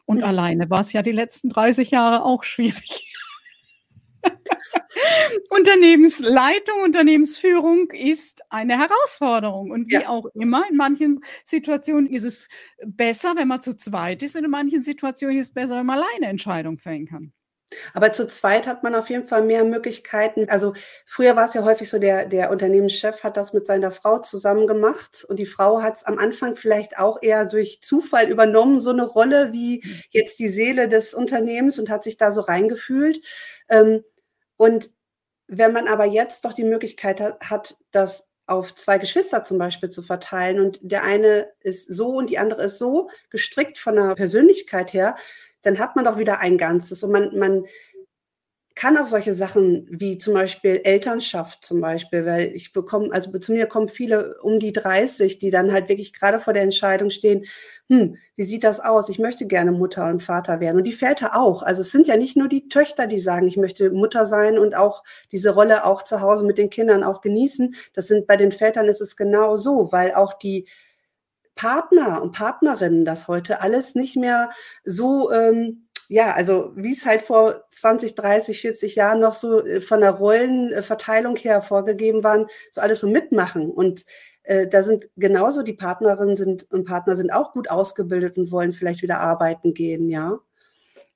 Und 0.04 0.18
mhm. 0.18 0.24
alleine 0.24 0.70
war 0.70 0.80
es 0.80 0.92
ja 0.92 1.02
die 1.02 1.12
letzten 1.12 1.48
30 1.48 1.90
Jahre 1.90 2.24
auch 2.24 2.44
schwierig. 2.44 3.06
Unternehmensleitung, 5.50 6.82
Unternehmensführung 6.82 7.90
ist 7.90 8.42
eine 8.50 8.78
Herausforderung. 8.78 9.70
Und 9.70 9.88
wie 9.88 9.94
ja. 9.94 10.08
auch 10.08 10.26
immer, 10.34 10.64
in 10.70 10.76
manchen 10.76 11.20
Situationen 11.44 12.06
ist 12.06 12.24
es 12.24 12.48
besser, 12.84 13.34
wenn 13.36 13.48
man 13.48 13.62
zu 13.62 13.76
zweit 13.76 14.22
ist, 14.22 14.36
und 14.36 14.44
in 14.44 14.50
manchen 14.50 14.82
Situationen 14.82 15.38
ist 15.38 15.48
es 15.48 15.54
besser, 15.54 15.76
wenn 15.76 15.86
man 15.86 16.02
alleine 16.02 16.26
Entscheidungen 16.26 16.78
fällen 16.78 17.06
kann. 17.06 17.32
Aber 17.92 18.12
zu 18.12 18.26
zweit 18.26 18.66
hat 18.66 18.82
man 18.82 18.94
auf 18.94 19.10
jeden 19.10 19.26
Fall 19.26 19.42
mehr 19.42 19.64
Möglichkeiten. 19.64 20.48
Also 20.48 20.74
früher 21.06 21.36
war 21.36 21.48
es 21.48 21.54
ja 21.54 21.64
häufig 21.64 21.88
so, 21.88 21.98
der, 21.98 22.26
der 22.26 22.50
Unternehmenschef 22.50 23.22
hat 23.24 23.36
das 23.36 23.52
mit 23.52 23.66
seiner 23.66 23.90
Frau 23.90 24.18
zusammen 24.20 24.66
gemacht 24.66 25.24
und 25.28 25.38
die 25.38 25.46
Frau 25.46 25.82
hat 25.82 25.96
es 25.96 26.04
am 26.04 26.18
Anfang 26.18 26.56
vielleicht 26.56 26.98
auch 26.98 27.18
eher 27.22 27.46
durch 27.46 27.80
Zufall 27.82 28.28
übernommen, 28.28 28.80
so 28.80 28.90
eine 28.90 29.04
Rolle 29.04 29.52
wie 29.52 29.82
mhm. 29.84 30.00
jetzt 30.10 30.38
die 30.38 30.48
Seele 30.48 30.88
des 30.88 31.14
Unternehmens 31.14 31.78
und 31.78 31.90
hat 31.90 32.04
sich 32.04 32.16
da 32.16 32.32
so 32.32 32.42
reingefühlt. 32.42 33.20
Ähm, 33.68 34.04
und 34.56 34.90
wenn 35.46 35.72
man 35.72 35.88
aber 35.88 36.04
jetzt 36.04 36.44
doch 36.44 36.52
die 36.52 36.64
Möglichkeit 36.64 37.20
hat, 37.20 37.76
das 37.90 38.26
auf 38.46 38.74
zwei 38.74 38.98
Geschwister 38.98 39.42
zum 39.42 39.58
Beispiel 39.58 39.90
zu 39.90 40.02
verteilen 40.02 40.60
und 40.60 40.78
der 40.82 41.02
eine 41.02 41.50
ist 41.60 41.92
so 41.92 42.08
und 42.16 42.28
die 42.28 42.38
andere 42.38 42.64
ist 42.64 42.78
so 42.78 43.08
gestrickt 43.30 43.78
von 43.78 43.96
der 43.96 44.14
Persönlichkeit 44.14 44.92
her, 44.92 45.16
dann 45.62 45.78
hat 45.78 45.96
man 45.96 46.04
doch 46.04 46.18
wieder 46.18 46.40
ein 46.40 46.58
Ganzes 46.58 47.02
und 47.02 47.10
man, 47.10 47.38
man 47.38 47.64
kann 48.74 48.98
auch 48.98 49.06
solche 49.06 49.34
Sachen 49.34 49.86
wie 49.88 50.18
zum 50.18 50.34
Beispiel 50.34 50.80
Elternschaft 50.82 51.64
zum 51.64 51.80
Beispiel, 51.80 52.26
weil 52.26 52.52
ich 52.54 52.72
bekomme, 52.72 53.12
also 53.12 53.30
zu 53.38 53.52
mir 53.52 53.66
kommen 53.66 53.88
viele 53.88 54.40
um 54.42 54.58
die 54.58 54.72
30, 54.72 55.38
die 55.38 55.50
dann 55.50 55.72
halt 55.72 55.88
wirklich 55.88 56.12
gerade 56.12 56.40
vor 56.40 56.54
der 56.54 56.64
Entscheidung 56.64 57.10
stehen, 57.10 57.44
hm, 57.88 58.16
wie 58.34 58.44
sieht 58.44 58.64
das 58.64 58.80
aus? 58.80 59.08
Ich 59.08 59.18
möchte 59.20 59.46
gerne 59.46 59.70
Mutter 59.70 60.06
und 60.06 60.22
Vater 60.22 60.58
werden. 60.58 60.78
Und 60.78 60.84
die 60.84 60.92
Väter 60.92 61.36
auch. 61.36 61.62
Also 61.62 61.82
es 61.82 61.92
sind 61.92 62.08
ja 62.08 62.16
nicht 62.16 62.36
nur 62.36 62.48
die 62.48 62.68
Töchter, 62.68 63.06
die 63.06 63.20
sagen, 63.20 63.46
ich 63.46 63.56
möchte 63.56 63.90
Mutter 63.90 64.26
sein 64.26 64.58
und 64.58 64.74
auch 64.74 65.04
diese 65.30 65.50
Rolle 65.50 65.84
auch 65.84 66.02
zu 66.02 66.20
Hause 66.20 66.44
mit 66.44 66.58
den 66.58 66.70
Kindern 66.70 67.04
auch 67.04 67.20
genießen. 67.20 67.74
Das 67.92 68.08
sind 68.08 68.26
bei 68.26 68.36
den 68.36 68.50
Vätern 68.50 68.86
ist 68.88 69.00
es 69.00 69.16
genau 69.16 69.56
so, 69.56 69.92
weil 69.92 70.14
auch 70.14 70.32
die 70.34 70.66
Partner 71.54 72.22
und 72.22 72.32
Partnerinnen 72.32 73.04
das 73.04 73.28
heute 73.28 73.60
alles 73.60 73.94
nicht 73.94 74.16
mehr 74.16 74.50
so 74.84 75.30
ähm, 75.30 75.86
ja, 76.08 76.32
also 76.32 76.72
wie 76.76 76.92
es 76.92 77.06
halt 77.06 77.22
vor 77.22 77.64
20, 77.70 78.14
30, 78.14 78.60
40 78.60 78.94
Jahren 78.94 79.20
noch 79.20 79.34
so 79.34 79.64
äh, 79.64 79.80
von 79.80 80.00
der 80.00 80.12
Rollenverteilung 80.12 81.36
her 81.36 81.62
vorgegeben 81.62 82.22
waren, 82.24 82.46
so 82.70 82.80
alles 82.80 83.00
so 83.00 83.08
mitmachen. 83.08 83.70
Und 83.70 84.04
äh, 84.42 84.66
da 84.68 84.82
sind 84.82 85.08
genauso 85.16 85.62
die 85.62 85.72
Partnerinnen 85.72 86.36
sind, 86.36 86.70
und 86.70 86.84
Partner 86.84 87.16
sind 87.16 87.32
auch 87.32 87.52
gut 87.52 87.70
ausgebildet 87.70 88.36
und 88.38 88.50
wollen 88.50 88.72
vielleicht 88.72 89.02
wieder 89.02 89.20
arbeiten 89.20 89.74
gehen, 89.74 90.08
ja. 90.08 90.38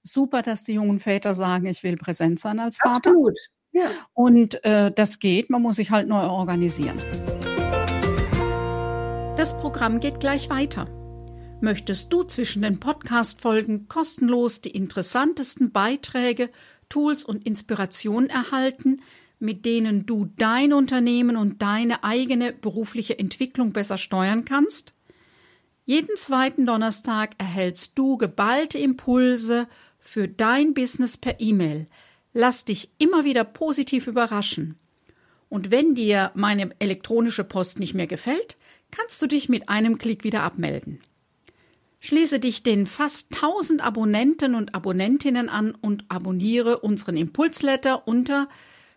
Super, 0.02 0.42
dass 0.42 0.64
die 0.64 0.74
jungen 0.74 1.00
Väter 1.00 1.34
sagen, 1.34 1.66
ich 1.66 1.82
will 1.82 1.96
präsent 1.96 2.40
sein 2.40 2.58
als 2.58 2.78
Vater. 2.78 3.10
Absolut. 3.10 3.38
Ja. 3.72 3.90
Und 4.14 4.64
äh, 4.64 4.90
das 4.90 5.18
geht, 5.18 5.50
man 5.50 5.60
muss 5.60 5.76
sich 5.76 5.90
halt 5.90 6.08
neu 6.08 6.22
organisieren. 6.22 6.98
Das 9.36 9.56
Programm 9.58 10.00
geht 10.00 10.18
gleich 10.18 10.48
weiter. 10.48 10.88
Möchtest 11.60 12.12
du 12.12 12.22
zwischen 12.22 12.62
den 12.62 12.78
Podcast-Folgen 12.78 13.88
kostenlos 13.88 14.60
die 14.60 14.70
interessantesten 14.70 15.72
Beiträge, 15.72 16.50
Tools 16.88 17.24
und 17.24 17.44
Inspirationen 17.44 18.30
erhalten, 18.30 19.02
mit 19.40 19.66
denen 19.66 20.06
du 20.06 20.30
dein 20.36 20.72
Unternehmen 20.72 21.36
und 21.36 21.60
deine 21.60 22.04
eigene 22.04 22.52
berufliche 22.52 23.18
Entwicklung 23.18 23.72
besser 23.72 23.98
steuern 23.98 24.44
kannst? 24.44 24.94
Jeden 25.84 26.14
zweiten 26.14 26.64
Donnerstag 26.64 27.32
erhältst 27.38 27.98
du 27.98 28.16
geballte 28.18 28.78
Impulse 28.78 29.66
für 29.98 30.28
dein 30.28 30.74
Business 30.74 31.16
per 31.16 31.40
E-Mail. 31.40 31.88
Lass 32.32 32.66
dich 32.66 32.92
immer 32.98 33.24
wieder 33.24 33.42
positiv 33.42 34.06
überraschen. 34.06 34.76
Und 35.48 35.72
wenn 35.72 35.96
dir 35.96 36.30
meine 36.34 36.70
elektronische 36.78 37.42
Post 37.42 37.80
nicht 37.80 37.94
mehr 37.94 38.06
gefällt, 38.06 38.56
kannst 38.92 39.20
du 39.20 39.26
dich 39.26 39.48
mit 39.48 39.68
einem 39.68 39.98
Klick 39.98 40.22
wieder 40.22 40.44
abmelden. 40.44 41.00
Schließe 42.00 42.38
dich 42.38 42.62
den 42.62 42.86
fast 42.86 43.34
1000 43.34 43.84
Abonnenten 43.84 44.54
und 44.54 44.72
Abonnentinnen 44.74 45.48
an 45.48 45.76
und 45.80 46.04
abonniere 46.08 46.78
unseren 46.78 47.16
Impulsletter 47.16 48.06
unter 48.06 48.48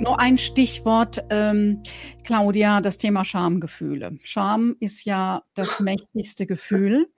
Nur 0.01 0.19
ein 0.19 0.39
Stichwort, 0.39 1.23
ähm, 1.29 1.83
Claudia, 2.25 2.81
das 2.81 2.97
Thema 2.97 3.23
Schamgefühle. 3.23 4.19
Scham 4.23 4.77
ist 4.81 5.05
ja 5.05 5.43
das 5.55 5.79
mächtigste 5.81 6.47
Gefühl, 6.47 7.09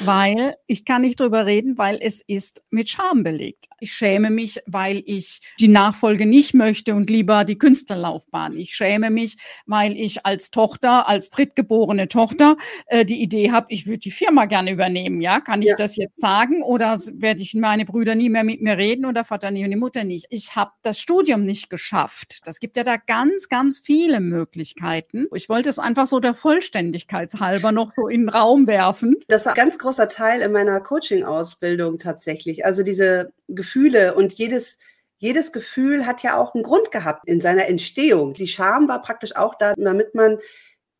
weil 0.00 0.56
ich 0.66 0.84
kann 0.84 1.02
nicht 1.02 1.20
drüber 1.20 1.46
reden, 1.46 1.78
weil 1.78 1.98
es 2.00 2.20
ist 2.20 2.64
mit 2.70 2.88
Scham 2.88 3.22
belegt. 3.22 3.66
Ich 3.78 3.92
schäme 3.92 4.30
mich, 4.30 4.60
weil 4.66 5.02
ich 5.06 5.40
die 5.60 5.68
Nachfolge 5.68 6.26
nicht 6.26 6.52
möchte 6.52 6.94
und 6.94 7.10
lieber 7.10 7.44
die 7.44 7.58
Künstlerlaufbahn. 7.58 8.56
Ich 8.56 8.74
schäme 8.74 9.10
mich, 9.10 9.36
weil 9.66 9.96
ich 9.96 10.26
als 10.26 10.50
Tochter, 10.50 11.08
als 11.08 11.30
drittgeborene 11.30 12.08
Tochter 12.08 12.56
äh, 12.86 13.04
die 13.04 13.22
Idee 13.22 13.52
habe, 13.52 13.66
ich 13.70 13.86
würde 13.86 13.98
die 13.98 14.10
Firma 14.10 14.46
gerne 14.46 14.72
übernehmen. 14.72 15.20
Ja, 15.20 15.40
kann 15.40 15.62
ich 15.62 15.68
ja. 15.68 15.76
das 15.76 15.94
jetzt 15.96 16.20
sagen 16.20 16.62
oder 16.62 16.98
werde 17.14 17.42
ich 17.42 17.54
meine 17.54 17.84
Brüder 17.84 18.14
nie 18.14 18.30
mehr 18.30 18.44
mit 18.44 18.60
mir 18.60 18.78
reden 18.78 19.06
oder 19.06 19.24
Vater 19.24 19.50
nie 19.50 19.64
und 19.64 19.70
die 19.70 19.76
Mutter 19.76 20.02
nicht? 20.02 20.26
Ich 20.30 20.56
habe 20.56 20.72
das 20.82 20.98
Studium 20.98 21.44
nicht 21.44 21.70
geschafft. 21.70 22.31
Das 22.40 22.60
gibt 22.60 22.76
ja 22.76 22.84
da 22.84 22.96
ganz, 22.96 23.48
ganz 23.48 23.78
viele 23.78 24.20
Möglichkeiten. 24.20 25.26
Ich 25.34 25.48
wollte 25.48 25.68
es 25.68 25.78
einfach 25.78 26.06
so 26.06 26.20
der 26.20 26.34
Vollständigkeit 26.34 27.32
halber 27.38 27.72
noch 27.72 27.92
so 27.92 28.08
in 28.08 28.22
den 28.22 28.28
Raum 28.28 28.66
werfen. 28.66 29.16
Das 29.28 29.46
war 29.46 29.52
ein 29.52 29.56
ganz 29.56 29.78
großer 29.78 30.08
Teil 30.08 30.40
in 30.42 30.52
meiner 30.52 30.80
Coaching-Ausbildung 30.80 31.98
tatsächlich. 31.98 32.64
Also 32.64 32.82
diese 32.82 33.32
Gefühle 33.48 34.14
und 34.14 34.32
jedes, 34.32 34.78
jedes 35.18 35.52
Gefühl 35.52 36.06
hat 36.06 36.22
ja 36.22 36.36
auch 36.36 36.54
einen 36.54 36.64
Grund 36.64 36.90
gehabt 36.90 37.28
in 37.28 37.40
seiner 37.40 37.66
Entstehung. 37.66 38.34
Die 38.34 38.46
Scham 38.46 38.88
war 38.88 39.02
praktisch 39.02 39.36
auch 39.36 39.54
da, 39.56 39.74
damit 39.76 40.14
man 40.14 40.38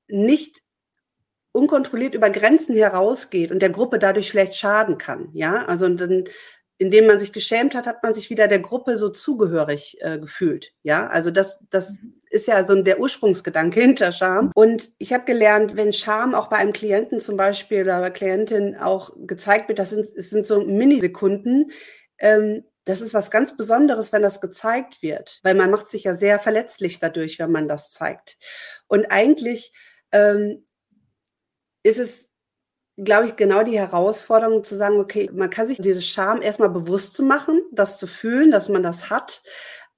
nicht 0.09 0.62
unkontrolliert 1.53 2.14
über 2.14 2.30
Grenzen 2.30 2.74
herausgeht 2.74 3.51
und 3.53 3.61
der 3.61 3.70
Gruppe 3.70 3.99
dadurch 3.99 4.30
vielleicht 4.30 4.55
schaden 4.55 4.99
kann. 4.99 5.28
Ja, 5.35 5.66
also 5.66 5.89
dann 5.89 6.24
indem 6.79 7.07
man 7.07 7.20
sich 7.20 7.33
geschämt 7.33 7.75
hat, 7.75 7.87
hat 7.87 8.03
man 8.03 8.14
sich 8.14 8.31
wieder 8.31 8.49
der 8.49 8.59
Gruppe 8.59 8.97
so 8.99 9.09
zugehörig 9.09 9.99
äh, 10.01 10.18
gefühlt. 10.18 10.73
Ja, 10.83 11.07
also 11.07 11.31
das, 11.31 11.61
das 11.70 11.93
mhm. 11.93 12.20
ist 12.31 12.49
ja 12.49 12.64
so 12.64 12.81
der 12.83 12.99
Ursprungsgedanke 12.99 13.81
hinter 13.83 14.12
Scham. 14.12 14.51
Und 14.55 14.91
ich 14.99 15.12
habe 15.12 15.25
gelernt, 15.25 15.77
wenn 15.77 15.93
Scham 15.93 16.35
auch 16.35 16.49
bei 16.49 16.57
einem 16.57 16.73
Klienten 16.73 17.20
zum 17.20 17.37
Beispiel 17.37 17.83
oder 17.83 18.01
bei 18.01 18.11
Klientin 18.11 18.77
auch 18.77 19.11
gezeigt 19.16 19.68
wird, 19.68 19.79
das 19.79 19.91
sind, 19.91 20.09
das 20.16 20.31
sind 20.31 20.47
so 20.47 20.61
Minisekunden, 20.61 21.70
ähm, 22.18 22.64
das 22.85 23.01
ist 23.01 23.14
was 23.14 23.31
ganz 23.31 23.57
Besonderes, 23.57 24.12
wenn 24.12 24.23
das 24.23 24.41
gezeigt 24.41 25.03
wird, 25.03 25.39
weil 25.45 25.55
man 25.55 25.70
macht 25.70 25.89
sich 25.89 26.05
ja 26.05 26.14
sehr 26.14 26.41
verletzlich 26.41 26.99
dadurch, 26.99 27.39
wenn 27.39 27.53
man 27.53 27.68
das 27.68 27.93
zeigt. 27.93 28.39
Und 28.89 29.07
eigentlich 29.12 29.73
ähm, 30.11 30.66
ist 31.85 32.01
es 32.01 32.32
glaube 33.05 33.26
ich, 33.26 33.36
genau 33.36 33.62
die 33.62 33.78
Herausforderung 33.78 34.64
zu 34.64 34.76
sagen, 34.76 34.98
okay, 34.98 35.30
man 35.32 35.50
kann 35.50 35.66
sich 35.66 35.80
diese 35.80 36.03
Scham 36.03 36.42
erstmal 36.42 36.70
bewusst 36.70 37.14
zu 37.14 37.22
machen, 37.22 37.62
das 37.72 37.98
zu 37.98 38.07
fühlen, 38.07 38.50
dass 38.50 38.68
man 38.68 38.82
das 38.82 39.11
hat, 39.11 39.42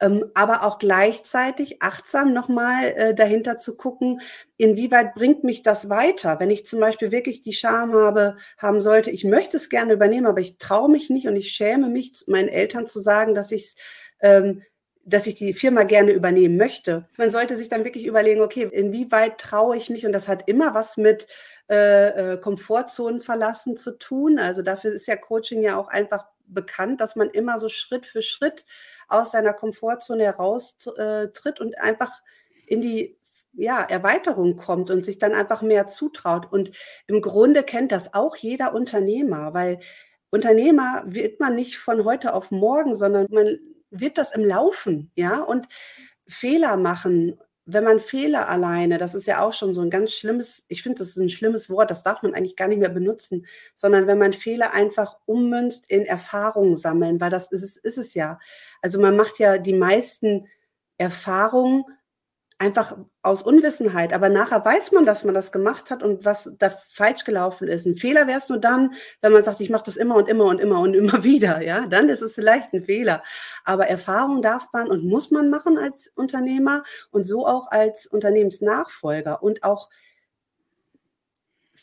ähm, 0.01 0.31
aber 0.35 0.65
auch 0.65 0.79
gleichzeitig 0.79 1.81
achtsam 1.81 2.33
nochmal 2.33 2.87
äh, 2.97 3.15
dahinter 3.15 3.59
zu 3.59 3.77
gucken, 3.77 4.21
inwieweit 4.57 5.15
bringt 5.15 5.45
mich 5.45 5.63
das 5.63 5.89
weiter? 5.89 6.41
Wenn 6.41 6.51
ich 6.51 6.67
zum 6.67 6.81
Beispiel 6.81 7.11
wirklich 7.11 7.43
die 7.43 7.53
Scham 7.53 7.95
habe, 7.95 8.37
haben 8.59 8.81
sollte, 8.81 9.11
ich 9.11 9.25
möchte 9.25 9.57
es 9.57 9.69
gerne 9.69 9.93
übernehmen, 9.93 10.27
aber 10.27 10.41
ich 10.41 10.59
traue 10.59 10.91
mich 10.91 11.11
nicht 11.11 11.29
und 11.29 11.37
ich 11.37 11.53
schäme 11.53 11.89
mich, 11.89 12.25
meinen 12.27 12.49
Eltern 12.49 12.89
zu 12.89 13.01
sagen, 13.01 13.35
dass 13.35 13.53
ich 13.53 13.77
ähm, 14.21 14.63
dass 15.07 15.27
ich 15.27 15.35
die 15.35 15.53
Firma 15.53 15.83
gerne 15.83 16.13
übernehmen 16.13 16.57
möchte. 16.57 17.09
Man 17.19 17.31
sollte 17.31 17.57
sich 17.57 17.69
dann 17.69 17.85
wirklich 17.85 18.07
überlegen, 18.07 18.41
okay, 18.41 18.69
inwieweit 18.73 19.39
traue 19.39 19.77
ich 19.77 19.91
mich? 19.91 20.07
Und 20.07 20.13
das 20.13 20.29
hat 20.29 20.49
immer 20.49 20.75
was 20.75 20.97
mit 20.97 21.27
äh, 21.69 22.35
äh, 22.35 22.37
Komfortzonen 22.39 23.23
verlassen 23.23 23.77
zu 23.77 23.99
tun. 23.99 24.39
Also 24.39 24.63
dafür 24.63 24.93
ist 24.93 25.07
ja 25.07 25.17
Coaching 25.17 25.63
ja 25.63 25.79
auch 25.79 25.89
einfach 25.89 26.27
bekannt, 26.47 27.01
dass 27.01 27.17
man 27.17 27.31
immer 27.31 27.59
so 27.59 27.69
Schritt 27.69 28.07
für 28.07 28.23
Schritt 28.23 28.67
aus 29.09 29.33
seiner 29.33 29.55
Komfortzone 29.55 30.25
heraustritt 30.25 31.59
äh, 31.59 31.63
und 31.63 31.79
einfach 31.79 32.11
in 32.67 32.81
die 32.81 33.19
ja, 33.53 33.83
Erweiterung 33.83 34.57
kommt 34.57 34.91
und 34.91 35.05
sich 35.05 35.19
dann 35.19 35.33
einfach 35.33 35.63
mehr 35.63 35.87
zutraut. 35.87 36.51
Und 36.53 36.73
im 37.07 37.21
Grunde 37.21 37.63
kennt 37.63 37.93
das 37.93 38.13
auch 38.15 38.37
jeder 38.37 38.75
Unternehmer, 38.75 39.55
weil 39.55 39.81
Unternehmer 40.31 41.05
wird 41.07 41.41
man 41.41 41.55
nicht 41.55 41.79
von 41.79 42.05
heute 42.05 42.35
auf 42.35 42.51
morgen, 42.51 42.95
sondern 42.95 43.27
man 43.31 43.59
wird 43.91 44.19
das 44.19 44.33
im 44.35 44.45
Laufen, 44.45 45.13
ja, 45.15 45.41
und 45.41 45.69
Fehler 46.27 46.77
machen 46.77 47.39
wenn 47.67 47.85
man 47.85 47.99
Fehler 47.99 48.49
alleine, 48.49 48.99
das 48.99 49.15
ist 49.15 49.27
ja 49.27 49.41
auch 49.41 49.53
schon 49.53 49.73
so 49.73 49.81
ein 49.81 49.91
ganz 49.91 50.13
schlimmes, 50.13 50.65
ich 50.69 50.83
finde, 50.83 50.99
das 50.99 51.09
ist 51.09 51.17
ein 51.17 51.31
schlimmes 51.31 51.71
Wort, 51.71 51.91
das 51.91 52.03
darf 52.03 52.23
man 52.23 52.35
eigentlich 52.35 52.57
gar 52.57 52.69
nicht 52.69 52.79
mehr 52.79 52.91
benutzen, 52.91 53.47
sondern 53.75 54.07
wenn 54.07 54.19
man 54.19 54.35
Fehler 54.35 54.75
einfach 54.75 55.17
ummünzt 55.25 55.87
in 55.89 56.03
Erfahrungen 56.05 56.77
sammeln, 56.77 57.21
weil 57.21 57.31
das 57.31 57.51
ist 57.51 57.63
es, 57.63 57.77
ist 57.77 57.99
es 57.99 58.15
ja. 58.15 58.39
Also 58.83 59.01
man 59.01 59.17
macht 59.17 59.39
ja 59.39 59.59
die 59.59 59.73
meisten 59.73 60.47
Erfahrungen 60.99 61.85
einfach 62.65 62.97
aus 63.23 63.43
Unwissenheit. 63.43 64.13
Aber 64.15 64.31
nachher 64.31 64.65
weiß 64.65 64.93
man, 64.93 65.05
dass 65.05 65.23
man 65.23 65.35
das 65.35 65.53
gemacht 65.53 65.91
hat 65.91 66.03
und 66.03 66.25
was 66.25 66.55
da 66.59 66.71
falsch 66.91 67.25
gelaufen 67.25 67.69
ist. 67.69 67.85
Ein 67.87 67.97
Fehler 67.97 68.27
wäre 68.27 68.39
es 68.39 68.49
nur 68.49 68.59
dann, 68.59 68.95
wenn 69.21 69.33
man 69.33 69.45
sagt, 69.45 69.61
ich 69.61 69.69
mache 69.69 69.85
das 69.85 69.97
immer 69.97 70.17
und 70.17 70.29
immer 70.29 70.47
und 70.47 70.61
immer 70.61 70.81
und 70.81 70.95
immer 70.95 71.23
wieder. 71.25 71.63
Ja, 71.63 71.87
dann 71.87 72.09
ist 72.09 72.23
es 72.23 72.35
vielleicht 72.35 72.73
ein 72.73 72.83
Fehler. 72.83 73.23
Aber 73.65 73.87
Erfahrung 73.87 74.41
darf 74.41 74.69
man 74.73 74.89
und 74.89 75.05
muss 75.05 75.31
man 75.31 75.51
machen 75.51 75.77
als 75.77 76.09
Unternehmer 76.17 76.83
und 77.11 77.25
so 77.25 77.47
auch 77.47 77.71
als 77.71 78.07
Unternehmensnachfolger 78.07 79.43
und 79.43 79.63
auch 79.63 79.91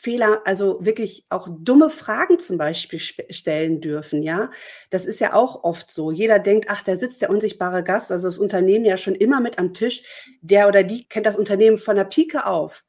Fehler, 0.02 0.42
also 0.44 0.84
wirklich 0.84 1.24
auch 1.30 1.48
dumme 1.48 1.88
Fragen 1.88 2.40
zum 2.40 2.58
Beispiel 2.58 2.98
stellen 2.98 3.80
dürfen, 3.80 4.22
ja. 4.22 4.50
Das 4.90 5.06
ist 5.06 5.20
ja 5.20 5.32
auch 5.32 5.62
oft 5.64 5.90
so. 5.92 6.10
Jeder 6.10 6.40
denkt, 6.40 6.66
ach, 6.68 6.82
da 6.82 6.96
sitzt 6.96 7.22
der 7.22 7.30
unsichtbare 7.30 7.84
Gast, 7.84 8.10
also 8.10 8.26
das 8.26 8.38
Unternehmen 8.38 8.84
ja 8.84 8.96
schon 8.96 9.14
immer 9.14 9.40
mit 9.40 9.58
am 9.58 9.74
Tisch. 9.74 10.02
Der 10.40 10.66
oder 10.68 10.82
die 10.82 11.06
kennt 11.08 11.26
das 11.26 11.36
Unternehmen 11.36 11.78
von 11.78 11.96
der 11.96 12.04
Pike 12.04 12.46
auf. 12.46 12.84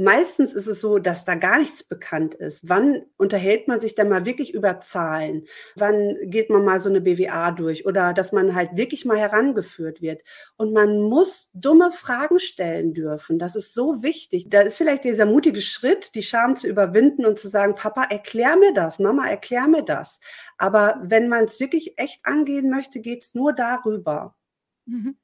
Meistens 0.00 0.54
ist 0.54 0.68
es 0.68 0.80
so, 0.80 1.00
dass 1.00 1.24
da 1.24 1.34
gar 1.34 1.58
nichts 1.58 1.82
bekannt 1.82 2.36
ist. 2.36 2.68
Wann 2.68 3.02
unterhält 3.16 3.66
man 3.66 3.80
sich 3.80 3.96
denn 3.96 4.08
mal 4.08 4.24
wirklich 4.24 4.54
über 4.54 4.78
Zahlen? 4.78 5.48
Wann 5.74 6.14
geht 6.22 6.50
man 6.50 6.64
mal 6.64 6.80
so 6.80 6.88
eine 6.88 7.00
BWA 7.00 7.50
durch? 7.50 7.84
Oder 7.84 8.12
dass 8.12 8.30
man 8.30 8.54
halt 8.54 8.76
wirklich 8.76 9.04
mal 9.04 9.18
herangeführt 9.18 10.00
wird. 10.00 10.22
Und 10.56 10.72
man 10.72 11.02
muss 11.02 11.50
dumme 11.52 11.90
Fragen 11.90 12.38
stellen 12.38 12.94
dürfen. 12.94 13.40
Das 13.40 13.56
ist 13.56 13.74
so 13.74 14.04
wichtig. 14.04 14.46
Da 14.48 14.60
ist 14.60 14.76
vielleicht 14.76 15.02
dieser 15.02 15.26
mutige 15.26 15.62
Schritt, 15.62 16.14
die 16.14 16.22
Scham 16.22 16.54
zu 16.54 16.68
überwinden 16.68 17.26
und 17.26 17.40
zu 17.40 17.48
sagen, 17.48 17.74
Papa, 17.74 18.04
erklär 18.04 18.56
mir 18.56 18.72
das, 18.72 19.00
Mama, 19.00 19.26
erklär 19.26 19.66
mir 19.66 19.82
das. 19.82 20.20
Aber 20.58 21.00
wenn 21.02 21.28
man 21.28 21.46
es 21.46 21.58
wirklich 21.58 21.98
echt 21.98 22.24
angehen 22.24 22.70
möchte, 22.70 23.00
geht 23.00 23.24
es 23.24 23.34
nur 23.34 23.52
darüber. 23.52 24.36
Mhm. 24.86 25.16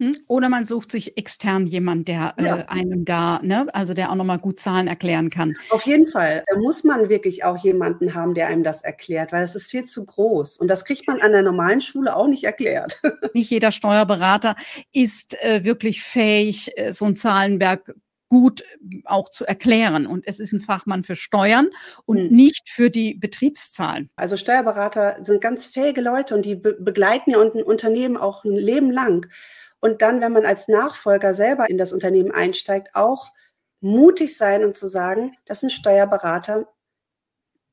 Hm? 0.00 0.16
Oder 0.28 0.48
man 0.48 0.64
sucht 0.64 0.92
sich 0.92 1.16
extern 1.16 1.66
jemand, 1.66 2.06
der 2.06 2.34
äh, 2.36 2.44
ja. 2.44 2.58
äh, 2.58 2.64
einem 2.68 3.04
da, 3.04 3.40
ne, 3.42 3.66
also 3.72 3.94
der 3.94 4.10
auch 4.10 4.14
nochmal 4.14 4.38
gut 4.38 4.60
Zahlen 4.60 4.86
erklären 4.86 5.28
kann. 5.28 5.56
Auf 5.70 5.86
jeden 5.86 6.08
Fall. 6.08 6.44
Da 6.46 6.56
muss 6.58 6.84
man 6.84 7.08
wirklich 7.08 7.42
auch 7.44 7.56
jemanden 7.56 8.14
haben, 8.14 8.34
der 8.34 8.46
einem 8.46 8.62
das 8.62 8.82
erklärt, 8.82 9.32
weil 9.32 9.42
es 9.42 9.56
ist 9.56 9.70
viel 9.70 9.84
zu 9.84 10.04
groß. 10.04 10.58
Und 10.58 10.68
das 10.68 10.84
kriegt 10.84 11.08
man 11.08 11.20
an 11.20 11.32
der 11.32 11.42
normalen 11.42 11.80
Schule 11.80 12.14
auch 12.14 12.28
nicht 12.28 12.44
erklärt. 12.44 13.00
Nicht 13.34 13.50
jeder 13.50 13.72
Steuerberater 13.72 14.56
ist 14.92 15.36
äh, 15.42 15.64
wirklich 15.64 16.02
fähig, 16.02 16.72
äh, 16.76 16.92
so 16.92 17.04
ein 17.04 17.16
Zahlenwerk 17.16 17.94
gut 18.28 18.62
auch 19.04 19.28
zu 19.28 19.46
erklären. 19.46 20.06
Und 20.06 20.26
es 20.26 20.38
ist 20.40 20.52
ein 20.52 20.60
Fachmann 20.60 21.02
für 21.02 21.16
Steuern 21.16 21.68
und 22.04 22.18
hm. 22.18 22.28
nicht 22.28 22.68
für 22.68 22.90
die 22.90 23.14
Betriebszahlen. 23.14 24.10
Also 24.16 24.36
Steuerberater 24.36 25.16
sind 25.22 25.40
ganz 25.40 25.66
fähige 25.66 26.00
Leute 26.00 26.34
und 26.34 26.44
die 26.44 26.54
be 26.54 26.74
begleiten 26.74 27.30
ja 27.30 27.40
ein 27.40 27.62
Unternehmen 27.62 28.16
auch 28.16 28.44
ein 28.44 28.52
Leben 28.52 28.90
lang. 28.90 29.26
Und 29.80 30.02
dann, 30.02 30.20
wenn 30.20 30.32
man 30.32 30.44
als 30.44 30.68
Nachfolger 30.68 31.34
selber 31.34 31.68
in 31.70 31.78
das 31.78 31.92
Unternehmen 31.92 32.32
einsteigt, 32.32 32.94
auch 32.94 33.32
mutig 33.80 34.36
sein 34.36 34.64
und 34.64 34.76
zu 34.76 34.88
sagen, 34.88 35.36
das 35.46 35.58
ist 35.58 35.64
ein 35.64 35.70
Steuerberater. 35.70 36.68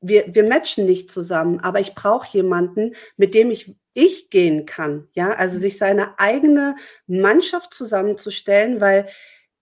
Wir, 0.00 0.34
wir 0.34 0.48
matchen 0.48 0.86
nicht 0.86 1.10
zusammen, 1.10 1.60
aber 1.60 1.80
ich 1.80 1.94
brauche 1.94 2.28
jemanden, 2.36 2.94
mit 3.16 3.34
dem 3.34 3.50
ich 3.50 3.74
ich 3.96 4.28
gehen 4.28 4.66
kann. 4.66 5.08
Ja, 5.14 5.32
also 5.32 5.58
sich 5.58 5.78
seine 5.78 6.18
eigene 6.18 6.76
Mannschaft 7.06 7.72
zusammenzustellen, 7.72 8.80
weil 8.80 9.08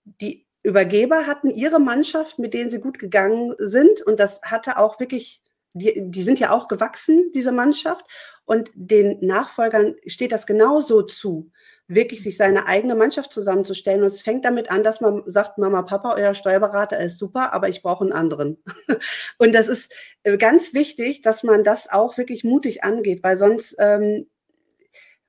die 0.05 0.45
Übergeber 0.65 1.27
hatten 1.27 1.51
ihre 1.51 1.79
Mannschaft, 1.79 2.41
mit 2.41 2.53
denen 2.53 2.69
sie 2.69 2.81
gut 2.81 2.99
gegangen 2.99 3.55
sind. 3.59 4.03
Und 4.03 4.19
das 4.19 4.43
hatte 4.43 4.79
auch 4.79 4.99
wirklich, 4.99 5.41
die, 5.73 6.11
die 6.11 6.23
sind 6.23 6.41
ja 6.41 6.51
auch 6.51 6.67
gewachsen, 6.67 7.31
diese 7.33 7.53
Mannschaft. 7.53 8.05
Und 8.45 8.73
den 8.75 9.25
Nachfolgern 9.25 9.95
steht 10.07 10.33
das 10.33 10.47
genauso 10.47 11.03
zu, 11.03 11.53
wirklich 11.87 12.23
sich 12.23 12.37
seine 12.37 12.67
eigene 12.67 12.95
Mannschaft 12.95 13.33
zusammenzustellen. 13.33 14.01
Und 14.01 14.07
es 14.07 14.23
fängt 14.23 14.45
damit 14.45 14.71
an, 14.71 14.83
dass 14.83 15.01
man 15.01 15.23
sagt, 15.27 15.59
Mama, 15.59 15.83
Papa, 15.83 16.15
euer 16.17 16.35
Steuerberater 16.35 16.99
ist 16.99 17.19
super, 17.19 17.53
aber 17.53 17.69
ich 17.69 17.83
brauche 17.83 18.05
einen 18.05 18.13
anderen. 18.13 18.63
Und 19.39 19.53
das 19.53 19.69
ist 19.69 19.93
äh, 20.23 20.37
ganz 20.39 20.73
wichtig, 20.73 21.23
dass 21.23 21.43
man 21.43 21.65
das 21.65 21.91
auch 21.91 22.17
wirklich 22.17 22.45
mutig 22.45 22.85
angeht, 22.85 23.23
weil 23.23 23.37
sonst 23.37 23.77
ähm, 23.79 24.27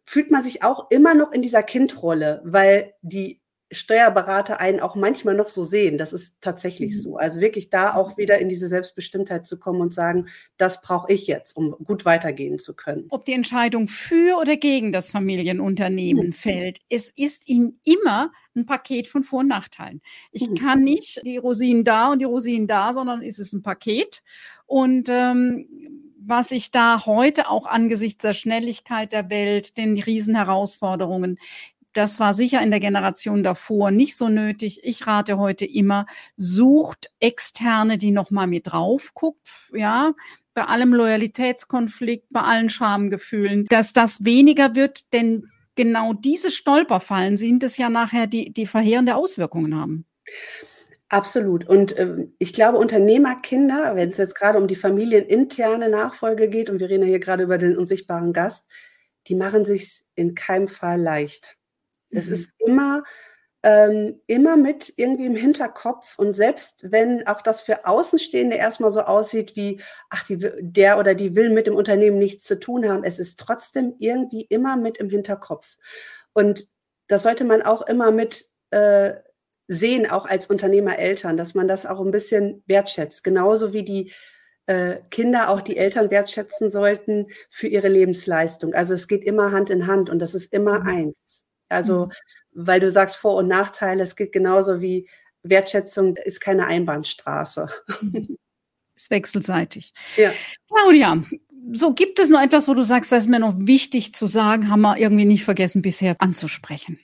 fühlt 0.06 0.32
man 0.32 0.43
sich 0.43 0.64
auch 0.64 0.89
immer 0.91 1.14
noch 1.14 1.32
in 1.32 1.41
dieser 1.41 1.64
Kindrolle, 1.64 2.41
weil 2.45 2.93
die 3.01 3.41
Steuerberater 3.72 4.59
einen 4.59 4.80
auch 4.80 4.95
manchmal 4.95 5.36
noch 5.36 5.49
so 5.49 5.63
sehen. 5.63 5.97
Das 5.97 6.13
ist 6.13 6.38
tatsächlich 6.41 6.93
mhm. 6.93 6.99
so. 6.99 7.18
Also 7.18 7.39
wirklich 7.39 7.70
da 7.70 7.95
auch 7.95 8.18
wieder 8.18 8.38
in 8.38 8.49
diese 8.49 8.68
Selbstbestimmtheit 8.68 9.45
zu 9.45 9.57
kommen 9.57 9.82
und 9.82 9.93
sagen, 9.93 10.28
das 10.57 10.82
brauche 10.82 11.11
ich 11.11 11.28
jetzt, 11.28 11.57
um 11.57 11.72
gut 11.84 12.05
weitergehen 12.05 12.59
zu 12.59 12.76
können. 12.76 13.05
Ob 13.09 13.26
die 13.26 13.34
Entscheidung 13.34 13.88
für 13.88 14.39
oder 14.39 14.55
gegen 14.55 14.91
das 14.91 15.09
Familienunternehmen 15.09 16.28
mhm. 16.28 16.34
fällt, 16.34 16.80
es 16.89 17.09
ist 17.09 17.49
ihnen 17.49 17.80
immer 17.84 18.32
ein 18.55 18.66
Paket 18.66 19.07
von 19.07 19.24
Vor- 19.24 19.39
und 19.39 19.47
Nachteilen. 19.47 20.01
Ich 20.32 20.49
mhm. 20.49 20.55
kann 20.55 20.84
nicht 20.84 21.22
die 21.26 21.38
Rosinen 21.38 21.84
da 21.84 22.11
und 22.11 22.20
die 22.20 22.26
Rosinen 22.26 22.68
da, 22.68 22.93
sondern 22.93 23.22
es 23.22 23.39
ist 23.39 23.53
ein 23.53 23.63
Paket. 23.63 24.22
Und 24.66 25.09
ähm, 25.09 25.68
was 26.28 26.51
ich 26.51 26.72
da 26.72 27.05
heute 27.05 27.49
auch 27.49 27.68
angesichts 27.68 28.24
der 28.24 28.34
Schnelligkeit 28.34 29.11
der 29.11 29.30
Welt, 29.30 29.78
den 29.78 29.99
Riesenherausforderungen, 29.99 31.38
das 31.96 32.20
war 32.20 32.34
sicher 32.34 32.62
in 32.62 32.72
der 32.72 32.80
Generation 32.80 33.41
davor 33.41 33.89
nicht 33.89 34.16
so 34.16 34.30
nötig. 34.30 34.82
Ich 34.84 35.08
rate 35.08 35.38
heute 35.38 35.66
immer, 35.66 36.06
sucht 36.38 37.10
externe, 37.20 37.98
die 37.98 38.12
nochmal 38.12 38.48
mit 38.48 38.68
drauf 38.68 39.14
guckt, 39.14 39.48
ja, 39.74 40.14
bei 40.54 40.66
allem 40.66 40.93
Loyalitätskonflikt, 40.93 42.28
bei 42.30 42.41
allen 42.41 42.70
Schamgefühlen, 42.70 43.66
dass 43.70 43.93
das 43.93 44.24
weniger 44.24 44.76
wird, 44.76 45.12
denn 45.14 45.50
genau 45.76 46.14
diese 46.14 46.52
Stolperfallen 46.52 47.38
sind 47.38 47.64
es 47.64 47.78
ja 47.78 47.89
nachher, 47.89 48.28
die, 48.28 48.52
die 48.52 48.66
verheerende 48.66 49.16
Auswirkungen 49.16 49.80
haben. 49.80 50.06
Absolut. 51.10 51.68
Und 51.68 51.93
äh, 51.98 52.28
ich 52.39 52.52
glaube, 52.52 52.78
Unternehmerkinder, 52.78 53.96
wenn 53.96 54.10
es 54.10 54.18
jetzt 54.18 54.36
gerade 54.36 54.58
um 54.58 54.68
die 54.68 54.76
familieninterne 54.76 55.89
Nachfolge 55.89 56.50
geht, 56.50 56.70
und 56.70 56.80
wir 56.80 56.89
reden 56.89 57.04
ja 57.04 57.10
hier 57.10 57.20
gerade 57.20 57.43
über 57.43 57.58
den 57.58 57.78
unsichtbaren 57.78 58.34
Gast, 58.34 58.68
die 59.28 59.36
machen 59.36 59.66
sich 59.66 60.04
in 60.16 60.36
keinem 60.36 60.68
Fall 60.68 61.00
leicht. 61.00 61.58
Es 62.16 62.28
mhm. 62.28 62.34
ist 62.34 62.49
immer, 62.59 63.03
ähm, 63.63 64.22
immer 64.28 64.57
mit 64.57 64.93
irgendwie 64.97 65.26
im 65.26 65.36
Hinterkopf. 65.36 66.18
Und 66.18 66.36
selbst 66.36 66.91
wenn 66.91 67.26
auch 67.28 67.41
das 67.41 67.61
für 67.61 67.86
Außenstehende 67.86 68.55
erstmal 68.55 68.91
so 68.91 69.01
aussieht 69.01 69.55
wie, 69.55 69.82
ach, 70.09 70.24
die, 70.24 70.38
der 70.59 70.99
oder 70.99 71.16
die 71.16 71.36
will 71.36 71.49
mit 71.49 71.68
dem 71.68 71.76
Unternehmen 71.76 72.20
nichts 72.20 72.45
zu 72.45 72.59
tun 72.59 72.88
haben, 72.88 73.03
es 73.03 73.20
ist 73.20 73.39
trotzdem 73.39 73.95
irgendwie 73.99 74.43
immer 74.43 74.78
mit 74.78 74.97
im 74.97 75.09
Hinterkopf. 75.09 75.78
Und 76.34 76.68
das 77.07 77.24
sollte 77.24 77.43
man 77.43 77.61
auch 77.61 77.82
immer 77.84 78.11
mit 78.11 78.45
äh, 78.72 79.13
sehen, 79.68 80.09
auch 80.09 80.26
als 80.26 80.47
Unternehmereltern, 80.47 81.38
dass 81.38 81.55
man 81.55 81.68
das 81.68 81.86
auch 81.86 81.99
ein 81.99 82.11
bisschen 82.11 82.63
wertschätzt. 82.68 83.24
Genauso 83.24 83.74
wie 83.74 83.84
die 83.84 84.13
äh, 84.68 84.97
Kinder 85.11 85.49
auch 85.49 85.61
die 85.61 85.78
Eltern 85.78 86.11
wertschätzen 86.11 86.72
sollten 86.72 87.28
für 87.49 87.68
ihre 87.68 87.88
Lebensleistung. 87.88 88.74
Also 88.74 88.93
es 88.93 89.07
geht 89.07 89.24
immer 89.24 89.51
Hand 89.51 89.70
in 89.70 89.88
Hand 89.88 90.09
und 90.09 90.20
das 90.20 90.34
ist 90.36 90.53
immer 90.53 90.82
mhm. 90.82 90.88
eins. 90.88 91.45
Also, 91.70 92.07
mhm. 92.07 92.11
weil 92.53 92.80
du 92.80 92.89
sagst 92.89 93.18
Vor- 93.18 93.36
und 93.36 93.47
Nachteile, 93.47 94.03
es 94.03 94.16
geht 94.16 94.32
genauso 94.32 94.82
wie 94.82 95.07
Wertschätzung 95.43 96.16
ist 96.18 96.41
keine 96.41 96.66
Einbahnstraße. 96.66 97.70
Ist 98.97 99.11
wechselseitig. 99.11 99.93
Ja. 100.16 100.32
Claudia, 100.70 101.22
so 101.74 101.93
gibt 101.93 102.18
es 102.18 102.30
noch 102.30 102.41
etwas, 102.41 102.70
wo 102.70 102.74
du 102.74 102.84
sagst, 102.84 103.11
das 103.11 103.26
ist 103.26 103.30
mir 103.30 103.39
noch 103.39 103.53
wichtig 103.57 104.13
zu 104.13 104.26
sagen, 104.26 104.70
haben 104.70 104.82
wir 104.82 104.97
irgendwie 104.97 105.26
nicht 105.26 105.43
vergessen 105.43 105.82
bisher 105.82 106.16
anzusprechen. 106.20 106.97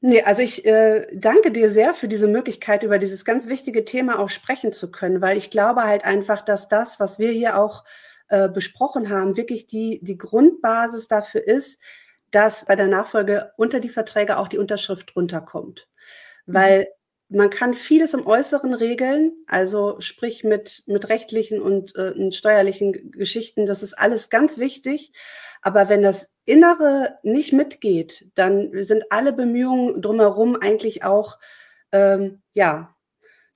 Nee, 0.00 0.22
also 0.22 0.42
ich 0.42 0.64
äh, 0.64 1.06
danke 1.12 1.50
dir 1.50 1.70
sehr 1.70 1.92
für 1.92 2.08
diese 2.08 2.28
Möglichkeit, 2.28 2.84
über 2.84 2.98
dieses 2.98 3.24
ganz 3.24 3.48
wichtige 3.48 3.84
Thema 3.84 4.18
auch 4.18 4.30
sprechen 4.30 4.72
zu 4.72 4.90
können, 4.92 5.20
weil 5.20 5.36
ich 5.36 5.50
glaube 5.50 5.82
halt 5.82 6.04
einfach, 6.04 6.42
dass 6.42 6.68
das, 6.68 7.00
was 7.00 7.18
wir 7.18 7.32
hier 7.32 7.58
auch 7.58 7.84
äh, 8.28 8.48
besprochen 8.48 9.10
haben, 9.10 9.36
wirklich 9.36 9.66
die, 9.66 9.98
die 10.02 10.16
Grundbasis 10.16 11.08
dafür 11.08 11.46
ist, 11.46 11.80
dass 12.30 12.66
bei 12.66 12.76
der 12.76 12.88
Nachfolge 12.88 13.52
unter 13.56 13.80
die 13.80 13.88
Verträge 13.88 14.38
auch 14.38 14.48
die 14.48 14.58
Unterschrift 14.58 15.14
runterkommt. 15.16 15.88
Weil 16.46 16.88
man 17.28 17.50
kann 17.50 17.74
vieles 17.74 18.14
im 18.14 18.26
Äußeren 18.26 18.72
regeln, 18.72 19.32
also 19.46 20.00
sprich 20.00 20.44
mit, 20.44 20.84
mit 20.86 21.08
rechtlichen 21.10 21.60
und 21.60 21.94
äh, 21.96 22.32
steuerlichen 22.32 23.10
Geschichten, 23.10 23.66
das 23.66 23.82
ist 23.82 23.94
alles 23.94 24.30
ganz 24.30 24.58
wichtig. 24.58 25.12
Aber 25.60 25.88
wenn 25.88 26.02
das 26.02 26.30
Innere 26.46 27.18
nicht 27.22 27.52
mitgeht, 27.52 28.30
dann 28.34 28.70
sind 28.82 29.04
alle 29.10 29.32
Bemühungen 29.32 30.00
drumherum 30.00 30.56
eigentlich 30.56 31.04
auch, 31.04 31.38
ähm, 31.92 32.40
ja, 32.54 32.96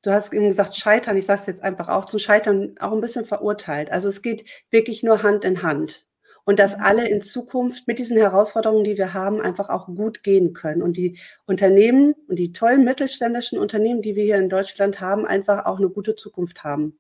du 0.03 0.11
hast 0.11 0.33
eben 0.35 0.49
gesagt, 0.49 0.77
scheitern, 0.77 1.17
ich 1.17 1.25
sage 1.25 1.41
es 1.41 1.47
jetzt 1.47 1.63
einfach 1.63 1.89
auch, 1.89 2.05
zum 2.05 2.19
Scheitern 2.19 2.75
auch 2.79 2.93
ein 2.93 3.01
bisschen 3.01 3.25
verurteilt. 3.25 3.91
Also 3.91 4.09
es 4.09 4.21
geht 4.21 4.45
wirklich 4.71 5.03
nur 5.03 5.23
Hand 5.23 5.45
in 5.45 5.63
Hand 5.63 6.05
und 6.45 6.59
dass 6.59 6.75
alle 6.75 7.09
in 7.09 7.23
Zukunft 7.23 7.87
mit 7.87 7.99
diesen 7.99 8.17
Herausforderungen, 8.17 8.85
die 8.85 8.99
wir 8.99 9.15
haben, 9.15 9.41
einfach 9.41 9.69
auch 9.69 9.87
gut 9.87 10.23
gehen 10.23 10.53
können 10.53 10.83
und 10.83 10.97
die 10.97 11.19
Unternehmen 11.47 12.15
und 12.29 12.39
die 12.39 12.53
tollen 12.53 12.85
mittelständischen 12.85 13.59
Unternehmen, 13.59 14.03
die 14.03 14.17
wir 14.17 14.25
hier 14.25 14.39
in 14.39 14.49
Deutschland 14.49 15.01
haben, 15.01 15.25
einfach 15.27 15.67
auch 15.67 15.79
eine 15.79 15.89
gute 15.89 16.17
Zukunft 16.17 16.65
haben. 16.65 16.99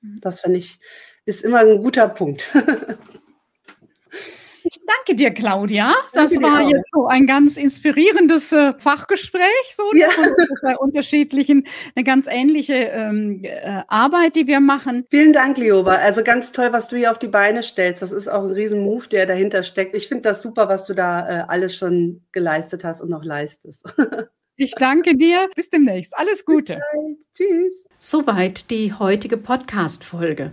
Mhm. 0.00 0.20
Das 0.20 0.40
finde 0.40 0.58
ich, 0.58 0.78
ist 1.24 1.44
immer 1.44 1.58
ein 1.58 1.82
guter 1.82 2.08
Punkt. 2.08 2.48
Danke 5.08 5.22
dir, 5.22 5.30
Claudia. 5.30 5.94
Das 6.12 6.34
danke 6.34 6.46
war 6.46 6.60
jetzt 6.60 6.90
so 6.92 7.06
ein 7.06 7.26
ganz 7.26 7.56
inspirierendes 7.56 8.52
äh, 8.52 8.74
Fachgespräch, 8.78 9.74
so 9.74 9.90
ne, 9.92 10.00
ja. 10.00 10.08
bei 10.60 10.76
unterschiedlichen, 10.76 11.66
eine 11.94 12.04
ganz 12.04 12.26
ähnliche 12.26 12.74
ähm, 12.74 13.40
äh, 13.42 13.84
Arbeit, 13.88 14.36
die 14.36 14.46
wir 14.46 14.60
machen. 14.60 15.06
Vielen 15.08 15.32
Dank, 15.32 15.56
Liova. 15.56 15.92
Also 15.92 16.22
ganz 16.22 16.52
toll, 16.52 16.74
was 16.74 16.88
du 16.88 16.98
hier 16.98 17.10
auf 17.10 17.18
die 17.18 17.28
Beine 17.28 17.62
stellst. 17.62 18.02
Das 18.02 18.12
ist 18.12 18.28
auch 18.28 18.42
ein 18.42 18.50
riesen 18.50 18.80
Move, 18.80 19.08
der 19.08 19.24
dahinter 19.24 19.62
steckt. 19.62 19.96
Ich 19.96 20.08
finde 20.08 20.24
das 20.24 20.42
super, 20.42 20.68
was 20.68 20.84
du 20.84 20.92
da 20.92 21.26
äh, 21.26 21.44
alles 21.48 21.74
schon 21.74 22.20
geleistet 22.32 22.84
hast 22.84 23.00
und 23.00 23.08
noch 23.08 23.24
leistest. 23.24 23.84
Ich 24.60 24.72
danke 24.72 25.16
dir. 25.16 25.48
Bis 25.54 25.68
demnächst. 25.68 26.18
Alles 26.18 26.44
Gute. 26.44 26.80
Tschüss. 27.32 27.86
Soweit 28.00 28.72
die 28.72 28.92
heutige 28.92 29.36
Podcast-Folge. 29.36 30.50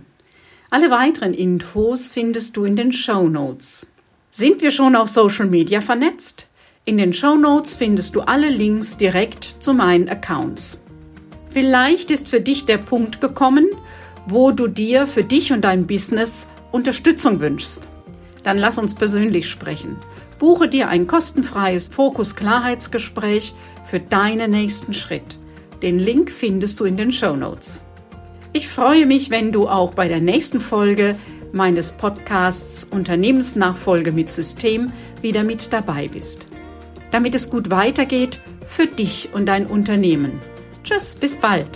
Alle 0.70 0.92
weiteren 0.92 1.34
Infos 1.34 2.06
findest 2.06 2.56
du 2.56 2.64
in 2.64 2.76
den 2.76 2.92
Show 2.92 3.28
Notes. 3.28 3.88
Sind 4.38 4.60
wir 4.60 4.70
schon 4.70 4.96
auf 4.96 5.08
Social 5.08 5.46
Media 5.46 5.80
vernetzt? 5.80 6.46
In 6.84 6.98
den 6.98 7.14
Show 7.14 7.36
Notes 7.36 7.72
findest 7.72 8.14
du 8.14 8.20
alle 8.20 8.50
Links 8.50 8.98
direkt 8.98 9.44
zu 9.44 9.72
meinen 9.72 10.10
Accounts. 10.10 10.78
Vielleicht 11.48 12.10
ist 12.10 12.28
für 12.28 12.42
dich 12.42 12.66
der 12.66 12.76
Punkt 12.76 13.22
gekommen, 13.22 13.66
wo 14.26 14.50
du 14.50 14.68
dir 14.68 15.06
für 15.06 15.24
dich 15.24 15.54
und 15.54 15.62
dein 15.62 15.86
Business 15.86 16.48
Unterstützung 16.70 17.40
wünschst. 17.40 17.88
Dann 18.44 18.58
lass 18.58 18.76
uns 18.76 18.94
persönlich 18.94 19.48
sprechen. 19.48 19.96
Buche 20.38 20.68
dir 20.68 20.90
ein 20.90 21.06
kostenfreies 21.06 21.88
Fokus-Klarheitsgespräch 21.88 23.54
für 23.86 24.00
deinen 24.00 24.50
nächsten 24.50 24.92
Schritt. 24.92 25.38
Den 25.80 25.98
Link 25.98 26.30
findest 26.30 26.78
du 26.78 26.84
in 26.84 26.98
den 26.98 27.10
Show 27.10 27.36
Notes. 27.36 27.80
Ich 28.52 28.68
freue 28.68 29.06
mich, 29.06 29.30
wenn 29.30 29.50
du 29.50 29.66
auch 29.66 29.94
bei 29.94 30.08
der 30.08 30.20
nächsten 30.20 30.60
Folge 30.60 31.16
meines 31.56 31.90
Podcasts 31.90 32.84
Unternehmensnachfolge 32.84 34.12
mit 34.12 34.30
System 34.30 34.92
wieder 35.22 35.42
mit 35.42 35.72
dabei 35.72 36.06
bist. 36.06 36.46
damit 37.10 37.34
es 37.34 37.50
gut 37.50 37.70
weitergeht 37.70 38.40
für 38.66 38.86
dich 38.86 39.30
und 39.32 39.46
dein 39.46 39.66
Unternehmen. 39.66 40.40
Tschüss, 40.84 41.14
bis 41.14 41.36
bald. 41.36 41.66